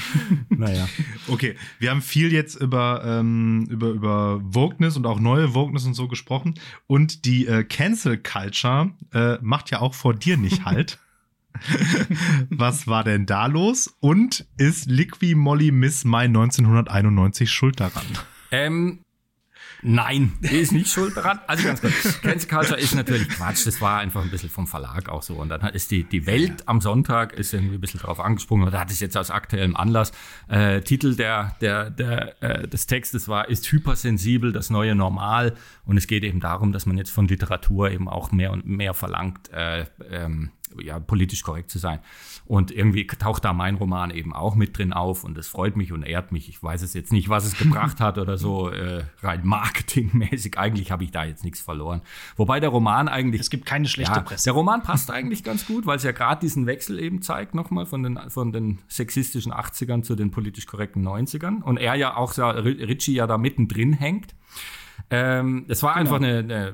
[0.48, 0.88] naja.
[1.28, 5.94] Okay, wir haben viel jetzt über, ähm, über, über Wokeness und auch neue Wokeness und
[5.94, 6.54] so gesprochen.
[6.86, 10.98] Und die äh, Cancel Culture äh, macht ja auch vor dir nicht halt.
[12.50, 13.96] Was war denn da los?
[14.00, 18.04] Und ist Liqui Molly Miss Mai 1991 schuld daran?
[18.50, 19.00] Ähm,
[19.86, 21.40] Nein, die ist nicht schuld daran.
[21.46, 22.22] Also ganz kurz.
[22.22, 23.66] Cancel Culture ist natürlich Quatsch.
[23.66, 25.34] Das war einfach ein bisschen vom Verlag auch so.
[25.34, 28.66] Und dann ist die, die Welt am Sonntag ist irgendwie ein bisschen drauf angesprungen.
[28.66, 30.12] Oder hat es jetzt aus aktuellem Anlass.
[30.48, 35.54] Äh, Titel der, der, der, äh, des Textes war, ist hypersensibel das neue Normal.
[35.84, 38.94] Und es geht eben darum, dass man jetzt von Literatur eben auch mehr und mehr
[38.94, 40.50] verlangt, äh, ähm,
[40.82, 42.00] ja, politisch korrekt zu sein.
[42.46, 45.92] Und irgendwie taucht da mein Roman eben auch mit drin auf und es freut mich
[45.92, 46.48] und ehrt mich.
[46.48, 50.58] Ich weiß es jetzt nicht, was es gebracht hat oder so, äh, rein marketingmäßig.
[50.58, 52.02] Eigentlich habe ich da jetzt nichts verloren.
[52.36, 53.40] Wobei der Roman eigentlich.
[53.40, 54.44] Es gibt keine schlechte ja, Presse.
[54.44, 57.86] Der Roman passt eigentlich ganz gut, weil es ja gerade diesen Wechsel eben zeigt, nochmal
[57.86, 61.62] von den, von den sexistischen 80ern zu den politisch korrekten 90ern.
[61.62, 64.34] Und er ja auch, Ritchie ja da mittendrin hängt.
[65.10, 66.14] Ähm, es war genau.
[66.14, 66.68] einfach eine, eine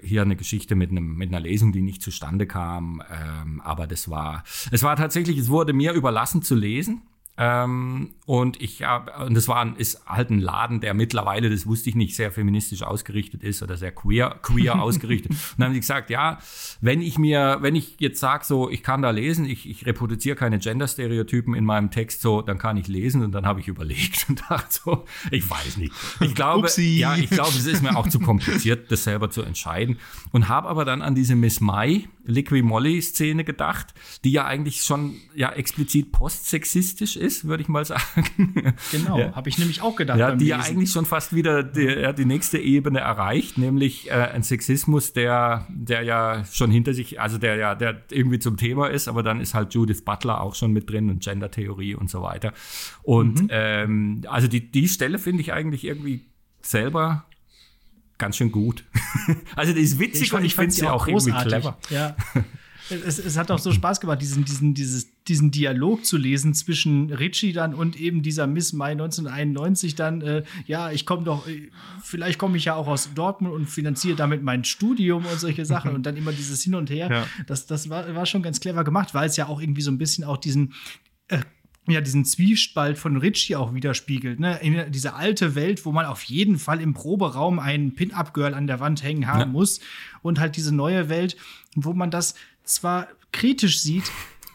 [0.00, 3.02] äh, hier eine Geschichte mit, einem, mit einer Lesung, die nicht zustande kam.
[3.10, 7.02] Ähm, aber das war, es war tatsächlich, es wurde mir überlassen zu lesen.
[7.38, 11.66] Ähm, und ich habe, und das war ein, ist halt ein Laden, der mittlerweile, das
[11.66, 15.32] wusste ich nicht, sehr feministisch ausgerichtet ist oder sehr queer, queer ausgerichtet.
[15.32, 16.38] Und dann haben sie gesagt, ja,
[16.80, 20.36] wenn ich mir, wenn ich jetzt sage, so, ich kann da lesen, ich, ich reproduziere
[20.36, 23.22] keine Gender-Stereotypen in meinem Text, so, dann kann ich lesen.
[23.24, 25.92] Und dann habe ich überlegt und dachte so, ich weiß nicht.
[26.20, 26.98] Ich glaube, Upsi.
[26.98, 29.98] ja, ich glaube, es ist mir auch zu kompliziert, das selber zu entscheiden.
[30.32, 33.94] Und habe aber dann an diese Miss Mai Liqui Molly-Szene gedacht,
[34.24, 38.74] die ja eigentlich schon ja explizit postsexistisch ist, würde ich mal sagen.
[38.90, 39.34] Genau, ja.
[39.34, 40.18] habe ich nämlich auch gedacht.
[40.18, 44.14] Ja, die ja eigentlich schon fast wieder die, ja, die nächste Ebene erreicht, nämlich äh,
[44.14, 48.88] ein Sexismus, der, der ja schon hinter sich, also der ja, der irgendwie zum Thema
[48.88, 52.22] ist, aber dann ist halt Judith Butler auch schon mit drin und Gender-Theorie und so
[52.22, 52.52] weiter.
[53.02, 53.48] Und mhm.
[53.50, 56.26] ähm, also die, die Stelle finde ich eigentlich irgendwie
[56.60, 57.26] selber
[58.18, 58.84] ganz schön gut.
[59.56, 61.78] also die ist witzig ich, und ich, finde sie auch, auch irgendwie clever.
[61.90, 62.16] Ja.
[62.90, 67.12] Es, es, hat auch so Spaß gemacht, diesen, diesen, dieses, diesen Dialog zu lesen zwischen
[67.12, 71.70] Richie dann und eben dieser Miss Mai 1991 dann, äh, ja, ich komme doch, äh,
[72.02, 75.90] vielleicht komme ich ja auch aus Dortmund und finanziere damit mein Studium und solche Sachen
[75.94, 77.08] und dann immer dieses Hin und Her.
[77.10, 77.26] Ja.
[77.46, 79.98] Das, das war, war schon ganz clever gemacht, weil es ja auch irgendwie so ein
[79.98, 80.74] bisschen auch diesen
[81.28, 81.38] äh,
[81.86, 84.38] ja diesen Zwiespalt von Richie auch widerspiegelt.
[84.38, 84.58] Ne?
[84.62, 88.80] In diese alte Welt, wo man auf jeden Fall im Proberaum einen Pin-Up-Girl an der
[88.80, 89.46] Wand hängen haben ja.
[89.46, 89.80] muss.
[90.22, 91.36] Und halt diese neue Welt,
[91.74, 94.04] wo man das zwar kritisch sieht,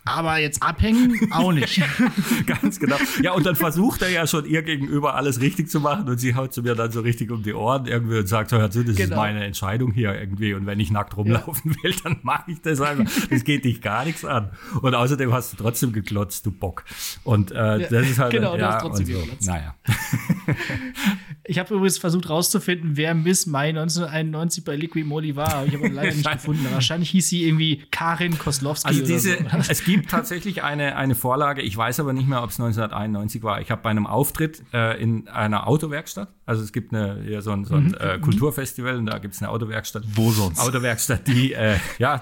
[0.07, 1.81] aber jetzt abhängen auch nicht.
[2.45, 2.95] Ganz genau.
[3.21, 6.35] Ja, und dann versucht er ja schon ihr gegenüber alles richtig zu machen und sie
[6.35, 8.95] haut zu mir dann so richtig um die Ohren irgendwie und sagt, hör zu, das
[8.95, 9.09] genau.
[9.09, 11.83] ist meine Entscheidung hier irgendwie und wenn ich nackt rumlaufen ja.
[11.83, 13.05] will, dann mache ich das einfach.
[13.29, 14.51] Das geht dich gar nichts an.
[14.81, 16.83] Und außerdem hast du trotzdem geklotzt, du Bock.
[17.23, 19.19] Und äh, ja, das ist halt genau, ja, du hast trotzdem so.
[19.19, 19.47] geklotzt.
[19.47, 19.75] Naja.
[21.47, 25.73] Ich habe übrigens versucht rauszufinden, wer Miss Mai 1991 bei Liquid Moly war, aber ich
[25.73, 26.65] habe leider nicht gefunden.
[26.71, 28.87] Wahrscheinlich hieß sie irgendwie Karin Koslowski.
[28.87, 29.57] Also diese, so.
[29.69, 33.61] es gibt tatsächlich eine, eine Vorlage, ich weiß aber nicht mehr, ob es 1991 war.
[33.61, 37.51] Ich habe bei einem Auftritt äh, in einer Autowerkstatt, also es gibt eine, ja, so
[37.51, 37.95] ein, so ein mhm.
[37.99, 40.03] äh, Kulturfestival und da gibt es eine Autowerkstatt.
[40.15, 40.59] Wo sonst?
[40.59, 42.19] Autowerkstatt, die, äh, ja,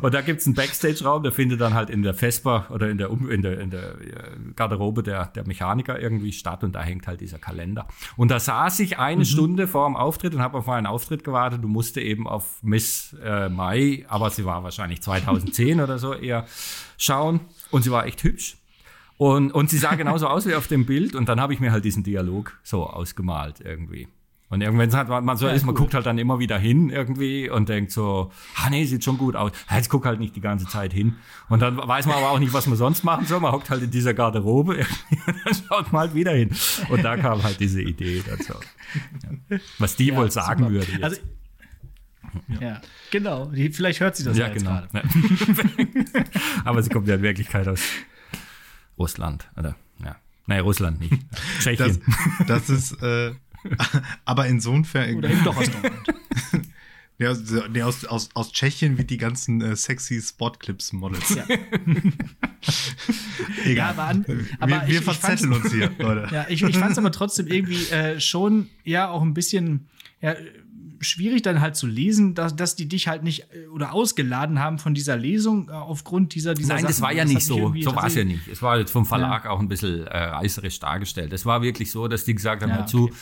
[0.00, 2.98] und da gibt es einen Backstage-Raum, der findet dann halt in der Vespa oder in
[2.98, 7.06] der, in der, in der äh, Garderobe der, der Mechaniker irgendwie statt und da hängt
[7.06, 7.86] halt dieser Kalender.
[8.16, 9.24] Und da saß ich eine mhm.
[9.24, 11.62] Stunde vor dem Auftritt und habe auf meinen Auftritt gewartet.
[11.62, 16.46] Du musste eben auf Miss äh, Mai, aber sie war wahrscheinlich 2010 oder so eher
[16.98, 17.40] schauen.
[17.70, 18.56] Und sie war echt hübsch.
[19.16, 21.14] Und, und sie sah genauso aus wie auf dem Bild.
[21.14, 24.08] Und dann habe ich mir halt diesen Dialog so ausgemalt irgendwie.
[24.52, 27.48] Und irgendwann hat man so ja, ist, man guckt halt dann immer wieder hin irgendwie
[27.48, 29.50] und denkt so, ah nee, sieht schon gut aus.
[29.70, 31.16] Jetzt guck halt nicht die ganze Zeit hin.
[31.48, 33.40] Und dann weiß man aber auch nicht, was man sonst machen soll.
[33.40, 34.76] Man hockt halt in dieser Garderobe
[35.26, 36.50] und dann schaut man halt wieder hin.
[36.90, 38.52] Und da kam halt diese Idee dazu.
[39.48, 39.58] Ja.
[39.78, 40.72] Was die ja, wohl sagen super.
[40.74, 41.02] würde jetzt.
[41.02, 41.16] Also,
[42.48, 42.60] ja.
[42.60, 42.80] ja.
[43.10, 43.46] genau.
[43.46, 44.82] Die, vielleicht hört sie das ja, genau.
[44.82, 45.02] gerade.
[46.66, 47.80] aber sie kommt ja in Wirklichkeit aus
[48.98, 49.76] Russland, oder?
[50.04, 50.16] Ja.
[50.44, 51.14] Nein, Russland nicht.
[51.58, 52.02] Tschechien.
[52.46, 53.32] Das, das ist, äh,
[54.24, 55.16] Aber insofern.
[55.16, 56.08] Oder eben doch aus Deutschland.
[57.18, 57.34] Ja,
[57.70, 61.36] nee, aus, aus, aus Tschechien wie die ganzen äh, sexy Spotclips-Models.
[61.36, 61.44] Ja.
[63.64, 63.76] Egal.
[63.76, 64.24] Ja, aber, an,
[64.58, 66.34] aber wir, wir ich, verzetteln ich uns hier, Leute.
[66.34, 69.86] Ja, ich, ich fand es aber trotzdem irgendwie äh, schon ja auch ein bisschen
[70.20, 70.34] ja,
[71.02, 74.78] schwierig dann halt zu lesen, dass, dass die dich halt nicht äh, oder ausgeladen haben
[74.78, 76.92] von dieser Lesung äh, aufgrund dieser, dieser Nein, Sachen.
[76.92, 77.74] das war ja das nicht so.
[77.80, 78.48] So war es ja nicht.
[78.48, 79.50] Es war jetzt vom Verlag ja.
[79.50, 81.32] auch ein bisschen äh, reißerisch dargestellt.
[81.32, 83.14] Es war wirklich so, dass die gesagt haben, ja, dazu, okay.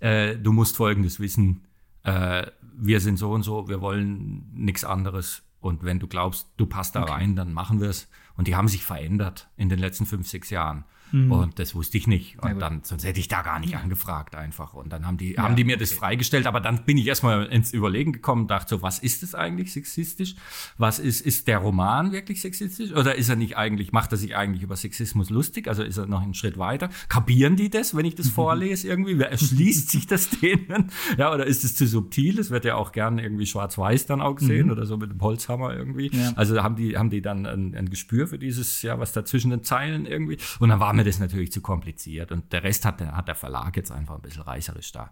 [0.00, 1.66] Äh, du musst Folgendes wissen,
[2.02, 2.46] äh,
[2.76, 5.42] wir sind so und so, wir wollen nichts anderes.
[5.60, 7.12] Und wenn du glaubst, du passt da okay.
[7.12, 8.08] rein, dann machen wir es.
[8.36, 10.84] Und die haben sich verändert in den letzten fünf, sechs Jahren.
[11.12, 11.32] Mhm.
[11.32, 12.42] Und das wusste ich nicht.
[12.42, 14.74] Und dann, sonst hätte ich da gar nicht angefragt einfach.
[14.74, 15.80] Und dann haben die, ja, haben die mir okay.
[15.80, 16.46] das freigestellt.
[16.46, 20.34] Aber dann bin ich erstmal ins Überlegen gekommen, dachte so, was ist das eigentlich sexistisch?
[20.78, 22.92] Was ist, ist der Roman wirklich sexistisch?
[22.92, 25.68] Oder ist er nicht eigentlich, macht er sich eigentlich über Sexismus lustig?
[25.68, 26.90] Also ist er noch einen Schritt weiter?
[27.08, 29.20] Kapieren die das, wenn ich das vorlese irgendwie?
[29.20, 30.90] Erschließt sich das denen?
[31.18, 32.38] Ja, oder ist es zu subtil?
[32.38, 34.72] Es wird ja auch gerne irgendwie schwarz-weiß dann auch gesehen mhm.
[34.72, 36.10] oder so mit dem Holzhammer irgendwie.
[36.12, 36.32] Ja.
[36.36, 39.50] Also haben die, haben die dann ein, ein Gespür für dieses, ja, was da zwischen
[39.50, 40.38] den Zeilen irgendwie.
[40.58, 42.32] Und dann war mir das natürlich zu kompliziert.
[42.32, 45.10] Und der Rest hat, hat der Verlag jetzt einfach ein bisschen reißerisch da.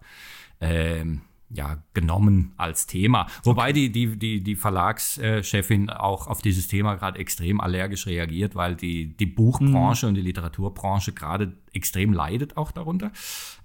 [0.61, 3.27] Ähm, ja, genommen als Thema.
[3.43, 8.75] Wobei die, die, die, die Verlagschefin auch auf dieses Thema gerade extrem allergisch reagiert, weil
[8.75, 10.09] die, die Buchbranche mhm.
[10.09, 13.11] und die Literaturbranche gerade extrem leidet auch darunter,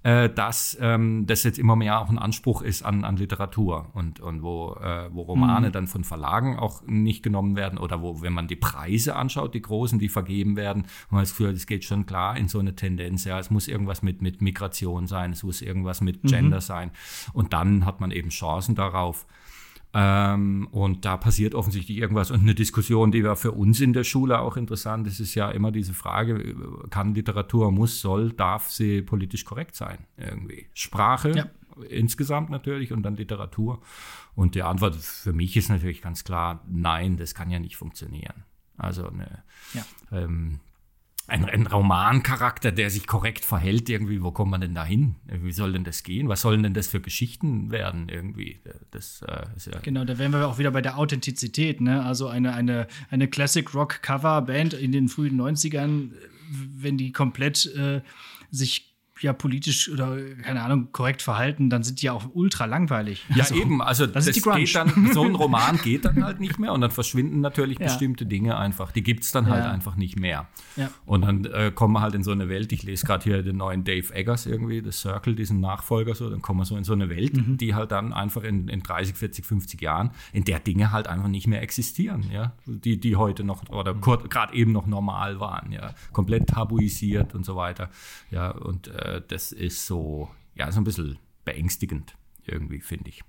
[0.02, 4.20] äh, dass ähm, das jetzt immer mehr auch ein Anspruch ist an, an Literatur und,
[4.20, 5.73] und wo, äh, wo Romane mhm.
[5.73, 9.62] dann von Verlagen auch nicht genommen werden oder wo, wenn man die Preise anschaut, die
[9.62, 13.24] großen, die vergeben werden, man das Gefühl, es geht schon klar in so eine Tendenz,
[13.24, 16.62] ja, es muss irgendwas mit, mit Migration sein, es muss irgendwas mit Gender mhm.
[16.62, 16.90] sein
[17.32, 19.26] und dann hat man eben Chancen darauf,
[19.96, 22.32] ähm, und da passiert offensichtlich irgendwas.
[22.32, 25.51] Und eine Diskussion, die war für uns in der Schule auch interessant, ist, ist ja
[25.52, 26.56] immer diese Frage,
[26.90, 29.98] kann Literatur, muss, soll, darf sie politisch korrekt sein?
[30.16, 30.66] Irgendwie.
[30.74, 31.46] Sprache ja.
[31.88, 33.80] insgesamt natürlich und dann Literatur.
[34.34, 38.42] Und die Antwort für mich ist natürlich ganz klar, nein, das kann ja nicht funktionieren.
[38.76, 39.44] Also eine,
[39.74, 39.84] ja.
[40.10, 40.59] ähm,
[41.26, 45.16] ein, ein Romancharakter, der sich korrekt verhält, irgendwie, wo kommt man denn da hin?
[45.26, 46.28] Wie soll denn das gehen?
[46.28, 48.60] Was sollen denn das für Geschichten werden, irgendwie?
[48.90, 52.05] Das, äh, ja genau, da wären wir auch wieder bei der Authentizität, ne?
[52.05, 56.10] Also eine, eine, eine Classic Rock Cover Band in den frühen 90ern,
[56.51, 58.02] wenn die komplett äh,
[58.51, 63.24] sich ja politisch oder keine Ahnung korrekt verhalten, dann sind die ja auch ultra langweilig.
[63.34, 66.58] Ja also, eben, also das, das geht dann so ein Roman geht dann halt nicht
[66.58, 67.86] mehr und dann verschwinden natürlich ja.
[67.86, 68.92] bestimmte Dinge einfach.
[68.92, 69.70] Die gibt es dann halt ja.
[69.70, 70.46] einfach nicht mehr.
[70.76, 70.90] Ja.
[71.06, 72.72] Und dann äh, kommen wir halt in so eine Welt.
[72.72, 76.28] Ich lese gerade hier den neuen Dave Eggers irgendwie, The Circle, diesen Nachfolger so.
[76.28, 77.56] Dann kommen wir so in so eine Welt, mhm.
[77.56, 81.28] die halt dann einfach in, in 30, 40, 50 Jahren, in der Dinge halt einfach
[81.28, 85.94] nicht mehr existieren, ja, die die heute noch oder gerade eben noch normal waren, ja,
[86.12, 87.90] komplett tabuisiert und so weiter,
[88.30, 92.16] ja und äh, äh, das ist so, ja, so ein bisschen beängstigend
[92.47, 93.22] irgendwie, finde ich.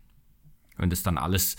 [0.77, 1.57] Wenn das dann alles,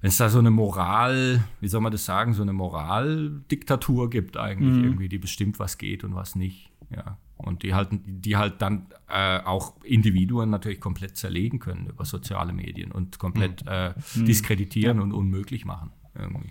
[0.00, 4.36] wenn es da so eine Moral, wie soll man das sagen, so eine Moraldiktatur gibt
[4.36, 4.84] eigentlich mhm.
[4.84, 6.70] irgendwie, die bestimmt, was geht und was nicht.
[6.90, 7.18] Ja.
[7.36, 12.52] Und die halt, die halt dann äh, auch Individuen natürlich komplett zerlegen können über soziale
[12.52, 13.70] Medien und komplett mhm.
[13.70, 14.24] äh, mhm.
[14.24, 15.02] diskreditieren ja.
[15.02, 16.50] und unmöglich machen irgendwie.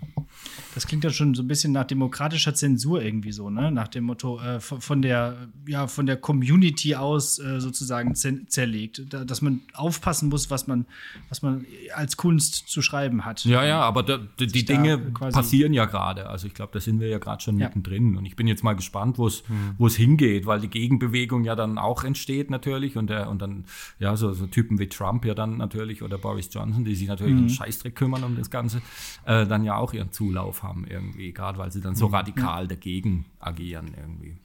[0.74, 3.70] Das klingt ja schon so ein bisschen nach demokratischer Zensur irgendwie so, ne?
[3.70, 9.24] Nach dem Motto äh, von der ja von der Community aus äh, sozusagen zerlegt, da,
[9.24, 10.86] dass man aufpassen muss, was man
[11.28, 13.44] was man als Kunst zu schreiben hat.
[13.44, 16.28] Ja, ja, aber da, die, Dinge passieren ja gerade.
[16.28, 17.66] Also ich glaube, da sind wir ja gerade schon ja.
[17.66, 19.74] mittendrin und ich bin jetzt mal gespannt, wo es mhm.
[19.78, 23.64] wo es hingeht, weil die Gegenbewegung ja dann auch entsteht natürlich und der und dann
[23.98, 27.34] ja so, so Typen wie Trump ja dann natürlich oder Boris Johnson, die sich natürlich
[27.34, 27.42] mhm.
[27.42, 28.80] um Scheißdreck kümmern um das Ganze.
[29.24, 32.14] Äh, dann ja auch ihren Zulauf haben irgendwie, gerade weil sie dann so mhm.
[32.14, 34.36] radikal dagegen agieren irgendwie.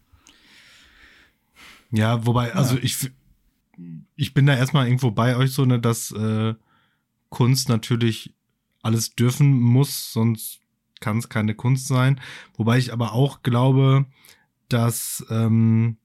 [1.92, 3.12] Ja, wobei, also ich,
[4.16, 6.56] ich bin da erstmal irgendwo bei euch so, ne, dass äh,
[7.30, 8.34] Kunst natürlich
[8.82, 10.60] alles dürfen muss, sonst
[11.00, 12.20] kann es keine Kunst sein.
[12.56, 14.06] Wobei ich aber auch glaube,
[14.70, 15.98] dass ähm,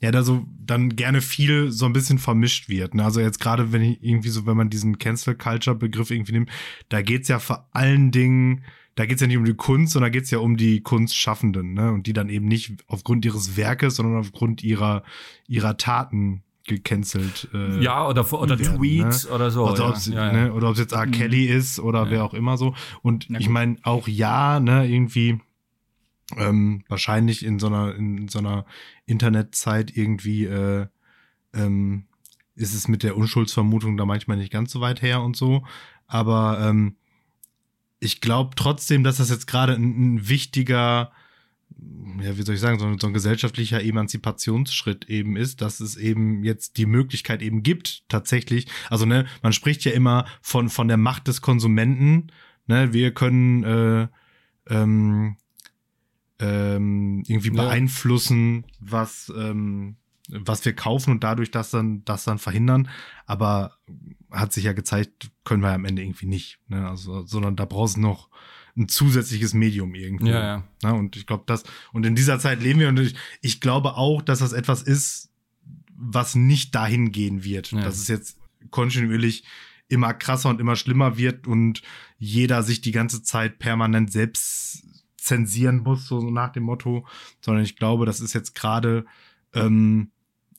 [0.00, 2.94] ja, da so dann gerne viel so ein bisschen vermischt wird.
[2.94, 3.04] Ne?
[3.04, 6.50] Also jetzt gerade, wenn ich irgendwie so, wenn man diesen Cancel Culture Begriff irgendwie nimmt,
[6.88, 8.64] da geht's ja vor allen Dingen,
[8.96, 11.90] da geht's ja nicht um die Kunst, sondern geht's ja um die Kunstschaffenden, ne?
[11.90, 15.02] Und die dann eben nicht aufgrund ihres Werkes, sondern aufgrund ihrer,
[15.48, 17.48] ihrer Taten gecancelt.
[17.52, 19.34] Äh, ja, oder, oder werden, Tweets ne?
[19.34, 19.68] oder so.
[19.68, 20.50] Oder ob es ja, ja.
[20.50, 20.72] ne?
[20.76, 21.06] jetzt R.
[21.06, 21.10] Mhm.
[21.10, 22.74] Kelly ist oder wer auch immer so.
[23.02, 25.40] Und ich meine, auch ja, ne, irgendwie
[26.36, 28.64] ähm, wahrscheinlich in so einer, in so einer
[29.06, 30.86] Internetzeit irgendwie äh,
[31.52, 32.04] ähm,
[32.56, 35.64] ist es mit der Unschuldsvermutung da manchmal nicht ganz so weit her und so.
[36.06, 36.96] Aber ähm,
[37.98, 41.10] ich glaube trotzdem, dass das jetzt gerade ein, ein, wichtiger,
[42.20, 46.44] ja, wie soll ich sagen, so, so, ein gesellschaftlicher Emanzipationsschritt eben ist, dass es eben
[46.44, 48.66] jetzt die Möglichkeit eben gibt, tatsächlich.
[48.90, 52.30] Also, ne, man spricht ja immer von, von der Macht des Konsumenten.
[52.66, 54.08] Ne, wir können äh,
[54.68, 55.36] ähm,
[56.38, 57.64] ähm, irgendwie ja.
[57.64, 59.96] beeinflussen, was, ähm,
[60.28, 62.88] was wir kaufen und dadurch das dann, das dann verhindern.
[63.26, 63.78] Aber
[64.30, 66.58] hat sich ja gezeigt, können wir am Ende irgendwie nicht.
[66.68, 66.88] Ne?
[66.88, 68.28] Also, sondern da brauchst du noch
[68.76, 70.30] ein zusätzliches Medium irgendwie.
[70.30, 70.64] Ja, ja.
[70.82, 70.94] Ne?
[70.94, 71.62] Und ich glaube, das,
[71.92, 75.30] und in dieser Zeit leben wir und ich, ich glaube auch, dass das etwas ist,
[75.96, 77.70] was nicht dahin gehen wird.
[77.70, 77.82] Ja.
[77.82, 78.38] Dass es jetzt
[78.70, 79.44] kontinuierlich
[79.88, 81.82] immer krasser und immer schlimmer wird und
[82.18, 84.83] jeder sich die ganze Zeit permanent selbst
[85.24, 87.06] zensieren muss, so nach dem Motto,
[87.40, 89.06] sondern ich glaube, das ist jetzt gerade
[89.54, 90.10] ähm,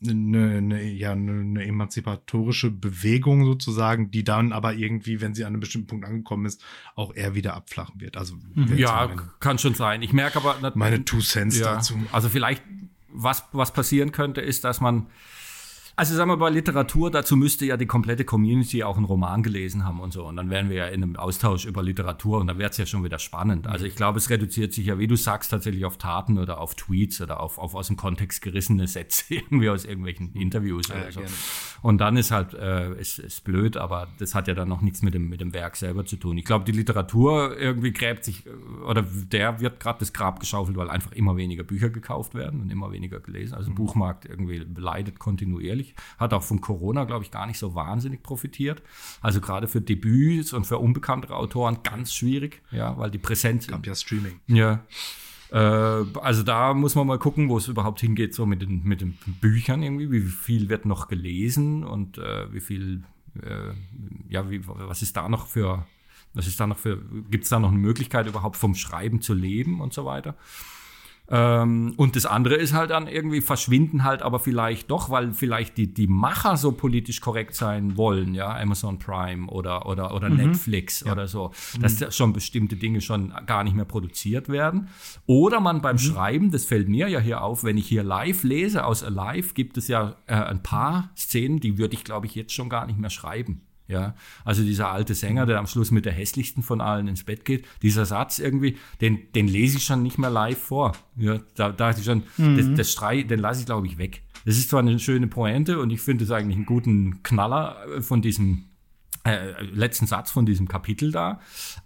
[0.06, 5.60] eine, eine, ja, eine emanzipatorische Bewegung sozusagen, die dann aber irgendwie, wenn sie an einem
[5.60, 6.64] bestimmten Punkt angekommen ist,
[6.96, 8.18] auch eher wieder abflachen wird.
[8.18, 8.78] Also mhm.
[8.78, 10.02] ja, meine, kann schon sein.
[10.02, 11.96] Ich merke aber meine Two Cents ja, dazu.
[12.12, 12.64] Also vielleicht
[13.10, 15.08] was was passieren könnte, ist, dass man
[15.97, 19.85] also sagen wir bei Literatur, dazu müsste ja die komplette Community auch einen Roman gelesen
[19.85, 20.26] haben und so.
[20.26, 22.85] Und dann wären wir ja in einem Austausch über Literatur und dann wäre es ja
[22.85, 23.67] schon wieder spannend.
[23.67, 26.76] Also ich glaube, es reduziert sich ja, wie du sagst, tatsächlich auf Taten oder auf
[26.76, 31.11] Tweets oder auf, auf aus dem Kontext gerissene Sätze irgendwie aus irgendwelchen Interviews ja, oder
[31.13, 31.19] so.
[31.22, 31.35] Gerne.
[31.81, 35.01] Und dann ist halt, äh, ist, ist blöd, aber das hat ja dann noch nichts
[35.01, 36.38] mit dem, mit dem Werk selber zu tun.
[36.38, 38.43] Ich glaube, die Literatur irgendwie gräbt sich,
[38.85, 42.69] oder der wird gerade das Grab geschaufelt, weil einfach immer weniger Bücher gekauft werden und
[42.69, 43.53] immer weniger gelesen.
[43.53, 43.76] Also mhm.
[43.76, 45.95] Buchmarkt irgendwie leidet kontinuierlich nicht.
[46.18, 48.82] Hat auch von Corona, glaube ich, gar nicht so wahnsinnig profitiert.
[49.22, 53.68] Also gerade für Debüts und für unbekanntere Autoren ganz schwierig, ja, weil die Präsenz.
[53.68, 54.40] Gab ja Streaming.
[54.48, 54.84] Ja.
[55.52, 59.02] Äh, also da muss man mal gucken, wo es überhaupt hingeht, so mit den, mit
[59.02, 60.12] den Büchern irgendwie.
[60.12, 63.03] Wie viel wird noch gelesen und äh, wie viel,
[63.41, 63.74] äh,
[64.30, 65.86] ja, wie, was ist da noch für,
[66.34, 69.34] was ist da noch für, gibt es da noch eine Möglichkeit überhaupt vom Schreiben zu
[69.34, 70.36] leben und so weiter?
[71.27, 75.77] Ähm, und das andere ist halt dann irgendwie verschwinden halt aber vielleicht doch, weil vielleicht
[75.77, 80.38] die, die Macher so politisch korrekt sein wollen, ja, Amazon Prime oder, oder, oder mhm.
[80.38, 81.11] Netflix ja.
[81.11, 82.11] oder so, dass mhm.
[82.11, 84.89] schon bestimmte Dinge schon gar nicht mehr produziert werden.
[85.26, 85.99] Oder man beim mhm.
[85.99, 89.77] Schreiben, das fällt mir ja hier auf, wenn ich hier live lese, aus Alive gibt
[89.77, 92.99] es ja äh, ein paar Szenen, die würde ich, glaube ich, jetzt schon gar nicht
[92.99, 93.61] mehr schreiben.
[93.88, 97.45] Ja, also dieser alte Sänger, der am Schluss mit der hässlichsten von allen ins Bett
[97.45, 100.94] geht, dieser Satz irgendwie, den, den lese ich schon nicht mehr live vor.
[101.16, 102.57] Ja, da dachte ich schon, mhm.
[102.57, 104.24] das, das Strei, den lasse ich glaube ich weg.
[104.44, 108.22] Das ist zwar eine schöne Pointe und ich finde es eigentlich einen guten Knaller von
[108.22, 108.66] diesem
[109.24, 111.40] äh, letzten Satz von diesem Kapitel da,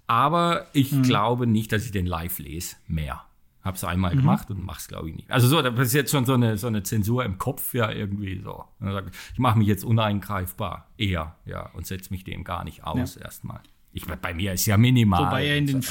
[0.07, 1.03] aber ich mhm.
[1.03, 3.23] glaube nicht, dass ich den live lese mehr.
[3.69, 4.21] Habe es einmal mhm.
[4.21, 5.29] gemacht und mache es, glaube ich, nicht.
[5.29, 8.41] Also so, das ist jetzt schon so eine, so eine Zensur im Kopf, ja, irgendwie
[8.43, 8.65] so.
[9.31, 13.21] Ich mache mich jetzt uneingreifbar eher, ja, und setze mich dem gar nicht aus ja.
[13.21, 13.61] erstmal.
[13.93, 15.27] Ich, bei mir ist ja minimal.
[15.27, 15.83] Wobei er in den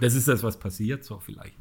[0.00, 1.54] das ist das, was passiert, so vielleicht.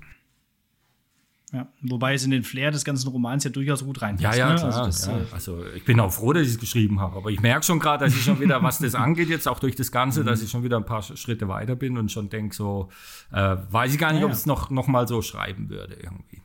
[1.51, 4.37] Ja, wobei es in den Flair des ganzen Romans ja durchaus gut reinpasst.
[4.37, 4.55] Ja, ja, ne?
[4.55, 5.17] klar, also, das, ja.
[5.17, 7.17] Äh, also, ich bin auch froh, dass ich es geschrieben habe.
[7.17, 9.75] Aber ich merke schon gerade, dass ich schon wieder, was das angeht, jetzt auch durch
[9.75, 12.89] das Ganze, dass ich schon wieder ein paar Schritte weiter bin und schon denke, so,
[13.31, 16.41] äh, weiß ich gar nicht, ja, ob es noch, noch mal so schreiben würde, irgendwie.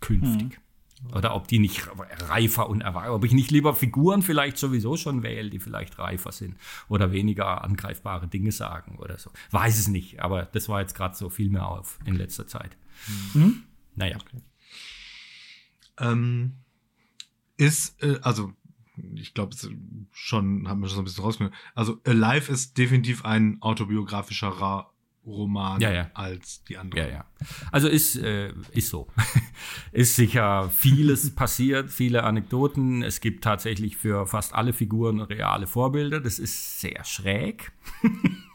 [0.00, 0.58] Künftig.
[0.58, 1.14] Mhm.
[1.14, 1.88] Oder ob die nicht
[2.28, 6.30] reifer und erwachsen, ob ich nicht lieber Figuren vielleicht sowieso schon wähle, die vielleicht reifer
[6.30, 6.56] sind
[6.88, 9.30] oder weniger angreifbare Dinge sagen oder so.
[9.50, 12.76] Weiß es nicht, aber das war jetzt gerade so viel mehr auf in letzter Zeit.
[13.32, 13.62] Mhm.
[14.00, 14.16] Naja.
[14.16, 14.42] Okay.
[15.98, 16.56] Ähm,
[17.56, 18.52] ist, äh, also,
[19.14, 19.54] ich glaube,
[20.10, 21.56] schon haben wir schon so ein bisschen rausgenommen.
[21.74, 24.90] Also, Alive ist definitiv ein autobiografischer
[25.26, 26.10] Roman ja, ja.
[26.14, 27.06] als die anderen.
[27.06, 27.24] Ja, ja.
[27.70, 29.08] Also ist, äh, ist so.
[29.92, 33.02] ist sicher vieles passiert, viele Anekdoten.
[33.02, 36.20] Es gibt tatsächlich für fast alle Figuren reale Vorbilder.
[36.20, 37.72] Das ist sehr schräg.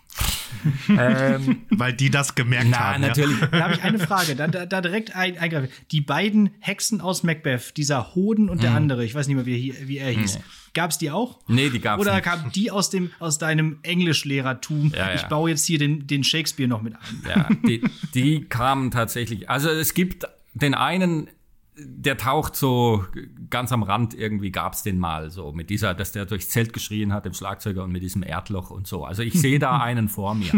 [0.90, 3.02] ähm, Weil die das gemerkt na, haben.
[3.02, 3.40] natürlich.
[3.40, 3.48] Ja.
[3.48, 5.70] Da habe ich eine Frage, da, da, da direkt ein, eingreifen.
[5.92, 8.78] Die beiden Hexen aus Macbeth, dieser Hoden und der mhm.
[8.78, 10.40] andere, ich weiß nicht mehr, wie er, wie er hieß.
[10.40, 10.44] Mhm.
[10.74, 11.40] Gab es die auch?
[11.48, 14.92] Nee, die gab es Oder kamen die aus, dem, aus deinem Englischlehrertum?
[14.94, 15.16] Ja, ja.
[15.16, 17.24] Ich baue jetzt hier den, den Shakespeare noch mit ein.
[17.28, 17.82] Ja, die,
[18.14, 19.50] die kamen tatsächlich.
[19.50, 21.30] Also es gibt den einen
[21.78, 23.06] der taucht so
[23.50, 27.12] ganz am Rand, irgendwie gab's den mal so, mit dieser, dass der durchs Zelt geschrien
[27.12, 29.04] hat, dem Schlagzeuger und mit diesem Erdloch und so.
[29.04, 30.52] Also ich sehe da einen vor mir.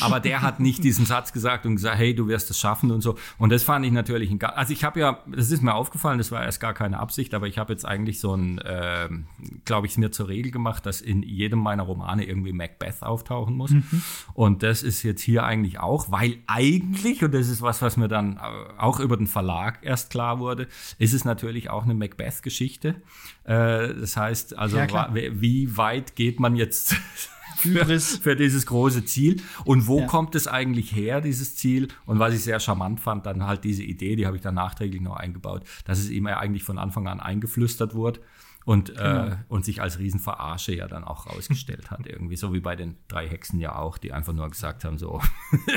[0.00, 3.00] Aber der hat nicht diesen Satz gesagt und gesagt, hey, du wirst es schaffen und
[3.00, 3.16] so.
[3.38, 6.30] Und das fand ich natürlich, ein, also ich habe ja, das ist mir aufgefallen, das
[6.30, 9.08] war erst gar keine Absicht, aber ich habe jetzt eigentlich so ein, äh,
[9.64, 13.70] glaube ich, mir zur Regel gemacht, dass in jedem meiner Romane irgendwie Macbeth auftauchen muss.
[13.70, 14.02] Mhm.
[14.34, 18.08] Und das ist jetzt hier eigentlich auch, weil eigentlich, und das ist was, was mir
[18.08, 18.38] dann
[18.76, 20.68] auch über den Verlag erst klar wurde, wurde,
[20.98, 22.96] ist es natürlich auch eine Macbeth-Geschichte.
[23.44, 26.94] Äh, das heißt, also ja, wie weit geht man jetzt
[27.56, 29.42] für, für, dieses große Ziel.
[29.64, 30.06] Und wo ja.
[30.06, 31.88] kommt es eigentlich her, dieses Ziel?
[32.06, 35.00] Und was ich sehr charmant fand, dann halt diese Idee, die habe ich dann nachträglich
[35.00, 38.20] noch eingebaut, dass es ihm ja eigentlich von Anfang an eingeflüstert wurde.
[38.64, 39.26] Und, äh, genau.
[39.28, 42.06] äh, und sich als Riesenverarsche ja dann auch rausgestellt hat.
[42.06, 45.22] Irgendwie so wie bei den drei Hexen ja auch, die einfach nur gesagt haben: so,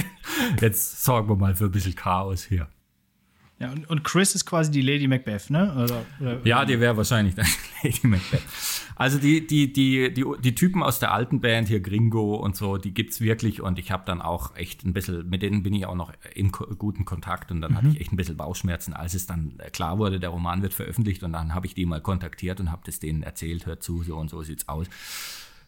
[0.59, 2.67] jetzt sorgen wir mal für ein bisschen Chaos hier.
[3.61, 5.71] Ja, und, und Chris ist quasi die Lady Macbeth, ne?
[5.75, 7.45] Oder, oder, ja, die wäre wahrscheinlich dann
[7.83, 8.41] Lady Macbeth.
[8.95, 12.77] Also die, die, die, die, die Typen aus der alten Band hier, Gringo und so,
[12.77, 15.85] die gibt's wirklich und ich habe dann auch echt ein bisschen, mit denen bin ich
[15.85, 17.77] auch noch im guten Kontakt und dann mhm.
[17.77, 21.21] hatte ich echt ein bisschen Bauchschmerzen, als es dann klar wurde, der Roman wird veröffentlicht
[21.21, 24.17] und dann habe ich die mal kontaktiert und habe das denen erzählt, hört zu, so
[24.17, 24.87] und so sieht's aus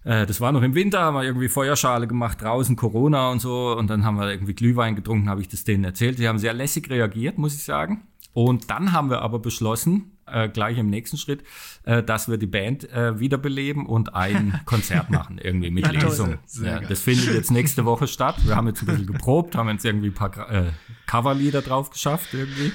[0.03, 3.75] Äh, das war noch im Winter, haben wir irgendwie Feuerschale gemacht, draußen Corona und so.
[3.77, 6.17] Und dann haben wir irgendwie Glühwein getrunken, habe ich das denen erzählt.
[6.17, 8.07] Sie haben sehr lässig reagiert, muss ich sagen.
[8.33, 11.43] Und dann haben wir aber beschlossen, äh, gleich im nächsten Schritt,
[11.83, 16.39] äh, dass wir die Band äh, wiederbeleben und ein Konzert machen, irgendwie mit Lesung.
[16.61, 18.35] Ja, das findet jetzt nächste Woche statt.
[18.45, 20.71] Wir haben jetzt ein bisschen geprobt, haben jetzt irgendwie ein paar äh,
[21.05, 22.71] Coverlieder drauf geschafft, irgendwie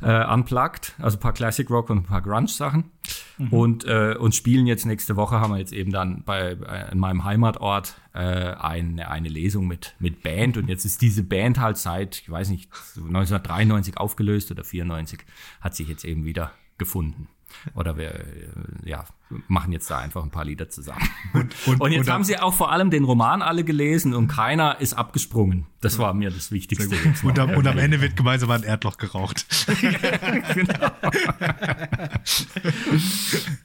[0.00, 2.84] äh, unplugged, also ein paar Classic Rock und ein paar Grunge-Sachen.
[3.38, 3.48] Mhm.
[3.48, 6.98] Und, äh, und spielen jetzt nächste Woche, haben wir jetzt eben dann bei, bei in
[6.98, 10.56] meinem Heimatort äh, eine, eine Lesung mit, mit Band.
[10.56, 15.20] Und jetzt ist diese Band halt seit, ich weiß nicht, 1993 aufgelöst oder 94,
[15.60, 17.28] hat sich jetzt eben wieder gefunden.
[17.74, 18.24] Oder wir äh,
[18.84, 19.04] ja,
[19.46, 21.08] machen jetzt da einfach ein paar Lieder zusammen.
[21.34, 24.28] Und, und, und jetzt und haben sie auch vor allem den Roman alle gelesen und
[24.28, 25.66] keiner ist abgesprungen.
[25.80, 26.96] Das war mir das Wichtigste.
[27.22, 29.46] Und am, und am Erde wird gemeinsam ein Erdloch geraucht.
[30.54, 30.90] genau.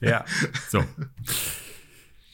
[0.00, 0.24] ja,
[0.68, 0.84] so.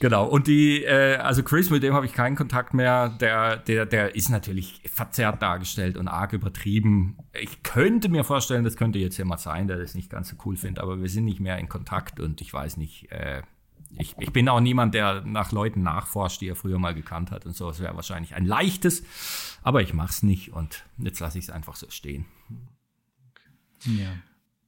[0.00, 3.10] Genau, und die, äh, also Chris, mit dem habe ich keinen Kontakt mehr.
[3.10, 7.18] Der, der, der ist natürlich verzerrt dargestellt und arg übertrieben.
[7.38, 10.56] Ich könnte mir vorstellen, das könnte jetzt jemand sein, der das nicht ganz so cool
[10.56, 13.42] findet, aber wir sind nicht mehr in Kontakt und ich weiß nicht, äh,
[13.98, 17.44] ich, ich bin auch niemand, der nach Leuten nachforscht, die er früher mal gekannt hat
[17.44, 17.68] und so.
[17.68, 19.02] Es wäre wahrscheinlich ein leichtes,
[19.62, 22.24] aber ich mache es nicht und jetzt lasse ich es einfach so stehen.
[23.84, 24.12] Ja.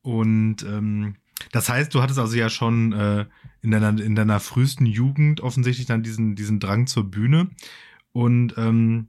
[0.03, 1.17] Und ähm,
[1.51, 3.27] das heißt, du hattest also ja schon äh,
[3.63, 7.51] in, deiner, in deiner frühesten Jugend offensichtlich dann diesen, diesen Drang zur Bühne.
[8.13, 9.09] Und ähm,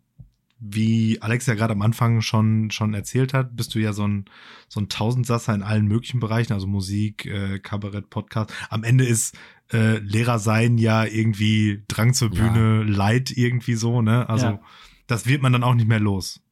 [0.65, 4.25] wie Alex ja gerade am Anfang schon, schon erzählt hat, bist du ja so ein,
[4.69, 8.53] so ein Tausendsasser in allen möglichen Bereichen, also Musik, äh, Kabarett, Podcast.
[8.69, 9.37] Am Ende ist
[9.73, 12.95] äh, Lehrer sein ja irgendwie Drang zur Bühne, ja.
[12.95, 14.29] Leid irgendwie so, ne?
[14.29, 14.59] Also ja.
[15.07, 16.42] das wird man dann auch nicht mehr los.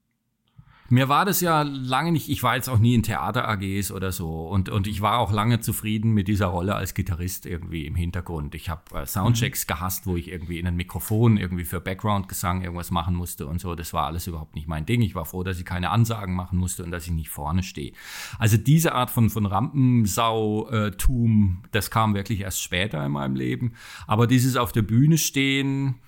[0.92, 4.50] Mir war das ja lange nicht, ich war jetzt auch nie in Theater-AGs oder so
[4.50, 8.56] und, und ich war auch lange zufrieden mit dieser Rolle als Gitarrist irgendwie im Hintergrund.
[8.56, 9.68] Ich habe äh, Soundchecks mhm.
[9.70, 13.74] gehasst, wo ich irgendwie in ein Mikrofon irgendwie für Background-Gesang irgendwas machen musste und so.
[13.74, 15.02] Das war alles überhaupt nicht mein Ding.
[15.02, 17.94] Ich war froh, dass ich keine Ansagen machen musste und dass ich nicht vorne stehe.
[18.38, 23.76] Also diese Art von, von Rampensau-Tum, das kam wirklich erst später in meinem Leben.
[24.08, 26.02] Aber dieses auf der Bühne stehen,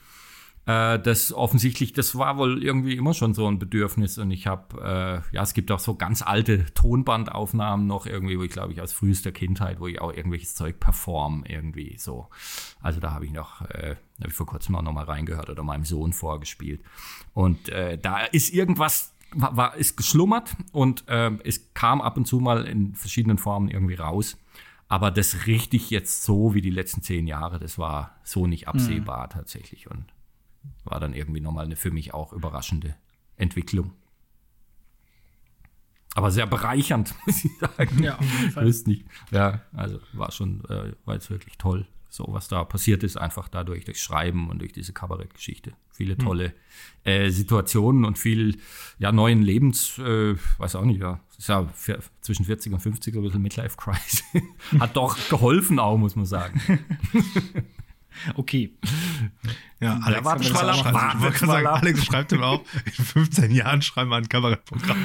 [0.65, 4.17] äh, das offensichtlich, das war wohl irgendwie immer schon so ein Bedürfnis.
[4.17, 8.43] Und ich habe, äh, ja, es gibt auch so ganz alte Tonbandaufnahmen noch irgendwie, wo
[8.43, 12.29] ich glaube ich aus frühester Kindheit, wo ich auch irgendwelches Zeug perform irgendwie so.
[12.81, 15.63] Also da habe ich noch, äh, habe ich vor kurzem auch noch mal reingehört oder
[15.63, 16.81] meinem Sohn vorgespielt.
[17.33, 22.25] Und äh, da ist irgendwas war, war ist geschlummert und äh, es kam ab und
[22.25, 24.37] zu mal in verschiedenen Formen irgendwie raus.
[24.87, 29.25] Aber das richtig jetzt so wie die letzten zehn Jahre, das war so nicht absehbar
[29.25, 29.31] mhm.
[29.31, 29.89] tatsächlich.
[29.89, 30.05] Und
[30.83, 32.95] war dann irgendwie nochmal eine für mich auch überraschende
[33.35, 33.93] Entwicklung.
[36.15, 38.03] Aber sehr bereichernd, muss ich sagen.
[38.03, 38.65] Ja, auf jeden Fall.
[38.85, 39.05] nicht.
[39.31, 43.47] Ja, also war schon, äh, war jetzt wirklich toll, so was da passiert ist, einfach
[43.49, 45.73] dadurch, durch Schreiben und durch diese Kabarettgeschichte.
[45.91, 46.19] Viele hm.
[46.19, 46.53] tolle hm.
[47.11, 48.59] äh, Situationen und viel,
[48.99, 51.67] ja, neuen Lebens, äh, weiß auch nicht, ja, ist ja
[52.21, 54.23] zwischen 40 und 50 ein bisschen Midlife-Crisis.
[54.79, 56.61] Hat doch geholfen auch, muss man sagen.
[58.35, 58.73] Okay.
[59.79, 64.29] Ja, Alex, ja, schreibt, sagen, Alex schreibt ihm auch, in 15 Jahren schreiben wir ein
[64.29, 64.97] Kabarettprogramm.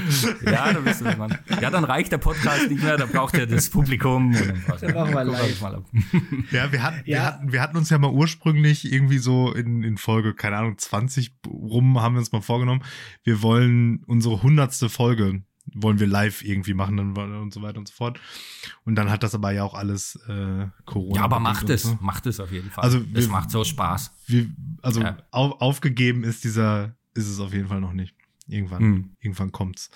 [0.45, 1.37] Ja, da bist du Mann.
[1.61, 4.29] Ja, dann reicht der Podcast nicht mehr, da braucht er das Publikum.
[4.29, 5.61] Und dann, machen wir live.
[6.53, 7.05] Ja, wir hatten, ja.
[7.05, 10.79] Wir, hatten, wir hatten uns ja mal ursprünglich irgendwie so in, in Folge, keine Ahnung,
[10.79, 12.85] 20 rum haben wir uns mal vorgenommen,
[13.25, 15.43] wir wollen unsere hundertste Folge
[15.75, 18.21] wollen wir live irgendwie machen und so weiter und so fort.
[18.85, 21.17] Und dann hat das aber ja auch alles äh, Corona.
[21.17, 21.99] Ja, aber macht es, so.
[22.01, 22.85] macht es auf jeden Fall.
[22.85, 24.13] Also es macht so Spaß.
[24.27, 24.49] Wir,
[24.83, 25.19] also ja.
[25.31, 28.15] auf, aufgegeben ist dieser, ist es auf jeden Fall noch nicht.
[28.47, 29.11] Irgendwann, hm.
[29.21, 29.91] irgendwann kommt's.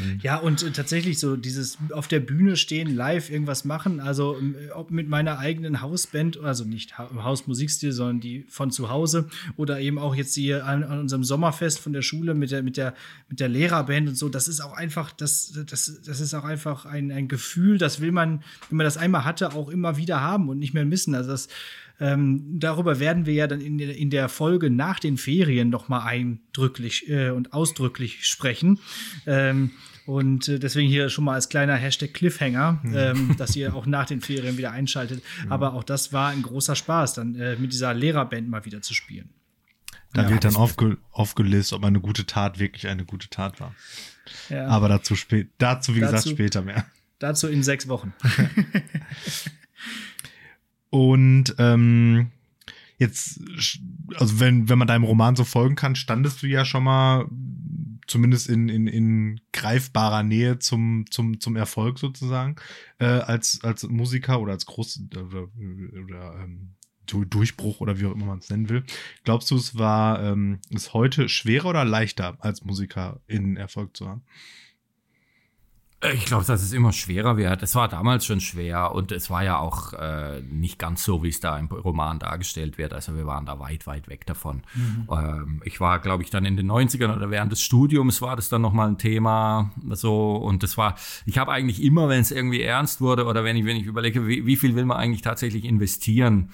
[0.00, 0.20] Mhm.
[0.22, 4.70] Ja, und äh, tatsächlich so dieses auf der Bühne stehen, live irgendwas machen, also äh,
[4.72, 9.80] ob mit meiner eigenen Hausband, also nicht ha Hausmusikstil, sondern die von zu Hause oder
[9.80, 12.94] eben auch jetzt hier an, an, unserem Sommerfest von der Schule mit der, mit der,
[13.28, 16.86] mit der Lehrerband und so, das ist auch einfach, das, das, das ist auch einfach
[16.86, 20.48] ein, ein Gefühl, das will man, wenn man das einmal hatte, auch immer wieder haben
[20.48, 21.14] und nicht mehr missen.
[21.14, 21.48] Also das,
[22.00, 26.00] ähm, darüber werden wir ja dann in, in der Folge nach den Ferien noch mal
[26.00, 28.80] eindrücklich äh, und ausdrücklich sprechen.
[29.26, 29.70] Ähm,
[30.10, 32.96] und äh, deswegen hier schon mal als kleiner Hashtag Cliffhanger, mhm.
[32.96, 35.22] ähm, dass ihr auch nach den Ferien wieder einschaltet.
[35.44, 35.52] Mhm.
[35.52, 38.92] Aber auch das war ein großer Spaß, dann äh, mit dieser Lehrerband mal wieder zu
[38.92, 39.30] spielen.
[40.12, 43.72] Da ja, wird dann aufge aufgelöst, ob eine gute Tat wirklich eine gute Tat war.
[44.48, 44.66] Ja.
[44.66, 46.86] Aber dazu, spät, dazu wie dazu, gesagt, später mehr.
[47.20, 48.12] Dazu in sechs Wochen.
[50.90, 52.32] Und ähm,
[52.98, 53.40] jetzt,
[54.16, 57.26] also wenn, wenn man deinem Roman so folgen kann, standest du ja schon mal
[58.10, 62.56] zumindest in, in, in greifbarer Nähe zum, zum, zum Erfolg sozusagen,
[62.98, 65.48] äh, als, als Musiker oder als Groß oder,
[66.02, 66.74] oder ähm,
[67.06, 68.84] Durchbruch oder wie auch immer man es nennen will.
[69.24, 74.08] Glaubst du, es war ähm, ist heute schwerer oder leichter als Musiker in Erfolg zu
[74.08, 74.22] haben?
[76.14, 77.62] Ich glaube, dass es immer schwerer wird.
[77.62, 81.28] Es war damals schon schwer und es war ja auch äh, nicht ganz so, wie
[81.28, 82.94] es da im Roman dargestellt wird.
[82.94, 84.62] Also wir waren da weit, weit weg davon.
[84.74, 85.08] Mhm.
[85.10, 88.48] Ähm, ich war, glaube ich, dann in den 90ern oder während des Studiums war das
[88.48, 89.72] dann nochmal ein Thema.
[89.90, 90.94] So, und das war,
[91.26, 94.26] ich habe eigentlich immer, wenn es irgendwie ernst wurde oder wenn ich, wenn ich überlege,
[94.26, 96.48] wie, wie viel will man eigentlich tatsächlich investieren,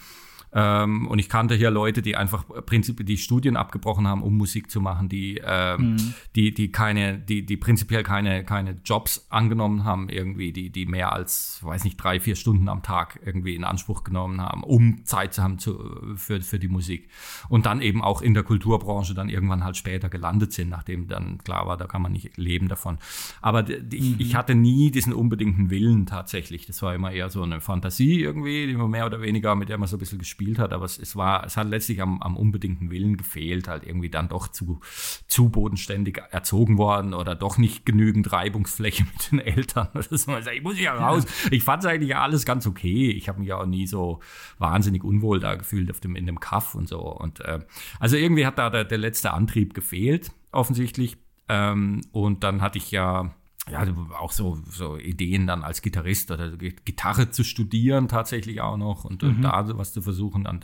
[0.52, 4.70] ähm, und ich kannte hier Leute, die einfach prinzipiell die Studien abgebrochen haben, um Musik
[4.70, 6.14] zu machen, die, ähm, mhm.
[6.34, 11.12] die, die keine, die, die prinzipiell keine, keine Jobs angenommen haben, irgendwie, die, die mehr
[11.12, 15.34] als, weiß nicht, drei, vier Stunden am Tag irgendwie in Anspruch genommen haben, um Zeit
[15.34, 15.78] zu haben zu,
[16.16, 17.10] für, für die Musik.
[17.48, 21.38] Und dann eben auch in der Kulturbranche dann irgendwann halt später gelandet sind, nachdem dann
[21.38, 22.98] klar war, da kann man nicht leben davon.
[23.42, 24.16] Aber die, mhm.
[24.18, 26.66] ich hatte nie diesen unbedingten Willen tatsächlich.
[26.66, 29.76] Das war immer eher so eine Fantasie irgendwie, die man mehr oder weniger, mit der
[29.76, 32.20] man so ein bisschen gespielt gespielt hat, aber es, es war, es hat letztlich am,
[32.22, 34.80] am unbedingten Willen gefehlt, halt irgendwie dann doch zu,
[35.26, 40.32] zu bodenständig erzogen worden oder doch nicht genügend Reibungsfläche mit den Eltern oder so.
[40.32, 41.24] Also ich muss ja raus.
[41.50, 43.10] Ich fand es eigentlich alles ganz okay.
[43.10, 44.20] Ich habe mich auch nie so
[44.58, 47.00] wahnsinnig unwohl da gefühlt auf dem, in dem Kaff und so.
[47.00, 47.60] Und äh,
[47.98, 51.16] also irgendwie hat da der, der letzte Antrieb gefehlt, offensichtlich.
[51.48, 53.34] Ähm, und dann hatte ich ja
[53.70, 53.84] ja,
[54.20, 59.22] auch so, so Ideen dann als Gitarrist oder Gitarre zu studieren tatsächlich auch noch und,
[59.22, 59.42] mhm.
[59.42, 60.44] da was zu versuchen.
[60.44, 60.60] Dann.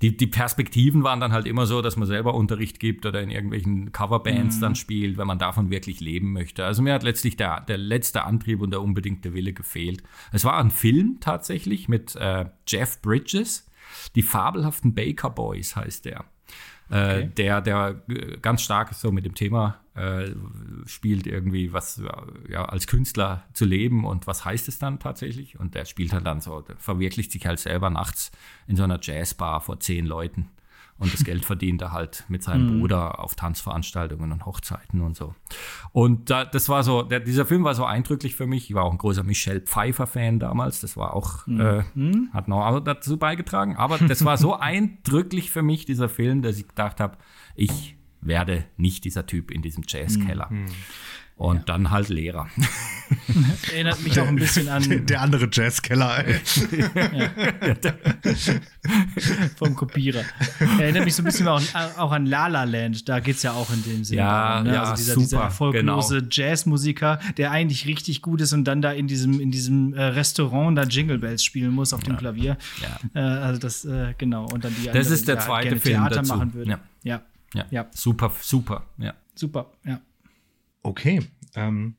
[0.00, 3.30] Die, die Perspektiven waren dann halt immer so, dass man selber Unterricht gibt oder in
[3.30, 4.60] irgendwelchen Coverbands mhm.
[4.62, 6.64] dann spielt, wenn man davon wirklich leben möchte.
[6.64, 10.02] Also mir hat letztlich der, der letzte Antrieb und der unbedingte Wille gefehlt.
[10.32, 13.68] Es war ein Film tatsächlich mit äh, Jeff Bridges,
[14.14, 16.24] die fabelhaften Baker Boys heißt der.
[16.90, 17.30] Äh, okay.
[17.36, 18.02] der, der
[18.40, 20.30] ganz stark so mit dem Thema äh,
[20.86, 22.00] spielt, irgendwie was
[22.48, 25.58] ja, als Künstler zu leben und was heißt es dann tatsächlich?
[25.58, 28.30] Und der spielt halt dann so, verwirklicht sich halt selber nachts
[28.66, 30.48] in so einer Jazzbar vor zehn Leuten
[30.98, 32.80] und das Geld verdient er halt mit seinem mhm.
[32.80, 35.34] Bruder auf Tanzveranstaltungen und Hochzeiten und so.
[35.92, 38.68] Und da, das war so, der, dieser Film war so eindrücklich für mich.
[38.68, 40.80] Ich war auch ein großer Michelle Pfeiffer-Fan damals.
[40.80, 41.60] Das war auch, mhm.
[41.60, 42.28] äh, mhm.
[42.32, 43.76] hat noch dazu beigetragen.
[43.76, 47.16] Aber das war so eindrücklich für mich, dieser Film, dass ich gedacht habe,
[47.54, 50.48] ich werde nicht dieser Typ in diesem Jazzkeller.
[50.50, 50.66] Mhm.
[51.38, 51.62] Und ja.
[51.66, 52.48] dann halt Lehrer.
[53.72, 54.82] Erinnert mich auch ein bisschen an.
[54.82, 56.40] Der, der andere Jazzkeller, ey.
[56.94, 57.94] ja.
[59.56, 60.24] Vom Kopierer.
[60.80, 61.62] Erinnert mich so ein bisschen auch,
[61.96, 63.08] auch an La La Land.
[63.08, 64.22] Da geht es ja auch in dem Sinne.
[64.22, 64.74] Ja, ne?
[64.74, 66.28] ja also dieser, super, dieser erfolglose genau.
[66.28, 70.76] Jazzmusiker, der eigentlich richtig gut ist und dann da in diesem, in diesem äh, Restaurant
[70.76, 72.18] da Jingle Bells spielen muss auf dem ja.
[72.18, 72.56] Klavier.
[72.82, 72.98] Ja.
[73.14, 74.46] Äh, also das, äh, genau.
[74.46, 76.34] Und dann die Das anderen, ist der zweite Film Theater dazu.
[76.34, 76.70] machen würde.
[76.72, 76.80] Ja.
[77.04, 77.22] Ja.
[77.54, 77.64] ja.
[77.70, 77.86] ja.
[77.92, 78.86] Super, super.
[78.98, 79.14] Ja.
[79.36, 80.00] Super, ja.
[80.82, 81.22] Okay,
[81.54, 81.96] ähm,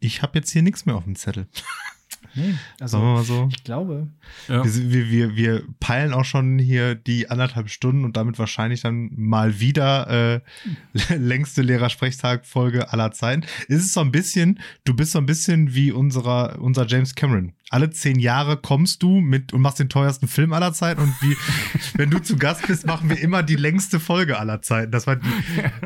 [0.00, 1.46] ich habe jetzt hier nichts mehr auf dem Zettel.
[2.34, 3.48] Nee, also Sagen wir mal so.
[3.50, 4.08] ich glaube.
[4.48, 4.64] Ja.
[4.64, 9.60] Wir, wir, wir peilen auch schon hier die anderthalb Stunden und damit wahrscheinlich dann mal
[9.60, 13.44] wieder äh, längste Lehrersprechtag-Folge aller Zeiten.
[13.68, 17.54] Ist es so ein bisschen, du bist so ein bisschen wie unserer, unser James Cameron
[17.74, 21.36] alle zehn Jahre kommst du mit und machst den teuersten Film aller Zeiten und wie,
[21.98, 24.92] wenn du zu Gast bist, machen wir immer die längste Folge aller Zeiten.
[24.92, 25.26] Das war die,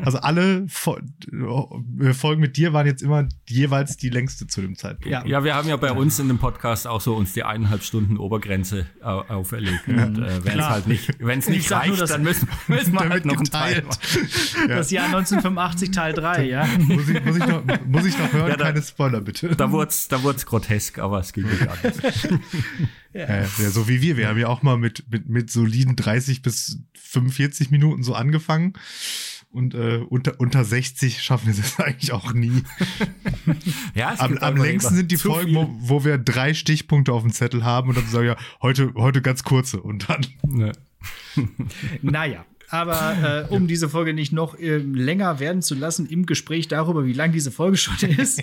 [0.04, 5.06] also alle äh, Folgen mit dir waren jetzt immer jeweils die längste zu dem Zeitpunkt.
[5.06, 7.82] Ja, ja wir haben ja bei uns in dem Podcast auch so uns die eineinhalb
[7.82, 9.86] Stunden Obergrenze auferlegt.
[9.86, 10.06] Ja.
[10.06, 13.24] Und äh, wenn es halt nicht, wenn es nicht reicht, dann müssen, müssen wir halt
[13.24, 13.84] noch einen Teil
[14.68, 14.76] ja.
[14.76, 16.66] Das Jahr 1985 Teil 3, ja.
[16.78, 18.48] Muss ich, muss ich, noch, muss ich noch hören?
[18.48, 19.54] Ja, da, Keine Spoiler, bitte.
[19.56, 21.78] Da wurde es da grotesk, aber es ging nicht an
[23.12, 23.42] ja.
[23.42, 24.16] Ja, so wie wir.
[24.16, 28.74] Wir haben ja auch mal mit, mit, mit soliden 30 bis 45 Minuten so angefangen.
[29.50, 32.62] Und äh, unter, unter 60 schaffen wir das eigentlich auch nie.
[33.94, 37.64] ja, am, am längsten sind die Folgen, wo, wo, wir drei Stichpunkte auf dem Zettel
[37.64, 40.26] haben und dann sagen, ja, heute, heute ganz kurze und dann.
[40.46, 40.72] Ne.
[42.02, 46.68] naja, aber äh, um diese Folge nicht noch äh, länger werden zu lassen im Gespräch
[46.68, 48.42] darüber, wie lang diese Folge schon ist,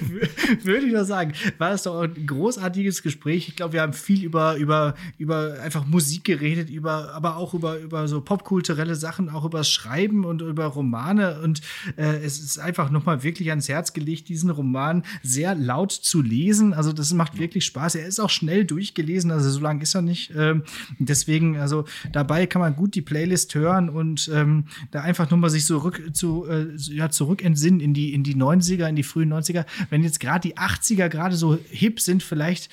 [0.62, 3.48] würde ich doch sagen, war es doch ein großartiges Gespräch.
[3.48, 7.78] Ich glaube, wir haben viel über, über, über einfach Musik geredet, über, aber auch über,
[7.78, 11.40] über so popkulturelle Sachen, auch über Schreiben und über Romane.
[11.40, 11.60] Und
[11.96, 16.72] äh, es ist einfach nochmal wirklich ans Herz gelegt, diesen Roman sehr laut zu lesen.
[16.72, 17.96] Also, das macht wirklich Spaß.
[17.96, 20.32] Er ist auch schnell durchgelesen, also so lang ist er nicht.
[20.36, 20.62] Ähm,
[20.98, 25.38] deswegen, also dabei kann man gut die Playlist Playlist hören und ähm, da einfach nur
[25.38, 28.96] mal sich so rück, zu, äh, ja, zurück entsinnen in die, in die 90er, in
[28.96, 29.64] die frühen 90er.
[29.88, 32.70] Wenn jetzt gerade die 80er gerade so hip sind, vielleicht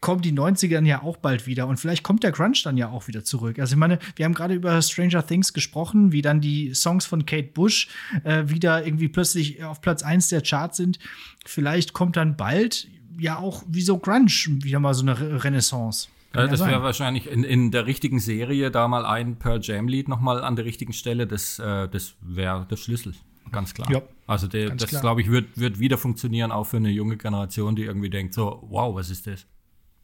[0.00, 2.90] kommen die 90er dann ja auch bald wieder und vielleicht kommt der Crunch dann ja
[2.90, 3.58] auch wieder zurück.
[3.58, 7.24] Also ich meine, wir haben gerade über Stranger Things gesprochen, wie dann die Songs von
[7.24, 7.88] Kate Bush
[8.24, 10.98] äh, wieder irgendwie plötzlich auf Platz 1 der Charts sind.
[11.46, 12.88] Vielleicht kommt dann bald
[13.18, 14.30] ja auch wie so Grunge
[14.62, 16.08] wieder mal so eine Renaissance.
[16.34, 20.08] Ja, das wäre wahrscheinlich in, in der richtigen Serie da mal ein Pearl Jam Lied
[20.08, 21.26] nochmal an der richtigen Stelle.
[21.26, 23.14] Das, äh, das wäre der Schlüssel,
[23.50, 23.90] ganz klar.
[23.90, 27.76] Ja, also der, das, glaube ich, wird, wird wieder funktionieren, auch für eine junge Generation,
[27.76, 29.46] die irgendwie denkt, so, wow, was ist das?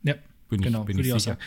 [0.03, 0.15] Ja,
[0.49, 1.39] bin genau, ich, bin ich sicher.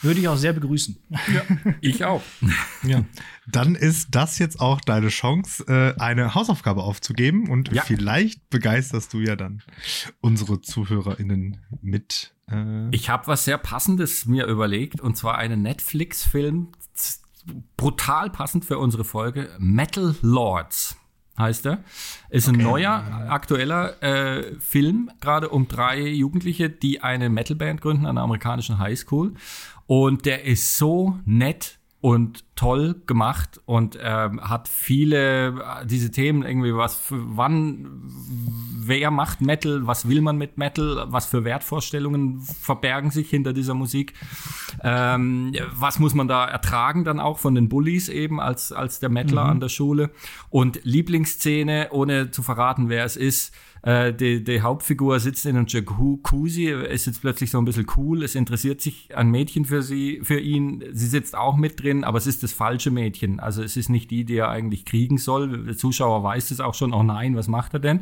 [0.00, 0.96] Würde ich auch sehr begrüßen.
[1.10, 1.42] Ja,
[1.80, 2.22] ich auch.
[2.84, 3.04] Ja.
[3.48, 7.82] Dann ist das jetzt auch deine Chance, äh, eine Hausaufgabe aufzugeben und ja.
[7.82, 9.62] vielleicht begeisterst du ja dann
[10.20, 12.34] unsere ZuhörerInnen mit.
[12.50, 16.68] Äh ich habe was sehr Passendes mir überlegt und zwar einen Netflix-Film,
[17.76, 20.96] brutal passend für unsere Folge, Metal Lords
[21.38, 21.84] heißt er.
[22.30, 22.58] Ist okay.
[22.58, 28.24] ein neuer, aktueller äh, Film, gerade um drei Jugendliche, die eine Metalband gründen an einer
[28.24, 29.34] amerikanischen Highschool.
[29.86, 36.44] Und der ist so nett und toll gemacht und ähm, hat viele äh, diese Themen
[36.44, 37.88] irgendwie was für, wann
[38.76, 43.74] wer macht Metal was will man mit Metal was für Wertvorstellungen verbergen sich hinter dieser
[43.74, 44.14] Musik
[44.84, 49.08] ähm, was muss man da ertragen dann auch von den Bullies eben als als der
[49.08, 49.50] Metaler mhm.
[49.50, 50.10] an der Schule
[50.50, 53.52] und Lieblingsszene ohne zu verraten wer es ist
[53.82, 58.22] äh, die, die Hauptfigur sitzt in einem Jacuzzi, ist jetzt plötzlich so ein bisschen cool,
[58.22, 62.18] es interessiert sich ein Mädchen für sie, für ihn, sie sitzt auch mit drin, aber
[62.18, 63.40] es ist das falsche Mädchen.
[63.40, 65.64] Also es ist nicht die, die er eigentlich kriegen soll.
[65.64, 68.00] Der Zuschauer weiß es auch schon, oh nein, was macht er denn?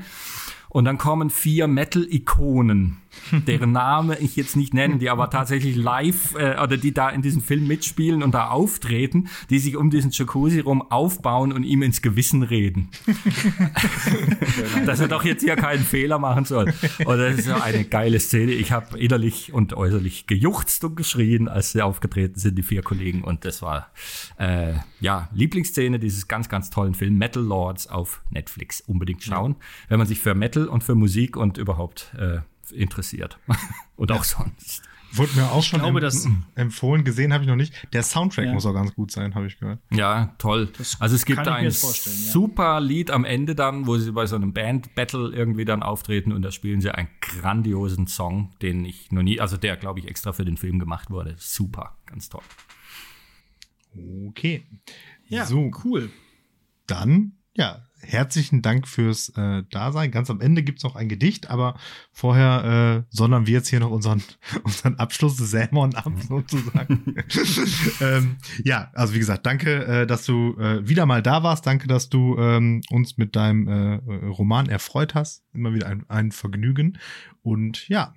[0.68, 2.98] Und dann kommen vier Metal-Ikonen,
[3.46, 7.22] deren Name ich jetzt nicht nenne, die aber tatsächlich live äh, oder die da in
[7.22, 11.82] diesem Film mitspielen und da auftreten, die sich um diesen Jacuzzi rum aufbauen und ihm
[11.82, 12.88] ins Gewissen reden.
[14.86, 16.72] Dass er doch jetzt hier keinen Fehler machen soll.
[17.04, 18.52] Und das ist ja eine geile Szene.
[18.52, 23.22] Ich habe innerlich und äußerlich gejuchzt und geschrien, als sie aufgetreten sind, die vier Kollegen.
[23.22, 23.90] Und das war
[24.38, 28.80] äh, ja Lieblingsszene dieses ganz, ganz tollen Film Metal Lords auf Netflix.
[28.80, 29.66] Unbedingt schauen, ja.
[29.88, 32.38] wenn man sich für Metal und für Musik und überhaupt äh,
[32.72, 33.38] interessiert.
[33.96, 34.82] und auch sonst.
[35.12, 37.72] Wurde mir auch schon glaube, em empfohlen, gesehen habe ich noch nicht.
[37.92, 38.52] Der Soundtrack ja.
[38.52, 39.78] muss auch ganz gut sein, habe ich gehört.
[39.90, 40.68] Ja, toll.
[40.76, 44.52] Das also es gibt ein super Lied am Ende dann, wo sie bei so einem
[44.52, 49.40] Band-Battle irgendwie dann auftreten und da spielen sie einen grandiosen Song, den ich noch nie,
[49.40, 51.36] also der, glaube ich, extra für den Film gemacht wurde.
[51.38, 52.42] Super, ganz toll.
[54.28, 54.66] Okay.
[55.28, 55.70] Ja, so.
[55.84, 56.10] cool.
[56.86, 60.10] Dann, ja, herzlichen Dank fürs äh, Dasein.
[60.10, 61.76] Ganz am Ende gibt's noch ein Gedicht, aber
[62.12, 64.22] vorher äh, sondern wir jetzt hier noch unseren,
[64.64, 67.16] unseren Abschluss des Sämon ab, sozusagen.
[68.00, 71.66] ähm, ja, also wie gesagt, danke, äh, dass du äh, wieder mal da warst.
[71.66, 75.44] Danke, dass du ähm, uns mit deinem äh, Roman erfreut hast.
[75.52, 76.98] Immer wieder ein, ein Vergnügen.
[77.42, 78.14] Und ja.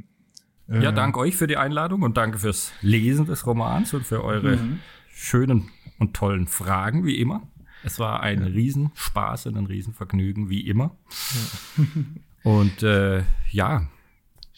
[0.67, 4.23] Äh, ja, danke euch für die Einladung und danke fürs Lesen des Romans und für
[4.23, 4.79] eure mhm.
[5.11, 7.48] schönen und tollen Fragen, wie immer.
[7.83, 8.43] Es war ein.
[8.43, 10.95] Riesenspaß und ein Riesenvergnügen, wie immer.
[11.77, 11.83] Ja.
[12.43, 13.87] Und äh, ja,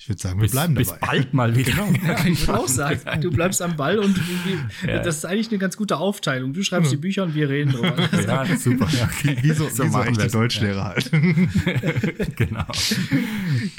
[0.02, 0.84] ich würde sagen, wir bis, bleiben dabei.
[0.84, 1.74] Bis bald mal wieder.
[1.74, 1.92] Genau.
[2.04, 4.20] Ja, ich würde auch sagen, du bleibst am Ball und
[4.88, 4.98] ja.
[4.98, 6.54] das ist eigentlich eine ganz gute Aufteilung.
[6.54, 6.98] Du schreibst ja.
[6.98, 7.96] die Bücher und wir reden drüber.
[8.26, 8.88] Ja, super.
[9.42, 11.12] Wie so, so wie so echte Deutschlehrer halt.
[12.36, 12.66] genau.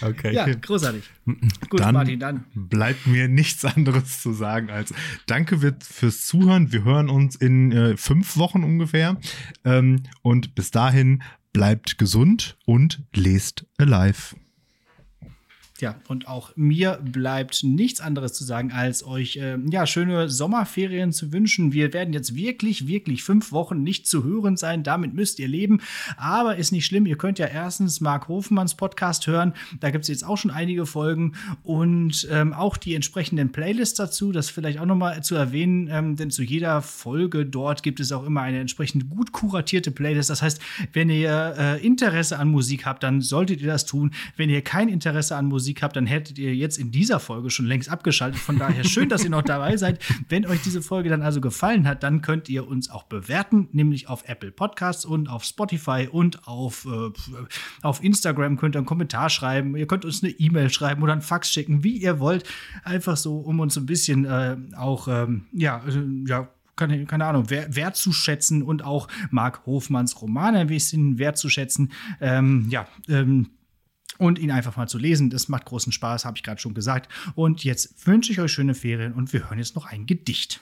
[0.00, 0.32] Okay.
[0.32, 1.02] Ja, großartig.
[1.68, 2.44] Gut, dann Martin, dann.
[2.54, 4.94] Bleibt mir nichts anderes zu sagen als
[5.26, 6.70] Danke fürs Zuhören.
[6.70, 9.16] Wir hören uns in äh, fünf Wochen ungefähr.
[9.64, 14.36] Ähm, und bis dahin bleibt gesund und lest alive.
[15.82, 21.10] Ja, und auch mir bleibt nichts anderes zu sagen, als euch äh, ja schöne Sommerferien
[21.10, 21.72] zu wünschen.
[21.72, 24.84] Wir werden jetzt wirklich, wirklich fünf Wochen nicht zu hören sein.
[24.84, 25.80] Damit müsst ihr leben.
[26.16, 27.04] Aber ist nicht schlimm.
[27.04, 29.54] Ihr könnt ja erstens Marc Hofmanns Podcast hören.
[29.80, 31.32] Da gibt es jetzt auch schon einige Folgen
[31.64, 34.30] und ähm, auch die entsprechenden Playlists dazu.
[34.30, 38.24] Das vielleicht auch nochmal zu erwähnen, ähm, denn zu jeder Folge dort gibt es auch
[38.24, 40.30] immer eine entsprechend gut kuratierte Playlist.
[40.30, 40.60] Das heißt,
[40.92, 44.12] wenn ihr äh, Interesse an Musik habt, dann solltet ihr das tun.
[44.36, 47.48] Wenn ihr kein Interesse an Musik Musik habt, dann hättet ihr jetzt in dieser Folge
[47.48, 48.38] schon längst abgeschaltet.
[48.38, 50.00] Von daher schön, dass ihr noch dabei seid.
[50.28, 54.08] Wenn euch diese Folge dann also gefallen hat, dann könnt ihr uns auch bewerten, nämlich
[54.08, 57.10] auf Apple Podcasts und auf Spotify und auf, äh,
[57.82, 59.74] auf Instagram könnt ihr einen Kommentar schreiben.
[59.76, 62.44] Ihr könnt uns eine E-Mail schreiben oder einen Fax schicken, wie ihr wollt.
[62.84, 67.48] Einfach so, um uns ein bisschen äh, auch, ähm, ja, äh, ja, keine, keine Ahnung,
[67.48, 71.92] wertzuschätzen und auch Marc Hofmanns Romane ein bisschen wertzuschätzen.
[72.20, 73.50] Ähm, ja, ähm,
[74.22, 75.30] und ihn einfach mal zu lesen.
[75.30, 77.10] Das macht großen Spaß, habe ich gerade schon gesagt.
[77.34, 80.60] Und jetzt wünsche ich euch schöne Ferien und wir hören jetzt noch ein Gedicht.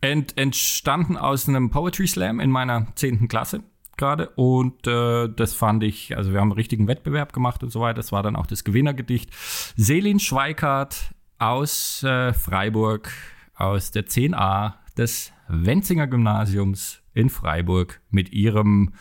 [0.00, 3.28] Ent, entstanden aus einem Poetry Slam in meiner 10.
[3.28, 3.62] Klasse
[3.96, 7.80] gerade und äh, das fand ich, also wir haben einen richtigen Wettbewerb gemacht und so
[7.80, 7.94] weiter.
[7.94, 9.30] Das war dann auch das Gewinnergedicht.
[9.76, 13.10] Selin Schweikart aus äh, Freiburg,
[13.54, 18.92] aus der 10a des Wenzinger Gymnasiums in Freiburg mit ihrem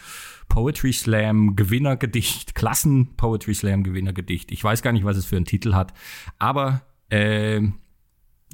[0.48, 4.52] Poetry Slam Gewinnergedicht, Klassen Poetry Slam Gewinnergedicht.
[4.52, 5.94] Ich weiß gar nicht, was es für einen Titel hat,
[6.38, 7.62] aber äh,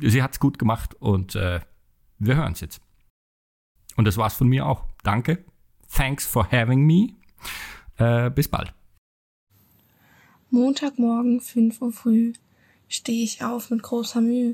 [0.01, 1.61] sie hat es gut gemacht und äh,
[2.19, 2.81] wir hören es jetzt.
[3.95, 4.85] Und das war's von mir auch.
[5.03, 5.45] Danke.
[5.93, 7.13] Thanks for having me.
[7.97, 8.73] Äh, bis bald.
[10.49, 12.33] Montagmorgen, 5 Uhr früh,
[12.87, 14.53] stehe ich auf mit großer Mühe.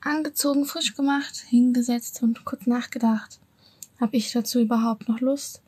[0.00, 3.38] Angezogen, frisch gemacht, hingesetzt und kurz nachgedacht.
[4.00, 5.60] Hab ich dazu überhaupt noch Lust?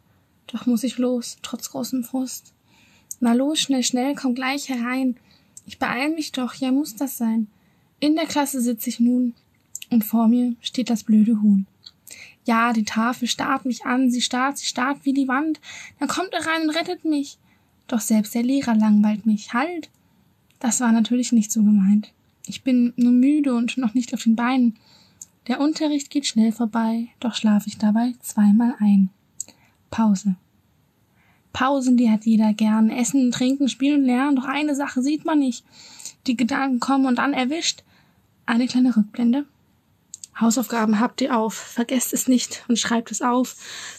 [0.47, 2.55] Doch muss ich los, trotz großem Frust.
[3.21, 5.17] Na los, schnell, schnell, komm gleich herein.
[5.67, 7.49] Ich beeil mich doch, ja muss das sein.
[8.01, 9.35] In der Klasse sitz ich nun,
[9.91, 11.67] und vor mir steht das blöde Huhn.
[12.45, 15.61] Ja, die Tafel starrt mich an, sie starrt, sie starrt wie die Wand.
[16.01, 17.39] Dann kommt er rein und rettet mich.
[17.87, 19.53] Doch selbst der Lehrer langweilt mich.
[19.53, 19.91] Halt!
[20.59, 22.13] Das war natürlich nicht so gemeint.
[22.47, 24.77] Ich bin nur müde und noch nicht auf den Beinen.
[25.49, 29.11] Der Unterricht geht schnell vorbei, doch schlafe ich dabei zweimal ein.
[29.91, 30.37] Pause.
[31.53, 32.91] Pausen, die hat jeder gern.
[32.91, 35.65] Essen, trinken, spielen, lernen, doch eine Sache sieht man nicht.
[36.27, 37.83] Die Gedanken kommen und dann erwischt.
[38.47, 39.45] Eine kleine Rückblende.
[40.41, 43.57] Hausaufgaben habt ihr auf, vergesst es nicht und schreibt es auf.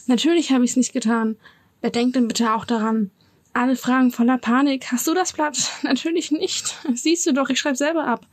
[0.08, 1.36] Natürlich habe ich es nicht getan.
[1.82, 3.12] Wer denkt denn bitte auch daran?
[3.52, 5.70] Alle fragen voller Panik, hast du das Blatt?
[5.84, 6.80] Natürlich nicht.
[6.94, 8.26] Siehst du doch, ich schreibe selber ab.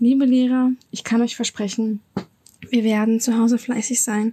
[0.00, 2.00] Liebe Lehrer, ich kann euch versprechen,
[2.70, 4.32] wir werden zu Hause fleißig sein.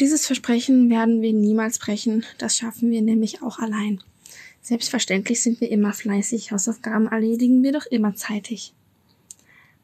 [0.00, 4.02] Dieses Versprechen werden wir niemals brechen, das schaffen wir nämlich auch allein.
[4.60, 8.74] Selbstverständlich sind wir immer fleißig, Hausaufgaben erledigen wir doch immer zeitig.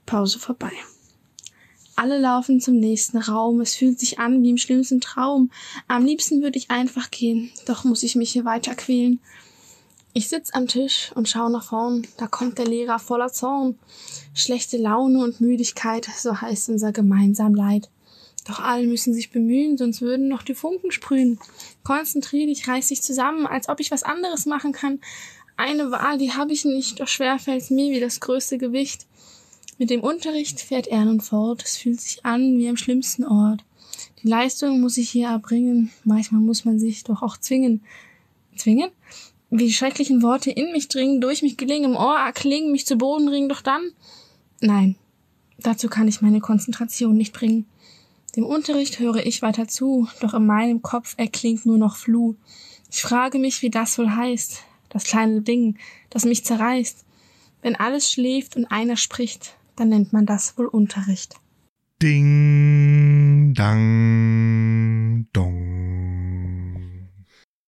[0.05, 0.73] Pause vorbei.
[1.97, 3.61] Alle laufen zum nächsten Raum.
[3.61, 5.51] Es fühlt sich an wie im schlimmsten Traum.
[5.89, 9.21] Am liebsten würde ich einfach gehen, doch muss ich mich hier weiter quälen.
[10.15, 12.07] Ich sitz am Tisch und schau nach vorn.
[12.17, 13.79] Da kommt der Lehrer voller Zorn.
[14.35, 17.89] Schlechte Laune und Müdigkeit, so heißt unser gemeinsam Leid.
[18.47, 21.39] Doch alle müssen sich bemühen, sonst würden noch die Funken sprühen.
[21.85, 25.01] Konzentrier dich, reiß dich zusammen, als ob ich was anderes machen kann.
[25.59, 29.07] Eine Wahl, die habe ich nicht, doch schwer fällt's mir wie das größte Gewicht.
[29.77, 33.65] Mit dem Unterricht fährt er nun fort, es fühlt sich an wie am schlimmsten Ort.
[34.23, 37.83] Die Leistung muss ich hier erbringen, manchmal muss man sich doch auch zwingen.
[38.57, 38.91] Zwingen?
[39.51, 42.97] Wie die schrecklichen Worte in mich dringen, durch mich gelingen, im Ohr erklingen, mich zu
[42.97, 43.93] Boden ringen, doch dann?
[44.61, 44.97] Nein,
[45.59, 47.67] dazu kann ich meine Konzentration nicht bringen.
[48.37, 52.37] Dem Unterricht höre ich weiter zu, doch in meinem Kopf erklingt nur noch Fluh.
[52.91, 55.79] Ich frage mich, wie das wohl heißt, das kleine Ding,
[56.11, 57.05] das mich zerreißt.
[57.63, 61.37] Wenn alles schläft und einer spricht, dann nennt man das wohl Unterricht.
[62.03, 63.89] Ding, dang.